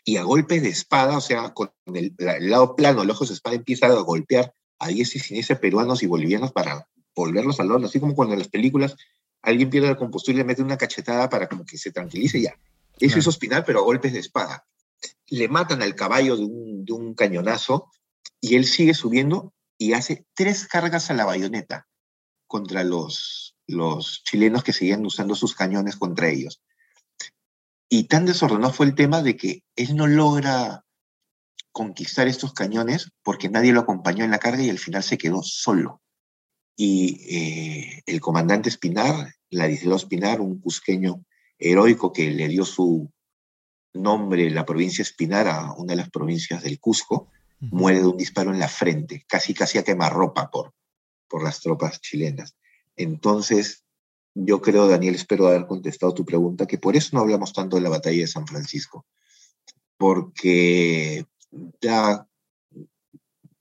y 0.05 0.15
a 0.15 0.23
golpes 0.23 0.61
de 0.61 0.69
espada, 0.69 1.17
o 1.17 1.19
sea, 1.19 1.53
con 1.53 1.71
el, 1.93 2.15
el 2.17 2.49
lado 2.49 2.73
plano, 2.77 3.01
el 3.01 3.09
ojo 3.09 3.25
de 3.25 3.33
espada 3.33 3.57
empieza 3.57 3.87
a 3.87 3.99
golpear 3.99 4.53
a 4.79 4.87
10 4.87 5.17
y 5.17 5.19
siniestra 5.19 5.59
peruanos 5.59 6.03
y 6.03 6.07
bolivianos 6.07 6.53
para 6.53 6.87
volverlos 7.13 7.59
al 7.59 7.73
horno, 7.73 7.87
así 7.87 7.99
como 7.99 8.15
cuando 8.15 8.31
en 8.31 8.39
las 8.39 8.47
películas 8.47 8.95
alguien 9.41 9.69
pierde 9.69 9.89
la 9.89 9.97
compostura 9.97 10.35
y 10.35 10.37
le 10.37 10.45
mete 10.45 10.61
una 10.61 10.77
cachetada 10.77 11.29
para 11.29 11.49
como 11.49 11.65
que 11.65 11.77
se 11.77 11.91
tranquilice 11.91 12.39
ya. 12.39 12.57
Eso 12.97 13.19
es 13.19 13.27
Ospinal, 13.27 13.65
pero 13.65 13.79
a 13.79 13.83
golpes 13.83 14.13
de 14.13 14.19
espada. 14.19 14.65
Le 15.27 15.49
matan 15.49 15.81
al 15.81 15.95
caballo 15.95 16.37
de 16.37 16.45
un, 16.45 16.85
de 16.85 16.93
un 16.93 17.13
cañonazo 17.13 17.91
y 18.39 18.55
él 18.55 18.63
sigue 18.63 18.93
subiendo 18.93 19.53
y 19.77 19.93
hace 19.93 20.25
tres 20.33 20.67
cargas 20.67 21.09
a 21.09 21.13
la 21.13 21.25
bayoneta 21.25 21.87
contra 22.47 22.83
los, 22.83 23.55
los 23.67 24.23
chilenos 24.23 24.63
que 24.63 24.73
seguían 24.73 25.05
usando 25.05 25.35
sus 25.35 25.55
cañones 25.55 25.97
contra 25.97 26.29
ellos. 26.29 26.61
Y 27.89 28.05
tan 28.05 28.25
desordenado 28.25 28.73
fue 28.73 28.87
el 28.87 28.95
tema 28.95 29.21
de 29.21 29.37
que 29.37 29.63
él 29.75 29.95
no 29.95 30.07
logra 30.07 30.85
conquistar 31.71 32.27
estos 32.27 32.53
cañones 32.53 33.11
porque 33.21 33.49
nadie 33.49 33.73
lo 33.73 33.81
acompañó 33.81 34.23
en 34.23 34.31
la 34.31 34.39
carga 34.39 34.63
y 34.63 34.69
al 34.69 34.79
final 34.79 35.03
se 35.03 35.17
quedó 35.17 35.43
solo. 35.43 36.01
Y 36.77 37.21
eh, 37.29 38.03
el 38.05 38.21
comandante 38.21 38.69
Espinar, 38.69 39.33
Ladislao 39.49 39.97
Espinar, 39.97 40.41
un 40.41 40.59
cusqueño 40.59 41.23
heroico 41.57 42.11
que 42.11 42.31
le 42.31 42.47
dio 42.47 42.65
su 42.65 43.11
nombre, 43.93 44.49
la 44.49 44.65
provincia 44.65 45.01
Espinar, 45.01 45.47
a 45.47 45.73
una 45.73 45.93
de 45.93 45.97
las 45.97 46.09
provincias 46.09 46.63
del 46.63 46.79
Cusco, 46.79 47.29
muere 47.59 47.99
de 47.99 48.07
un 48.07 48.17
disparo 48.17 48.51
en 48.51 48.59
la 48.59 48.67
frente, 48.67 49.25
casi 49.27 49.53
casi 49.53 49.77
a 49.77 49.83
quemarropa 49.83 50.49
por, 50.51 50.73
por 51.27 51.43
las 51.43 51.61
tropas 51.61 52.01
chilenas. 52.01 52.55
Entonces, 52.95 53.83
yo 54.33 54.61
creo, 54.61 54.87
Daniel, 54.87 55.15
espero 55.15 55.47
haber 55.47 55.65
contestado 55.65 56.13
tu 56.13 56.25
pregunta, 56.25 56.67
que 56.67 56.77
por 56.77 56.95
eso 56.95 57.11
no 57.13 57.21
hablamos 57.21 57.53
tanto 57.53 57.77
de 57.77 57.81
la 57.81 57.89
batalla 57.89 58.19
de 58.19 58.27
San 58.27 58.45
Francisco, 58.45 59.05
porque 59.97 61.25
da 61.81 62.27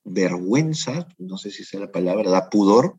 vergüenza, 0.04 1.08
no 1.18 1.38
sé 1.38 1.50
si 1.50 1.62
es 1.62 1.74
la 1.74 1.90
palabra, 1.90 2.30
da 2.30 2.50
pudor 2.50 2.98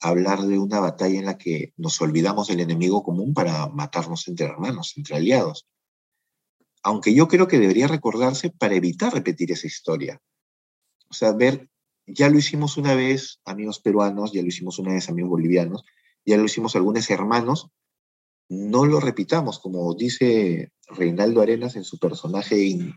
hablar 0.00 0.42
de 0.42 0.58
una 0.58 0.80
batalla 0.80 1.18
en 1.18 1.26
la 1.26 1.38
que 1.38 1.72
nos 1.76 2.00
olvidamos 2.00 2.48
del 2.48 2.60
enemigo 2.60 3.02
común 3.02 3.34
para 3.34 3.66
matarnos 3.68 4.28
entre 4.28 4.46
hermanos, 4.46 4.94
entre 4.96 5.16
aliados. 5.16 5.66
Aunque 6.82 7.14
yo 7.14 7.28
creo 7.28 7.48
que 7.48 7.58
debería 7.58 7.88
recordarse 7.88 8.50
para 8.50 8.74
evitar 8.74 9.12
repetir 9.12 9.52
esa 9.52 9.66
historia. 9.66 10.20
O 11.10 11.14
sea, 11.14 11.32
ver, 11.32 11.68
ya 12.06 12.28
lo 12.28 12.38
hicimos 12.38 12.76
una 12.76 12.94
vez, 12.94 13.40
amigos 13.44 13.80
peruanos, 13.80 14.32
ya 14.32 14.42
lo 14.42 14.48
hicimos 14.48 14.78
una 14.78 14.92
vez, 14.92 15.08
amigos 15.08 15.30
bolivianos, 15.30 15.84
ya 16.24 16.36
lo 16.36 16.44
hicimos 16.44 16.76
algunos 16.76 17.10
hermanos, 17.10 17.70
no 18.48 18.86
lo 18.86 19.00
repitamos, 19.00 19.58
como 19.58 19.94
dice 19.94 20.72
Reinaldo 20.86 21.42
Arenas 21.42 21.76
en 21.76 21.84
su 21.84 21.98
personaje 21.98 22.96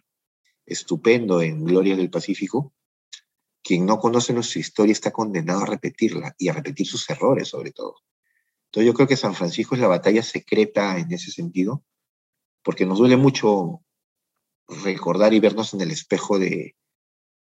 estupendo 0.66 1.42
en 1.42 1.66
Gloria 1.66 1.96
del 1.98 2.10
Pacífico, 2.10 2.74
quien 3.64 3.86
no 3.86 4.00
conoce 4.00 4.34
nuestra 4.34 4.60
historia 4.60 4.94
está 4.94 5.12
condenado 5.12 5.62
a 5.62 5.66
repetirla 5.66 6.34
y 6.38 6.48
a 6.48 6.54
repetir 6.54 6.88
sus 6.88 7.10
errores 7.10 7.50
sobre 7.50 7.72
todo. 7.72 7.96
Entonces 8.66 8.88
yo 8.88 8.94
creo 8.94 9.08
que 9.08 9.18
San 9.18 9.36
Francisco 9.36 9.76
es 9.76 9.82
la 9.82 9.88
batalla 9.88 10.24
secreta 10.24 10.98
en 10.98 11.12
ese 11.12 11.32
sentido, 11.32 11.84
porque 12.64 12.86
nos 12.86 13.00
duele 13.00 13.18
mucho 13.18 13.82
recordar 14.84 15.34
y 15.34 15.40
vernos 15.40 15.74
en 15.74 15.82
el 15.82 15.92
espejo 15.92 16.40
de, 16.40 16.76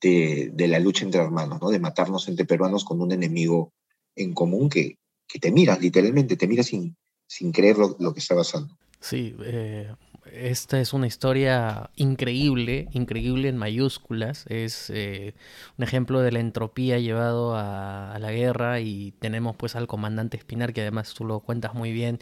de, 0.01 0.69
la 0.69 0.79
lucha 0.79 1.05
entre 1.05 1.21
hermanos, 1.21 1.61
¿no? 1.61 1.71
de 1.71 1.81
matarnos 1.81 2.29
entre 2.29 2.45
peruanos 2.45 2.85
con 2.85 3.01
un 3.01 3.13
enemigo 3.13 3.73
en 4.15 4.35
común 4.35 4.69
que, 4.69 4.99
que 5.27 5.39
te 5.39 5.51
mira, 5.51 5.79
literalmente, 5.79 6.37
te 6.37 6.47
mira 6.47 6.63
sin, 6.63 6.97
sin 7.27 7.53
creer 7.53 7.79
lo, 7.79 7.97
lo 7.99 8.13
que 8.13 8.21
está 8.21 8.35
pasando. 8.35 8.77
Sí, 9.01 9.35
eh, 9.45 9.93
esta 10.33 10.81
es 10.81 10.93
una 10.93 11.07
historia 11.07 11.91
increíble, 11.97 12.89
increíble 12.93 13.49
en 13.49 13.57
mayúsculas. 13.57 14.45
Es 14.49 14.91
eh, 14.91 15.35
un 15.77 15.85
ejemplo 15.85 16.21
de 16.21 16.33
la 16.33 16.41
entropía 16.41 16.99
llevado 16.99 17.57
a, 17.57 18.17
la 18.19 18.33
guerra 18.33 18.81
y 18.81 19.13
tenemos 19.21 19.57
pues 19.57 19.77
al 19.77 19.87
comandante 19.87 20.37
Espinar, 20.37 20.73
que 20.73 20.83
además 20.83 21.15
tú 21.15 21.25
lo 21.25 21.41
cuentas 21.41 21.75
muy 21.75 21.93
bien, 21.93 22.19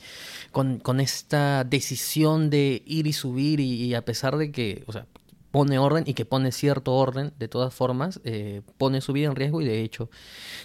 con, 0.52 1.00
esta 1.00 1.64
decisión 1.64 2.50
de 2.50 2.82
ir 2.86 3.06
y 3.06 3.12
subir 3.12 3.60
y, 3.60 3.94
a 3.94 4.04
pesar 4.04 4.36
de 4.36 4.50
que, 4.50 4.84
o 4.86 4.92
sea, 4.92 5.06
pone 5.56 5.78
orden 5.78 6.04
y 6.06 6.12
que 6.12 6.26
pone 6.26 6.52
cierto 6.52 6.92
orden, 6.92 7.32
de 7.38 7.48
todas 7.48 7.72
formas, 7.72 8.20
eh, 8.24 8.60
pone 8.76 9.00
su 9.00 9.14
vida 9.14 9.28
en 9.28 9.36
riesgo 9.36 9.62
y 9.62 9.64
de 9.64 9.80
hecho 9.80 10.10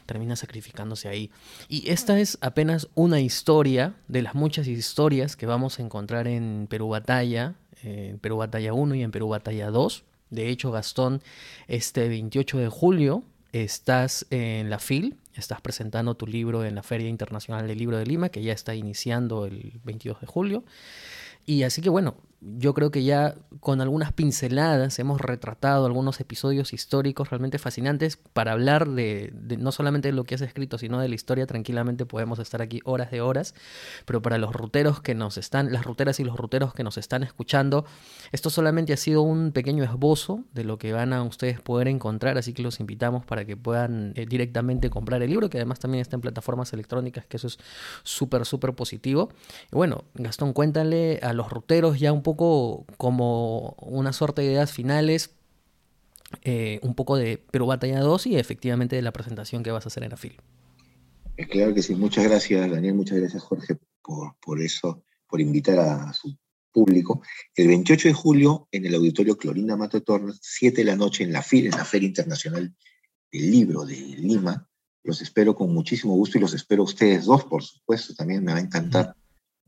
termina 0.06 0.36
sacrificándose 0.36 1.08
ahí. 1.08 1.32
Y 1.70 1.90
esta 1.90 2.20
es 2.20 2.38
apenas 2.42 2.90
una 2.94 3.22
historia 3.22 3.96
de 4.10 4.22
las 4.22 4.36
muchas 4.36 4.68
historias 4.68 5.38
que 5.38 5.46
vamos 5.46 5.80
a 5.80 5.84
encontrar 5.84 6.28
en 6.28 6.68
Perú 6.70 6.90
Batalla, 6.90 7.56
en 7.82 8.20
Perú 8.20 8.36
Batalla 8.36 8.74
1 8.74 8.96
y 8.96 9.04
en 9.04 9.12
Perú 9.12 9.30
Batalla 9.30 9.72
2. 9.72 10.04
De 10.30 10.50
hecho, 10.50 10.72
Gastón, 10.72 11.22
este 11.70 12.10
28 12.10 12.58
de 12.58 12.68
julio 12.68 13.24
estás 13.54 14.26
en 14.30 14.70
la 14.70 14.80
FIL, 14.80 15.16
estás 15.36 15.62
presentando 15.62 16.16
tu 16.16 16.28
libro 16.28 16.66
en 16.66 16.76
la 16.76 16.84
Feria 16.84 17.08
Internacional 17.08 17.66
del 17.66 17.78
Libro 17.78 17.98
de 17.98 18.06
Lima, 18.06 18.28
que 18.28 18.44
ya 18.44 18.52
está 18.52 18.76
iniciando 18.76 19.46
el 19.46 19.80
22 19.86 20.20
de 20.20 20.28
julio. 20.28 20.66
Y 21.46 21.64
así 21.64 21.82
que 21.82 21.90
bueno, 21.90 22.18
yo 22.42 22.74
creo 22.74 22.90
que 22.90 23.04
ya 23.04 23.36
con 23.60 23.82
algunas 23.82 24.14
pinceladas 24.14 24.98
hemos 24.98 25.22
retratado 25.22 25.86
algunos 25.86 26.20
episodios 26.20 26.74
históricos 26.74 27.30
realmente 27.30 27.60
fascinantes 27.60 28.18
para 28.18 28.54
hablar 28.54 28.90
de, 28.90 29.32
no 29.60 29.72
solamente 29.72 30.08
de 30.08 30.14
lo 30.14 30.24
que 30.24 30.34
has 30.34 30.42
escrito, 30.42 30.80
sino 30.80 31.00
de 31.00 31.08
la 31.08 31.14
historia. 31.14 31.46
Tranquilamente 31.46 32.08
podemos 32.08 32.40
estar 32.40 32.64
aquí 32.64 32.82
horas 32.84 33.12
de 33.12 33.22
horas, 33.22 33.54
pero 34.06 34.24
para 34.24 34.40
los 34.40 34.54
ruteros 34.54 35.02
que 35.02 35.14
nos 35.14 35.38
están, 35.38 35.72
las 35.72 35.86
ruteras 35.86 36.20
y 36.20 36.24
los 36.24 36.36
ruteros 36.36 36.74
que 36.74 36.84
nos 36.84 36.98
están 36.98 37.22
escuchando, 37.22 37.86
esto 38.32 38.50
solamente 38.50 38.94
ha 38.94 38.98
sido 38.98 39.22
un 39.22 39.52
pequeño 39.52 39.84
esbozo 39.84 40.44
de 40.54 40.64
lo 40.64 40.80
que 40.80 40.94
van 40.94 41.14
a 41.14 41.22
ustedes 41.22 41.62
poder 41.62 41.88
encontrar, 41.88 42.40
así 42.40 42.54
que 42.54 42.64
los 42.64 42.80
invitamos 42.80 43.24
para 43.24 43.46
que 43.46 43.56
puedan 43.56 44.14
eh, 44.16 44.26
directamente 44.26 44.90
comprar 44.90 45.22
el 45.22 45.30
libro, 45.30 45.48
que 45.48 45.60
además 45.60 45.78
también 45.78 46.02
está 46.02 46.16
en 46.16 46.22
plataformas 46.22 46.74
electrónicas, 46.74 47.28
que 47.28 47.38
eso 47.38 47.46
es 47.46 47.60
súper, 48.02 48.46
súper 48.46 48.74
positivo. 48.74 49.30
Y 49.72 49.76
bueno, 49.76 50.06
Gastón, 50.16 50.54
cuéntale 50.54 51.20
a 51.22 51.34
los 51.34 51.52
ruteros 51.52 52.00
ya 52.00 52.12
un 52.12 52.24
poco 52.24 52.31
poco 52.32 52.86
como 52.98 53.76
una 53.82 54.14
suerte 54.14 54.42
de 54.42 54.52
ideas 54.52 54.72
finales, 54.72 55.32
eh, 56.44 56.80
un 56.82 56.96
poco 56.96 57.18
de 57.18 57.38
Perú 57.38 57.66
Batalla 57.66 58.00
2 58.00 58.28
y 58.28 58.38
efectivamente 58.38 58.96
de 58.96 59.02
la 59.02 59.12
presentación 59.12 59.64
que 59.64 59.72
vas 59.72 59.86
a 59.86 59.90
hacer 59.90 60.04
en 60.04 60.12
la 60.12 60.18
FIL. 60.18 60.38
Claro 61.50 61.74
que 61.74 61.82
sí, 61.82 61.96
muchas 61.96 62.24
gracias 62.24 62.70
Daniel, 62.70 62.94
muchas 62.94 63.18
gracias 63.18 63.44
Jorge 63.44 63.78
por, 64.02 64.36
por 64.40 64.62
eso, 64.62 65.04
por 65.28 65.42
invitar 65.42 65.80
a 65.80 66.14
su 66.14 66.38
público. 66.72 67.22
El 67.56 67.68
28 67.68 68.10
de 68.10 68.14
julio 68.14 68.68
en 68.72 68.86
el 68.86 68.96
auditorio 68.96 69.38
Clorinda 69.38 69.76
Mate 69.76 70.02
Torres, 70.02 70.40
7 70.42 70.82
de 70.82 70.86
la 70.86 70.96
noche 70.96 71.24
en 71.24 71.34
la 71.34 71.42
FIL, 71.42 71.66
en 71.66 71.72
la 71.72 71.86
Feria 71.86 72.08
Internacional 72.08 72.74
del 73.32 73.52
Libro 73.52 73.86
de 73.86 73.96
Lima. 73.96 74.70
Los 75.04 75.22
espero 75.22 75.56
con 75.56 75.74
muchísimo 75.74 76.14
gusto 76.14 76.38
y 76.38 76.42
los 76.42 76.54
espero 76.54 76.84
a 76.84 76.86
ustedes 76.86 77.26
dos, 77.26 77.44
por 77.44 77.64
supuesto, 77.64 78.14
también 78.14 78.44
me 78.44 78.54
va 78.54 78.60
a 78.60 78.62
encantar 78.62 79.16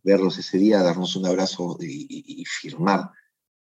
verlos 0.04 0.38
ese 0.38 0.58
día, 0.58 0.84
darnos 0.84 1.16
un 1.16 1.26
abrazo 1.26 1.78
y, 1.80 2.44
firmar 2.46 3.10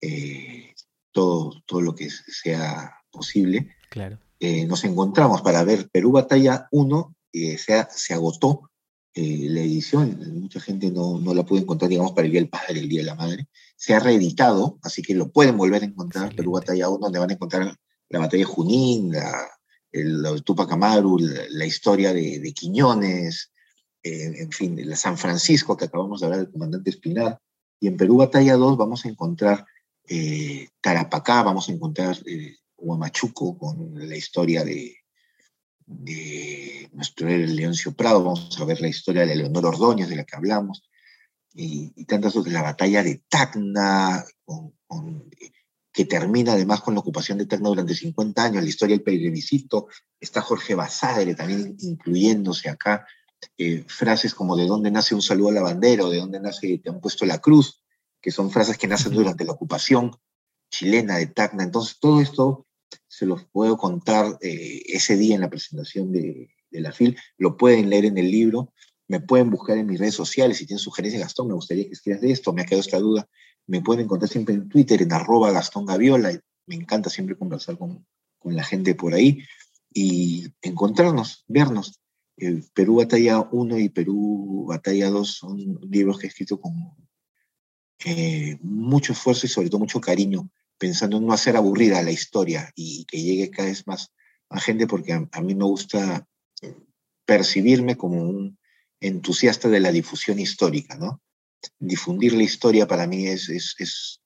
eh, 0.00 0.74
todo, 1.12 1.62
todo 1.66 1.80
lo 1.80 1.94
que 1.94 2.08
sea 2.10 2.94
posible. 3.10 3.76
Claro. 3.90 4.18
Eh, 4.38 4.64
nos 4.66 4.84
encontramos 4.84 5.42
para 5.42 5.62
ver 5.64 5.90
Perú 5.90 6.12
Batalla 6.12 6.66
1, 6.70 7.14
eh, 7.32 7.58
se, 7.58 7.86
se, 7.90 8.14
agotó 8.14 8.70
la 9.12 9.60
edición, 9.60 10.40
mucha 10.40 10.60
gente 10.60 10.90
no, 10.90 11.18
no, 11.18 11.34
la 11.34 11.44
pudo 11.44 11.60
encontrar, 11.60 11.90
digamos, 11.90 12.12
para 12.12 12.24
el 12.24 12.32
Día 12.32 12.40
del 12.40 12.48
Padre, 12.48 12.80
el 12.80 12.88
Día 12.88 13.00
de 13.00 13.06
la 13.06 13.16
Madre. 13.16 13.48
Se 13.76 13.92
ha 13.92 13.98
reeditado, 13.98 14.78
así 14.82 15.02
que 15.02 15.14
lo 15.14 15.30
pueden 15.30 15.58
volver 15.58 15.82
a 15.82 15.86
encontrar, 15.86 16.34
Perú 16.34 16.52
Batalla 16.52 16.88
1, 16.88 16.98
donde 16.98 17.18
van 17.18 17.30
a 17.30 17.34
encontrar 17.34 17.76
la 18.08 18.18
batalla 18.18 18.44
de 18.44 18.52
Junín, 18.52 19.12
la, 19.12 19.46
el, 19.92 20.42
Tupac 20.44 20.70
Amaru, 20.72 21.18
la, 21.18 21.66
historia 21.66 22.12
de, 22.12 22.38
de 22.38 22.52
Quiñones, 22.52 23.49
en 24.02 24.50
fin, 24.52 24.96
San 24.96 25.18
Francisco, 25.18 25.76
que 25.76 25.86
acabamos 25.86 26.20
de 26.20 26.26
hablar 26.26 26.40
del 26.40 26.52
comandante 26.52 26.90
Espinar, 26.90 27.38
y 27.80 27.88
en 27.88 27.96
Perú 27.96 28.18
Batalla 28.18 28.56
2 28.56 28.76
vamos 28.76 29.04
a 29.04 29.08
encontrar 29.08 29.66
eh, 30.06 30.68
Tarapacá, 30.80 31.42
vamos 31.42 31.68
a 31.68 31.72
encontrar 31.72 32.16
eh, 32.26 32.56
Huamachuco 32.76 33.56
con 33.56 34.08
la 34.08 34.16
historia 34.16 34.64
de, 34.64 34.96
de 35.86 36.88
nuestro 36.92 37.28
Leoncio 37.28 37.92
Prado, 37.94 38.22
vamos 38.22 38.58
a 38.60 38.64
ver 38.64 38.80
la 38.80 38.88
historia 38.88 39.26
de 39.26 39.36
Leonor 39.36 39.66
Ordóñez, 39.66 40.08
de 40.08 40.16
la 40.16 40.24
que 40.24 40.36
hablamos, 40.36 40.82
y, 41.52 42.04
tantas 42.04 42.36
otras, 42.36 42.52
la 42.52 42.62
batalla 42.62 43.02
de 43.02 43.22
Tacna, 43.28 44.24
que 45.92 46.04
termina 46.04 46.52
además 46.52 46.80
con 46.80 46.94
la 46.94 47.00
ocupación 47.00 47.38
de 47.38 47.46
Tacna 47.46 47.68
durante 47.68 47.94
50 47.94 48.44
años, 48.44 48.62
la 48.62 48.68
historia 48.68 48.96
del 48.96 49.04
plebiscito, 49.04 49.88
está 50.20 50.40
Jorge 50.40 50.74
Basadre 50.74 51.34
también 51.34 51.76
incluyéndose 51.80 52.68
acá, 52.68 53.06
eh, 53.58 53.84
frases 53.88 54.34
como 54.34 54.56
de 54.56 54.66
dónde 54.66 54.90
nace 54.90 55.14
un 55.14 55.22
saludo 55.22 55.50
a 55.50 55.52
la 55.52 55.62
bandera 55.62 56.04
o 56.04 56.10
de 56.10 56.18
dónde 56.18 56.40
nace 56.40 56.78
te 56.78 56.90
han 56.90 57.00
puesto 57.00 57.26
la 57.26 57.38
cruz, 57.38 57.82
que 58.20 58.30
son 58.30 58.50
frases 58.50 58.78
que 58.78 58.86
nacen 58.86 59.12
durante 59.12 59.44
la 59.44 59.52
ocupación 59.52 60.12
chilena 60.70 61.16
de 61.16 61.26
Tacna. 61.26 61.64
Entonces, 61.64 61.98
todo 62.00 62.20
esto 62.20 62.66
se 63.06 63.26
los 63.26 63.44
puedo 63.44 63.76
contar 63.76 64.38
eh, 64.40 64.82
ese 64.86 65.16
día 65.16 65.34
en 65.34 65.40
la 65.40 65.50
presentación 65.50 66.12
de, 66.12 66.50
la 66.70 66.92
FIL. 66.92 67.18
Lo 67.36 67.56
pueden 67.56 67.90
leer 67.90 68.04
en 68.04 68.18
el 68.18 68.30
libro. 68.30 68.72
Me 69.08 69.20
pueden 69.20 69.50
buscar 69.50 69.76
en 69.76 69.86
mis 69.86 69.98
redes 69.98 70.14
sociales. 70.14 70.58
Si 70.58 70.66
tienen 70.66 70.78
sugerencias, 70.78 71.22
Gastón, 71.22 71.48
me 71.48 71.54
gustaría 71.54 71.84
que 71.84 71.92
escribas 71.92 72.20
de 72.20 72.30
esto. 72.30 72.52
Me 72.52 72.62
ha 72.62 72.64
quedado 72.64 72.80
esta 72.80 73.00
duda. 73.00 73.28
Me 73.66 73.80
pueden 73.80 74.04
encontrar 74.04 74.30
siempre 74.30 74.54
en 74.54 74.68
Twitter, 74.68 75.02
en 75.02 75.12
arroba 75.12 75.50
Gastón 75.50 75.84
Gaviola. 75.86 76.38
Me 76.66 76.76
encanta 76.76 77.10
siempre 77.10 77.36
conversar 77.36 77.76
con, 77.76 78.06
con 78.38 78.54
la 78.54 78.62
gente 78.62 78.94
por 78.94 79.14
ahí 79.14 79.42
y 79.92 80.46
encontrarnos, 80.62 81.44
vernos. 81.48 81.99
Perú 82.74 82.96
Batalla 82.96 83.40
1 83.40 83.78
y 83.78 83.88
Perú 83.88 84.66
Batalla 84.68 85.10
2 85.10 85.30
son 85.30 85.78
libros 85.90 86.18
que 86.18 86.26
he 86.26 86.28
escrito 86.28 86.60
con 86.60 86.74
eh, 88.04 88.58
mucho 88.62 89.12
esfuerzo 89.12 89.46
y 89.46 89.50
sobre 89.50 89.68
todo 89.68 89.80
mucho 89.80 90.00
cariño, 90.00 90.50
pensando 90.78 91.18
en 91.18 91.26
no 91.26 91.32
hacer 91.32 91.56
aburrida 91.56 92.02
la 92.02 92.12
historia 92.12 92.72
y 92.74 93.04
que 93.04 93.20
llegue 93.20 93.50
cada 93.50 93.68
vez 93.68 93.86
más 93.86 94.12
a 94.48 94.58
gente, 94.58 94.86
porque 94.86 95.12
a, 95.12 95.40
mí 95.42 95.54
me 95.54 95.64
gusta 95.64 96.26
percibirme 97.24 97.96
como 97.96 98.22
un 98.22 98.58
entusiasta 99.00 99.68
de 99.68 99.80
la 99.80 99.92
difusión 99.92 100.38
histórica, 100.40 100.96
¿no? 100.96 101.22
Difundir 101.78 102.32
la 102.32 102.42
historia 102.42 102.88
para 102.88 103.06
mí 103.06 103.26
es, 103.26 104.20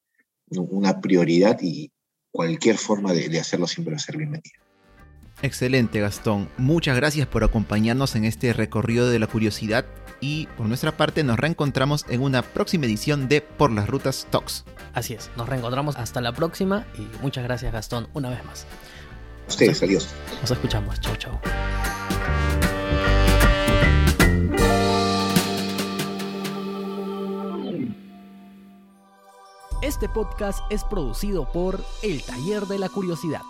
una 0.46 1.00
prioridad 1.00 1.58
y 1.60 1.90
cualquier 2.30 2.78
forma 2.78 3.12
de, 3.12 3.28
de 3.28 3.40
hacerlo 3.40 3.66
siempre 3.66 3.92
va 3.92 3.96
a 3.96 4.00
ser 4.00 4.16
bienvenida. 4.16 4.63
Excelente 5.42 6.00
Gastón, 6.00 6.48
muchas 6.56 6.96
gracias 6.96 7.26
por 7.26 7.44
acompañarnos 7.44 8.16
en 8.16 8.24
este 8.24 8.52
recorrido 8.52 9.10
de 9.10 9.18
la 9.18 9.26
curiosidad 9.26 9.84
y 10.20 10.46
por 10.56 10.66
nuestra 10.66 10.96
parte 10.96 11.22
nos 11.22 11.38
reencontramos 11.38 12.06
en 12.08 12.22
una 12.22 12.42
próxima 12.42 12.86
edición 12.86 13.28
de 13.28 13.40
Por 13.42 13.70
las 13.70 13.88
Rutas 13.88 14.26
Talks. 14.30 14.64
Así 14.94 15.14
es, 15.14 15.30
nos 15.36 15.48
reencontramos 15.48 15.96
hasta 15.96 16.20
la 16.20 16.32
próxima 16.32 16.86
y 16.96 17.22
muchas 17.22 17.44
gracias 17.44 17.72
Gastón 17.72 18.08
una 18.14 18.30
vez 18.30 18.44
más. 18.44 18.66
Ustedes, 19.48 19.82
adiós. 19.82 20.08
Nos 20.40 20.50
escuchamos, 20.50 20.98
chau 21.00 21.16
chau. 21.16 21.38
Este 29.82 30.08
podcast 30.08 30.60
es 30.70 30.82
producido 30.82 31.52
por 31.52 31.78
El 32.02 32.22
Taller 32.22 32.62
de 32.62 32.78
la 32.78 32.88
Curiosidad. 32.88 33.42